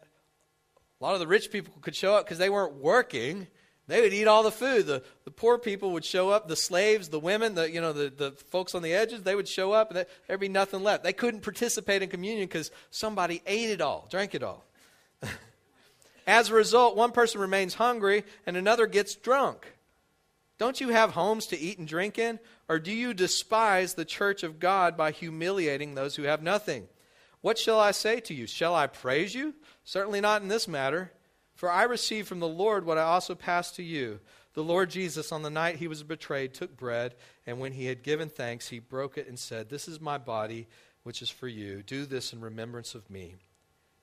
a 1.02 1.04
lot 1.04 1.16
of 1.16 1.20
the 1.20 1.26
rich 1.26 1.52
people 1.52 1.74
could 1.82 1.96
show 1.96 2.14
up 2.14 2.24
because 2.24 2.38
they 2.38 2.52
weren't 2.52 2.76
working. 2.76 3.48
They 3.88 4.02
would 4.02 4.14
eat 4.14 4.28
all 4.28 4.44
the 4.44 4.52
food. 4.52 4.86
The, 4.86 5.04
the 5.26 5.32
poor 5.32 5.58
people 5.58 5.92
would 5.92 6.06
show 6.06 6.30
up, 6.30 6.48
the 6.48 6.56
slaves, 6.56 7.10
the 7.10 7.20
women, 7.20 7.56
the, 7.56 7.70
you 7.70 7.82
know, 7.82 7.94
the, 7.94 8.10
the 8.16 8.32
folks 8.32 8.76
on 8.76 8.84
the 8.84 8.94
edges, 8.94 9.24
they 9.24 9.36
would 9.36 9.48
show 9.48 9.72
up 9.72 9.92
and 9.92 10.06
there'd 10.28 10.40
be 10.40 10.48
nothing 10.48 10.84
left. 10.84 11.04
They 11.04 11.14
couldn't 11.14 11.42
participate 11.42 12.04
in 12.04 12.10
communion 12.10 12.48
because 12.48 12.72
somebody 12.92 13.42
ate 13.48 13.72
it 13.72 13.82
all, 13.82 14.08
drank 14.10 14.36
it 14.36 14.44
all. 14.44 14.64
As 16.28 16.50
a 16.50 16.54
result, 16.54 16.96
one 16.96 17.12
person 17.12 17.42
remains 17.42 17.74
hungry 17.74 18.24
and 18.46 18.56
another 18.56 18.86
gets 18.88 19.16
drunk. 19.16 19.75
Don't 20.58 20.80
you 20.80 20.90
have 20.90 21.12
homes 21.12 21.48
to 21.48 21.60
eat 21.60 21.80
and 21.80 21.88
drink 21.88 22.18
in? 22.18 22.40
Or 22.70 22.80
do 22.80 22.92
you 22.92 23.14
despise 23.14 23.94
the 23.94 24.06
church 24.06 24.44
of 24.44 24.60
God 24.60 24.96
by 24.96 25.12
humiliating 25.12 25.96
those 25.96 26.16
who 26.16 26.24
have 26.24 26.42
nothing? 26.42 26.88
What 27.42 27.58
shall 27.58 27.80
I 27.80 27.92
say 27.92 28.22
to 28.22 28.34
you? 28.34 28.48
Shall 28.48 28.74
I 28.74 28.88
praise 28.88 29.36
you? 29.36 29.54
Certainly 29.84 30.22
not 30.22 30.42
in 30.42 30.48
this 30.48 30.68
matter. 30.68 31.12
For 31.56 31.70
I 31.70 31.84
received 31.84 32.28
from 32.28 32.40
the 32.40 32.48
Lord 32.48 32.86
what 32.86 32.98
I 32.98 33.04
also 33.04 33.36
passed 33.36 33.76
to 33.76 33.84
you. 33.84 34.20
The 34.54 34.64
Lord 34.64 34.90
Jesus, 34.90 35.32
on 35.32 35.42
the 35.42 35.50
night 35.50 35.76
he 35.76 35.88
was 35.88 36.04
betrayed, 36.04 36.54
took 36.54 36.78
bread, 36.78 37.16
and 37.46 37.60
when 37.60 37.74
he 37.74 37.86
had 37.86 38.04
given 38.04 38.30
thanks, 38.30 38.70
he 38.70 38.80
broke 38.80 39.18
it 39.18 39.28
and 39.28 39.38
said, 39.38 39.70
This 39.70 39.88
is 39.88 40.00
my 40.00 40.18
body, 40.18 40.68
which 41.04 41.22
is 41.22 41.30
for 41.30 41.48
you. 41.48 41.84
Do 41.84 42.06
this 42.06 42.32
in 42.32 42.40
remembrance 42.40 42.96
of 42.96 43.10
me. 43.10 43.36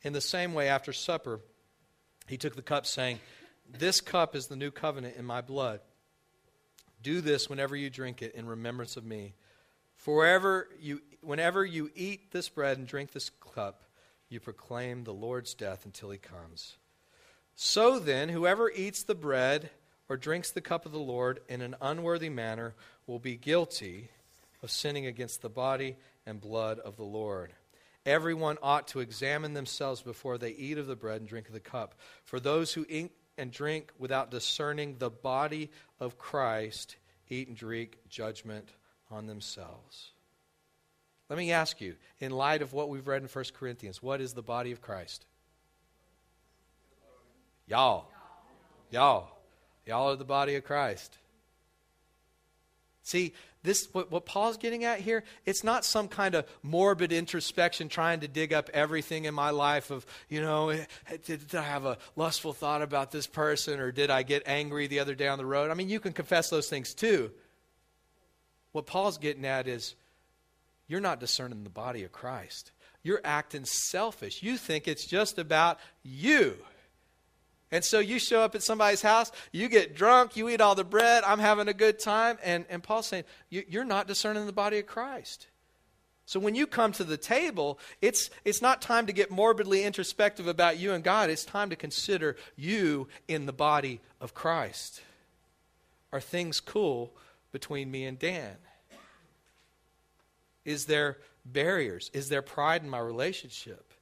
In 0.03 0.13
the 0.13 0.21
same 0.21 0.53
way, 0.53 0.69
after 0.69 0.93
supper, 0.93 1.41
he 2.29 2.37
took 2.37 2.55
the 2.55 2.63
cup, 2.63 2.87
saying, 2.87 3.19
This 3.69 4.01
cup 4.03 4.37
is 4.37 4.47
the 4.47 4.57
new 4.57 4.71
covenant 4.71 5.17
in 5.17 5.25
my 5.25 5.41
blood. 5.41 5.81
Do 7.03 7.21
this 7.21 7.51
whenever 7.51 7.77
you 7.77 7.91
drink 7.91 8.23
it 8.23 8.35
in 8.35 8.47
remembrance 8.47 8.97
of 8.97 9.05
me. 9.05 9.35
For 9.97 10.17
wherever 10.17 10.69
you, 10.81 11.01
whenever 11.21 11.65
you 11.65 11.91
eat 11.95 12.33
this 12.33 12.49
bread 12.49 12.79
and 12.79 12.87
drink 12.87 13.13
this 13.13 13.31
cup, 13.55 13.83
you 14.29 14.41
proclaim 14.41 15.05
the 15.05 15.13
Lord's 15.13 15.55
death 15.55 15.85
until 15.85 16.11
he 16.11 16.19
comes. 16.19 16.77
So 17.55 17.99
then, 17.99 18.29
whoever 18.29 18.71
eats 18.71 19.03
the 19.03 19.15
bread 19.15 19.71
or 20.09 20.17
drinks 20.17 20.51
the 20.51 20.61
cup 20.61 20.87
of 20.87 20.93
the 20.93 20.99
Lord 20.99 21.41
in 21.49 21.61
an 21.61 21.77
unworthy 21.81 22.31
manner 22.31 22.75
will 23.07 23.19
be 23.19 23.37
guilty 23.37 24.09
of 24.63 24.71
sinning 24.71 25.07
against 25.07 25.43
the 25.43 25.49
body 25.49 25.97
and 26.27 26.41
blood 26.41 26.79
of 26.79 26.97
the 26.97 27.05
Lord. 27.05 27.53
Everyone 28.05 28.59
ought 28.63 28.89
to 28.89 29.01
examine 29.01 29.55
themselves 29.55 30.03
before 30.03 30.39
they 30.39 30.51
eat 30.51 30.79
of 30.79 30.87
the 30.87 30.97
bread 30.97 31.21
and 31.21 31.29
drink 31.29 31.47
of 31.47 31.55
the 31.55 31.61
cup. 31.61 31.95
For 32.25 32.41
those 32.41 32.73
who 32.73 32.85
eat 32.89 33.13
and 33.39 33.51
drink 33.51 33.93
without 33.99 34.31
discerning 34.31 34.97
the 34.99 35.11
body 35.11 35.71
of 36.01 36.19
Christ 36.19 36.97
eat 37.29 37.49
and 37.49 37.57
drink 37.57 37.99
judgment 38.09 38.69
on 39.11 39.27
themselves. 39.27 40.13
Let 41.29 41.39
me 41.39 41.51
ask 41.51 41.81
you, 41.81 41.97
in 42.21 42.31
light 42.31 42.61
of 42.61 42.73
what 42.73 42.91
we've 42.91 43.07
read 43.07 43.23
in 43.23 43.29
1 43.29 43.45
Corinthians, 43.55 44.03
what 44.03 44.21
is 44.21 44.35
the 44.35 44.43
body 44.43 44.71
of 44.71 44.83
Christ? 44.83 45.25
Y'all. 47.67 48.11
Y'all. 48.91 49.39
Y'all 49.87 50.11
are 50.11 50.17
the 50.17 50.25
body 50.25 50.57
of 50.57 50.65
Christ. 50.65 51.17
See, 53.03 53.33
this 53.63 53.89
what, 53.93 54.11
what 54.11 54.27
Paul's 54.27 54.57
getting 54.57 54.85
at 54.85 55.01
here, 55.01 55.23
it's 55.47 55.63
not 55.63 55.85
some 55.85 56.09
kind 56.09 56.35
of 56.35 56.47
morbid 56.63 57.13
introspection 57.13 57.89
trying 57.89 58.21
to 58.21 58.29
dig 58.29 58.53
up 58.53 58.69
everything 58.73 59.25
in 59.25 59.35
my 59.35 59.51
life 59.51 59.91
of, 59.91 60.05
you 60.29 60.41
know, 60.41 60.71
eh, 60.71 60.85
did, 61.25 61.47
did 61.47 61.55
I 61.55 61.63
have 61.63 61.85
a 61.85 61.99
lustful 62.17 62.53
thought 62.53 62.83
about 62.83 63.13
this 63.13 63.27
person 63.27 63.79
or 63.79 63.93
did 63.93 64.11
I 64.11 64.23
get 64.23 64.43
angry 64.47 64.89
the 64.89 65.01
other 65.01 65.15
day 65.15 65.29
on 65.29 65.39
the 65.39 65.47
road? 65.47 65.71
I 65.71 65.75
mean, 65.75 65.89
you 65.89 66.01
can 66.01 66.13
confess 66.13 66.51
those 66.51 66.69
things 66.69 66.95
too. 66.95 67.31
What 68.73 68.87
Paul's 68.87 69.19
getting 69.19 69.45
at 69.45 69.69
is 69.69 69.95
you're 70.89 71.01
not 71.01 71.21
discerning 71.21 71.63
the 71.63 71.71
body 71.71 72.05
of 72.05 72.13
Christ. 72.13 72.73
You're 73.05 73.21
acting 73.25 73.65
selfish. 73.65 74.43
You 74.43 74.57
think 74.57 74.89
it's 74.89 75.07
just 75.07 75.39
about 75.39 75.79
you. 76.03 76.57
And 77.73 77.83
so 77.83 77.99
you 77.99 78.19
show 78.19 78.43
up 78.43 78.55
at 78.55 78.63
somebody's 78.63 79.01
house, 79.01 79.33
you 79.51 79.69
get 79.69 79.97
drunk, 79.97 80.37
you 80.37 80.51
eat 80.51 80.61
all 80.61 80.75
the 80.75 80.85
bread, 80.85 81.25
I'm 81.25 81.39
having 81.39 81.69
a 81.69 81.75
good 81.75 81.99
time. 81.99 82.37
And, 82.45 82.67
and 82.69 82.83
Paul's 82.83 83.07
saying, 83.07 83.25
you're 83.49 83.85
not 83.85 84.07
discerning 84.07 84.45
the 84.45 84.53
body 84.53 84.79
of 84.79 84.87
Christ. 84.87 85.49
So 86.27 86.39
when 86.39 86.55
you 86.55 86.67
come 86.67 86.93
to 86.93 87.05
the 87.05 87.17
table, 87.17 87.79
it's, 88.01 88.31
it's 88.45 88.63
not 88.63 88.83
time 88.83 89.07
to 89.07 89.13
get 89.13 89.31
morbidly 89.31 89.85
introspective 89.85 90.47
about 90.47 90.79
you 90.79 90.93
and 90.93 91.03
God. 91.03 91.31
It's 91.31 91.45
time 91.45 91.71
to 91.71 91.77
consider 91.77 92.37
you 92.57 93.09
in 93.27 93.47
the 93.47 93.53
body 93.53 94.01
of 94.21 94.35
Christ. 94.35 95.01
Are 96.13 96.21
things 96.21 96.61
cool 96.61 97.13
between 97.53 97.91
me 97.91 98.05
and 98.05 98.19
Dan? 98.19 98.57
Is 100.65 100.85
there 100.85 101.17
barriers? 101.45 102.11
Is 102.13 102.29
there 102.29 102.43
pride 102.43 102.83
in 102.83 102.91
my 102.91 103.01
relationship? 103.01 103.93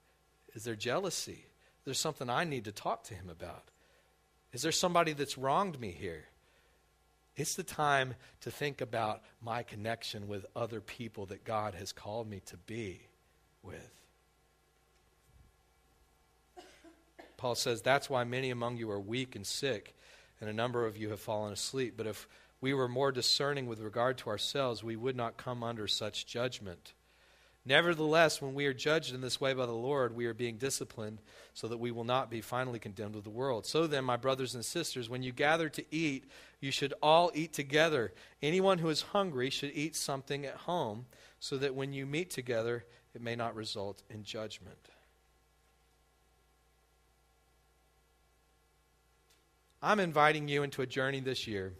Is 0.54 0.64
there 0.64 0.74
jealousy? 0.74 1.44
There's 1.84 1.98
something 1.98 2.28
I 2.28 2.44
need 2.44 2.64
to 2.64 2.72
talk 2.72 3.04
to 3.04 3.14
him 3.14 3.28
about? 3.30 3.64
Is 4.52 4.62
there 4.62 4.72
somebody 4.72 5.12
that's 5.12 5.38
wronged 5.38 5.80
me 5.80 5.90
here? 5.92 6.24
It's 7.36 7.54
the 7.54 7.62
time 7.62 8.14
to 8.42 8.50
think 8.50 8.80
about 8.80 9.22
my 9.40 9.62
connection 9.62 10.28
with 10.28 10.44
other 10.54 10.80
people 10.80 11.26
that 11.26 11.44
God 11.44 11.74
has 11.74 11.92
called 11.92 12.28
me 12.28 12.40
to 12.46 12.56
be 12.56 13.00
with. 13.62 14.00
Paul 17.36 17.54
says, 17.54 17.80
That's 17.80 18.10
why 18.10 18.24
many 18.24 18.50
among 18.50 18.76
you 18.76 18.90
are 18.90 19.00
weak 19.00 19.36
and 19.36 19.46
sick, 19.46 19.94
and 20.40 20.50
a 20.50 20.52
number 20.52 20.84
of 20.84 20.98
you 20.98 21.10
have 21.10 21.20
fallen 21.20 21.52
asleep. 21.52 21.94
But 21.96 22.06
if 22.06 22.28
we 22.60 22.74
were 22.74 22.88
more 22.88 23.12
discerning 23.12 23.66
with 23.66 23.80
regard 23.80 24.18
to 24.18 24.28
ourselves, 24.28 24.84
we 24.84 24.96
would 24.96 25.16
not 25.16 25.38
come 25.38 25.62
under 25.62 25.88
such 25.88 26.26
judgment. 26.26 26.92
Nevertheless, 27.66 28.40
when 28.40 28.54
we 28.54 28.64
are 28.66 28.72
judged 28.72 29.14
in 29.14 29.20
this 29.20 29.40
way 29.40 29.52
by 29.52 29.66
the 29.66 29.72
Lord, 29.72 30.16
we 30.16 30.24
are 30.26 30.34
being 30.34 30.56
disciplined 30.56 31.20
so 31.52 31.68
that 31.68 31.78
we 31.78 31.90
will 31.90 32.04
not 32.04 32.30
be 32.30 32.40
finally 32.40 32.78
condemned 32.78 33.14
with 33.14 33.24
the 33.24 33.30
world. 33.30 33.66
So 33.66 33.86
then, 33.86 34.04
my 34.04 34.16
brothers 34.16 34.54
and 34.54 34.64
sisters, 34.64 35.10
when 35.10 35.22
you 35.22 35.32
gather 35.32 35.68
to 35.68 35.84
eat, 35.94 36.24
you 36.60 36.70
should 36.70 36.94
all 37.02 37.30
eat 37.34 37.52
together. 37.52 38.12
Anyone 38.42 38.78
who 38.78 38.88
is 38.88 39.02
hungry 39.02 39.50
should 39.50 39.72
eat 39.74 39.94
something 39.94 40.46
at 40.46 40.56
home, 40.56 41.04
so 41.38 41.58
that 41.58 41.74
when 41.74 41.92
you 41.92 42.06
meet 42.06 42.30
together, 42.30 42.84
it 43.14 43.20
may 43.20 43.36
not 43.36 43.54
result 43.54 44.02
in 44.08 44.24
judgment. 44.24 44.88
I'm 49.82 50.00
inviting 50.00 50.48
you 50.48 50.62
into 50.62 50.82
a 50.82 50.86
journey 50.86 51.20
this 51.20 51.46
year 51.46 51.74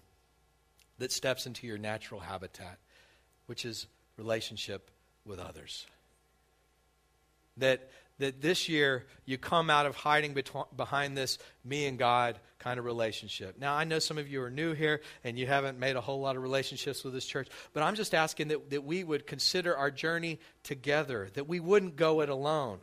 that 0.98 1.12
steps 1.12 1.46
into 1.46 1.66
your 1.66 1.78
natural 1.78 2.20
habitat, 2.20 2.78
which 3.46 3.64
is 3.64 3.86
relationship 4.16 4.90
with 5.24 5.38
others. 5.38 5.86
That, 7.56 7.90
that 8.18 8.40
this 8.40 8.68
year 8.68 9.06
you 9.24 9.38
come 9.38 9.70
out 9.70 9.86
of 9.86 9.96
hiding 9.96 10.36
behind 10.76 11.16
this 11.16 11.38
me 11.64 11.86
and 11.86 11.98
God 11.98 12.38
kind 12.58 12.78
of 12.78 12.84
relationship. 12.84 13.58
Now, 13.58 13.74
I 13.74 13.84
know 13.84 13.98
some 13.98 14.18
of 14.18 14.28
you 14.28 14.42
are 14.42 14.50
new 14.50 14.72
here 14.72 15.00
and 15.24 15.38
you 15.38 15.46
haven't 15.46 15.78
made 15.78 15.96
a 15.96 16.00
whole 16.00 16.20
lot 16.20 16.36
of 16.36 16.42
relationships 16.42 17.04
with 17.04 17.14
this 17.14 17.24
church, 17.24 17.48
but 17.72 17.82
I'm 17.82 17.94
just 17.94 18.14
asking 18.14 18.48
that, 18.48 18.70
that 18.70 18.84
we 18.84 19.04
would 19.04 19.26
consider 19.26 19.76
our 19.76 19.90
journey 19.90 20.38
together, 20.62 21.28
that 21.34 21.48
we 21.48 21.60
wouldn't 21.60 21.96
go 21.96 22.20
it 22.20 22.28
alone 22.28 22.78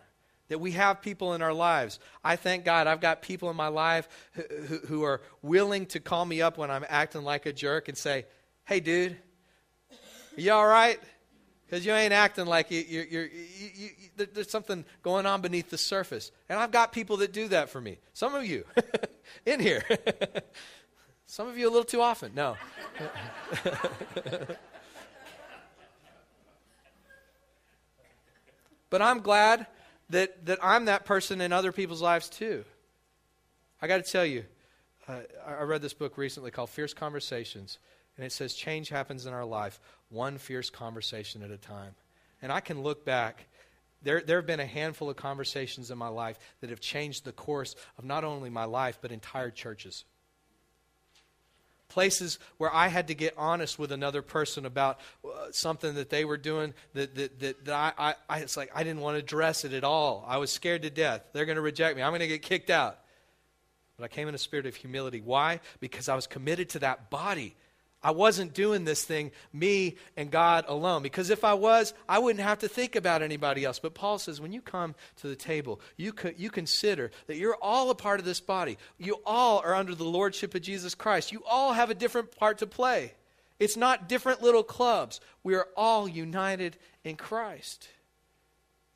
that 0.49 0.59
we 0.59 0.71
have 0.71 1.01
people 1.01 1.33
in 1.33 1.41
our 1.41 1.53
lives. 1.53 1.99
I 2.23 2.35
thank 2.35 2.65
God 2.65 2.87
I've 2.87 3.01
got 3.01 3.21
people 3.21 3.49
in 3.49 3.55
my 3.55 3.67
life 3.67 4.07
who, 4.31 4.43
who, 4.43 4.77
who, 4.87 5.03
are 5.03 5.21
willing 5.41 5.85
to 5.87 5.99
call 5.99 6.25
me 6.25 6.41
up 6.41 6.57
when 6.57 6.71
I'm 6.71 6.85
acting 6.87 7.23
like 7.23 7.45
a 7.45 7.53
jerk 7.53 7.87
and 7.87 7.97
say, 7.97 8.25
Hey, 8.65 8.79
dude, 8.79 9.17
are 9.91 10.41
you 10.41 10.51
all 10.51 10.67
right? 10.67 10.99
Because 11.67 11.85
you 11.85 11.91
ain't 11.91 12.13
acting 12.13 12.45
like 12.45 12.71
you, 12.71 12.81
you're, 12.87 13.05
you're, 13.05 13.25
you, 13.25 13.69
you, 13.75 14.25
there's 14.33 14.49
something 14.49 14.85
going 15.03 15.25
on 15.25 15.41
beneath 15.41 15.69
the 15.69 15.77
surface. 15.77 16.31
And 16.47 16.57
I've 16.57 16.71
got 16.71 16.93
people 16.93 17.17
that 17.17 17.33
do 17.33 17.49
that 17.49 17.69
for 17.69 17.81
me. 17.81 17.97
Some 18.13 18.35
of 18.35 18.45
you 18.45 18.63
in 19.45 19.59
here. 19.59 19.83
Some 21.25 21.49
of 21.49 21.57
you 21.57 21.67
a 21.67 21.71
little 21.71 21.83
too 21.83 22.01
often. 22.01 22.31
No. 22.33 22.55
but 28.89 29.01
I'm 29.01 29.19
glad 29.19 29.67
that, 30.09 30.45
that 30.45 30.59
I'm 30.63 30.85
that 30.85 31.03
person 31.03 31.41
in 31.41 31.51
other 31.51 31.73
people's 31.73 32.01
lives 32.01 32.29
too. 32.29 32.63
I 33.81 33.87
got 33.87 34.05
to 34.05 34.09
tell 34.09 34.25
you, 34.25 34.45
uh, 35.09 35.19
I 35.45 35.63
read 35.63 35.81
this 35.81 35.93
book 35.93 36.17
recently 36.17 36.49
called 36.49 36.69
Fierce 36.69 36.93
Conversations, 36.93 37.77
and 38.17 38.25
it 38.25 38.31
says 38.31 38.53
change 38.53 38.89
happens 38.89 39.25
in 39.25 39.33
our 39.33 39.45
life 39.45 39.79
one 40.09 40.37
fierce 40.37 40.69
conversation 40.69 41.43
at 41.43 41.51
a 41.51 41.57
time. 41.57 41.95
And 42.41 42.51
I 42.51 42.59
can 42.59 42.81
look 42.81 43.05
back. 43.05 43.47
There, 44.03 44.21
there 44.21 44.37
have 44.37 44.45
been 44.45 44.59
a 44.59 44.65
handful 44.65 45.09
of 45.09 45.15
conversations 45.15 45.91
in 45.91 45.97
my 45.97 46.07
life 46.07 46.37
that 46.61 46.69
have 46.69 46.79
changed 46.79 47.25
the 47.25 47.31
course 47.31 47.75
of 47.97 48.05
not 48.05 48.23
only 48.23 48.49
my 48.49 48.65
life, 48.65 48.99
but 49.01 49.11
entire 49.11 49.51
churches. 49.51 50.05
places 51.89 52.37
where 52.57 52.73
I 52.73 52.89
had 52.89 53.07
to 53.07 53.15
get 53.15 53.33
honest 53.37 53.79
with 53.79 53.91
another 53.91 54.21
person 54.21 54.65
about 54.65 54.99
uh, 55.25 55.51
something 55.51 55.95
that 55.95 56.09
they 56.09 56.25
were 56.25 56.37
doing 56.37 56.73
that, 56.93 57.15
that, 57.15 57.39
that, 57.39 57.65
that 57.65 57.73
I, 57.73 58.09
I, 58.09 58.15
I, 58.29 58.39
it's 58.39 58.57
like 58.57 58.71
I 58.75 58.83
didn't 58.83 59.01
want 59.01 59.15
to 59.15 59.19
address 59.19 59.65
it 59.65 59.73
at 59.73 59.83
all. 59.83 60.25
I 60.27 60.37
was 60.37 60.51
scared 60.51 60.83
to 60.83 60.89
death. 60.89 61.23
They're 61.33 61.45
going 61.45 61.55
to 61.55 61.61
reject 61.61 61.95
me. 61.95 62.03
I'm 62.03 62.11
going 62.11 62.19
to 62.21 62.27
get 62.27 62.41
kicked 62.41 62.69
out. 62.69 62.99
But 63.97 64.05
I 64.05 64.07
came 64.09 64.27
in 64.27 64.35
a 64.35 64.37
spirit 64.37 64.65
of 64.65 64.75
humility. 64.75 65.21
Why? 65.21 65.59
Because 65.79 66.07
I 66.07 66.15
was 66.15 66.27
committed 66.27 66.69
to 66.69 66.79
that 66.79 67.09
body. 67.09 67.55
I 68.03 68.11
wasn't 68.11 68.53
doing 68.53 68.85
this 68.85 69.03
thing, 69.03 69.31
me 69.51 69.97
and 70.15 70.29
God 70.29 70.65
alone. 70.67 71.01
Because 71.01 71.29
if 71.29 71.43
I 71.43 71.55
was, 71.55 71.93
I 72.07 72.19
wouldn't 72.19 72.43
have 72.43 72.59
to 72.59 72.67
think 72.67 72.95
about 72.95 73.23
anybody 73.23 73.65
else. 73.65 73.79
But 73.79 73.95
Paul 73.95 74.19
says 74.19 74.39
when 74.39 74.53
you 74.53 74.61
come 74.61 74.93
to 75.17 75.27
the 75.27 75.35
table, 75.35 75.81
you, 75.97 76.13
co- 76.13 76.33
you 76.37 76.51
consider 76.51 77.11
that 77.25 77.37
you're 77.37 77.57
all 77.61 77.89
a 77.89 77.95
part 77.95 78.19
of 78.19 78.25
this 78.25 78.39
body. 78.39 78.77
You 78.99 79.19
all 79.25 79.59
are 79.59 79.73
under 79.73 79.95
the 79.95 80.03
lordship 80.03 80.53
of 80.53 80.61
Jesus 80.61 80.93
Christ. 80.93 81.31
You 81.31 81.43
all 81.49 81.73
have 81.73 81.89
a 81.89 81.95
different 81.95 82.35
part 82.37 82.59
to 82.59 82.67
play. 82.67 83.13
It's 83.59 83.75
not 83.75 84.07
different 84.07 84.43
little 84.43 84.63
clubs. 84.63 85.19
We 85.43 85.55
are 85.55 85.67
all 85.75 86.07
united 86.07 86.77
in 87.03 87.15
Christ. 87.15 87.89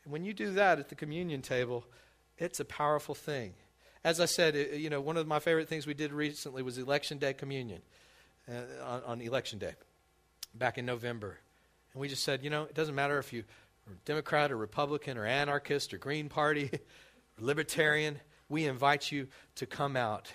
And 0.04 0.14
when 0.14 0.24
you 0.24 0.34
do 0.34 0.52
that 0.52 0.78
at 0.78 0.90
the 0.90 0.96
communion 0.96 1.42
table, 1.42 1.86
it's 2.38 2.60
a 2.60 2.66
powerful 2.66 3.16
thing. 3.16 3.54
As 4.04 4.20
I 4.20 4.26
said, 4.26 4.56
you 4.76 4.90
know, 4.90 5.02
one 5.02 5.18
of 5.18 5.28
my 5.28 5.40
favorite 5.40 5.68
things 5.68 5.88
we 5.88 5.94
did 5.96 6.14
recently 6.14 6.62
was 6.62 6.78
Election 6.78 7.18
Day 7.18 7.34
Communion 7.34 7.82
Uh, 8.52 8.84
on, 8.84 9.04
on 9.06 9.22
Election 9.22 9.60
Day 9.60 9.74
back 10.54 10.78
in 10.78 10.86
November. 10.86 11.38
And 11.94 12.02
we 12.02 12.10
just 12.10 12.24
said, 12.24 12.44
you 12.44 12.50
know, 12.50 12.64
it 12.64 12.74
doesn't 12.74 12.96
matter 12.96 13.18
if 13.18 13.32
you 13.32 13.46
are 13.88 13.94
Democrat 14.04 14.52
or 14.52 14.58
Republican 14.58 15.18
or 15.18 15.26
anarchist 15.26 15.94
or 15.94 15.98
Green 15.98 16.28
Party 16.28 16.70
or 16.74 16.80
Libertarian, 17.40 18.20
we 18.50 18.66
invite 18.66 19.10
you 19.10 19.30
to 19.56 19.66
come 19.66 19.96
out. 19.96 20.34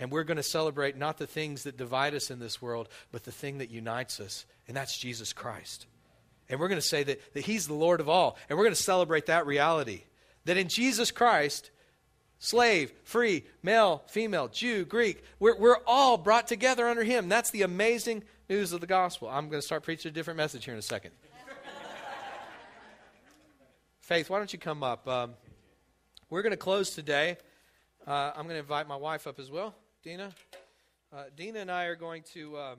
And 0.00 0.10
we're 0.10 0.24
going 0.24 0.38
to 0.38 0.42
celebrate 0.42 0.96
not 0.96 1.18
the 1.18 1.26
things 1.28 1.62
that 1.62 1.76
divide 1.76 2.16
us 2.16 2.32
in 2.32 2.40
this 2.40 2.60
world, 2.60 2.88
but 3.12 3.22
the 3.22 3.30
thing 3.30 3.58
that 3.58 3.70
unites 3.70 4.18
us, 4.18 4.44
and 4.66 4.76
that's 4.76 4.98
Jesus 4.98 5.32
Christ. 5.32 5.86
And 6.48 6.58
we're 6.58 6.68
going 6.68 6.80
to 6.80 6.86
say 6.86 7.04
that, 7.04 7.34
that 7.34 7.44
He's 7.44 7.68
the 7.68 7.74
Lord 7.74 8.00
of 8.00 8.08
all. 8.08 8.36
And 8.48 8.58
we're 8.58 8.64
going 8.64 8.74
to 8.74 8.82
celebrate 8.82 9.26
that 9.26 9.46
reality. 9.46 10.02
That 10.46 10.56
in 10.56 10.66
Jesus 10.68 11.12
Christ, 11.12 11.70
slave, 12.42 12.92
free, 13.04 13.44
male, 13.62 14.02
female, 14.08 14.48
Jew, 14.48 14.84
Greek. 14.84 15.22
We're, 15.38 15.56
we're 15.56 15.78
all 15.86 16.18
brought 16.18 16.48
together 16.48 16.88
under 16.88 17.04
Him. 17.04 17.28
That's 17.28 17.50
the 17.50 17.62
amazing 17.62 18.24
news 18.50 18.72
of 18.72 18.80
the 18.80 18.86
gospel. 18.86 19.28
I'm 19.28 19.48
going 19.48 19.60
to 19.60 19.66
start 19.66 19.84
preaching 19.84 20.10
a 20.10 20.12
different 20.12 20.38
message 20.38 20.64
here 20.64 20.74
in 20.74 20.78
a 20.78 20.82
second. 20.82 21.12
Faith, 24.00 24.28
why 24.28 24.38
don't 24.38 24.52
you 24.52 24.58
come 24.58 24.82
up? 24.82 25.06
Um, 25.06 25.34
we're 26.30 26.42
going 26.42 26.50
to 26.50 26.56
close 26.56 26.90
today. 26.90 27.38
Uh, 28.04 28.32
I'm 28.34 28.42
going 28.42 28.56
to 28.56 28.60
invite 28.60 28.88
my 28.88 28.96
wife 28.96 29.28
up 29.28 29.38
as 29.38 29.48
well, 29.48 29.76
Dina. 30.02 30.32
Uh, 31.12 31.24
Dina 31.36 31.60
and 31.60 31.70
I 31.70 31.84
are 31.84 31.96
going 31.96 32.24
to. 32.34 32.58
Um, 32.58 32.78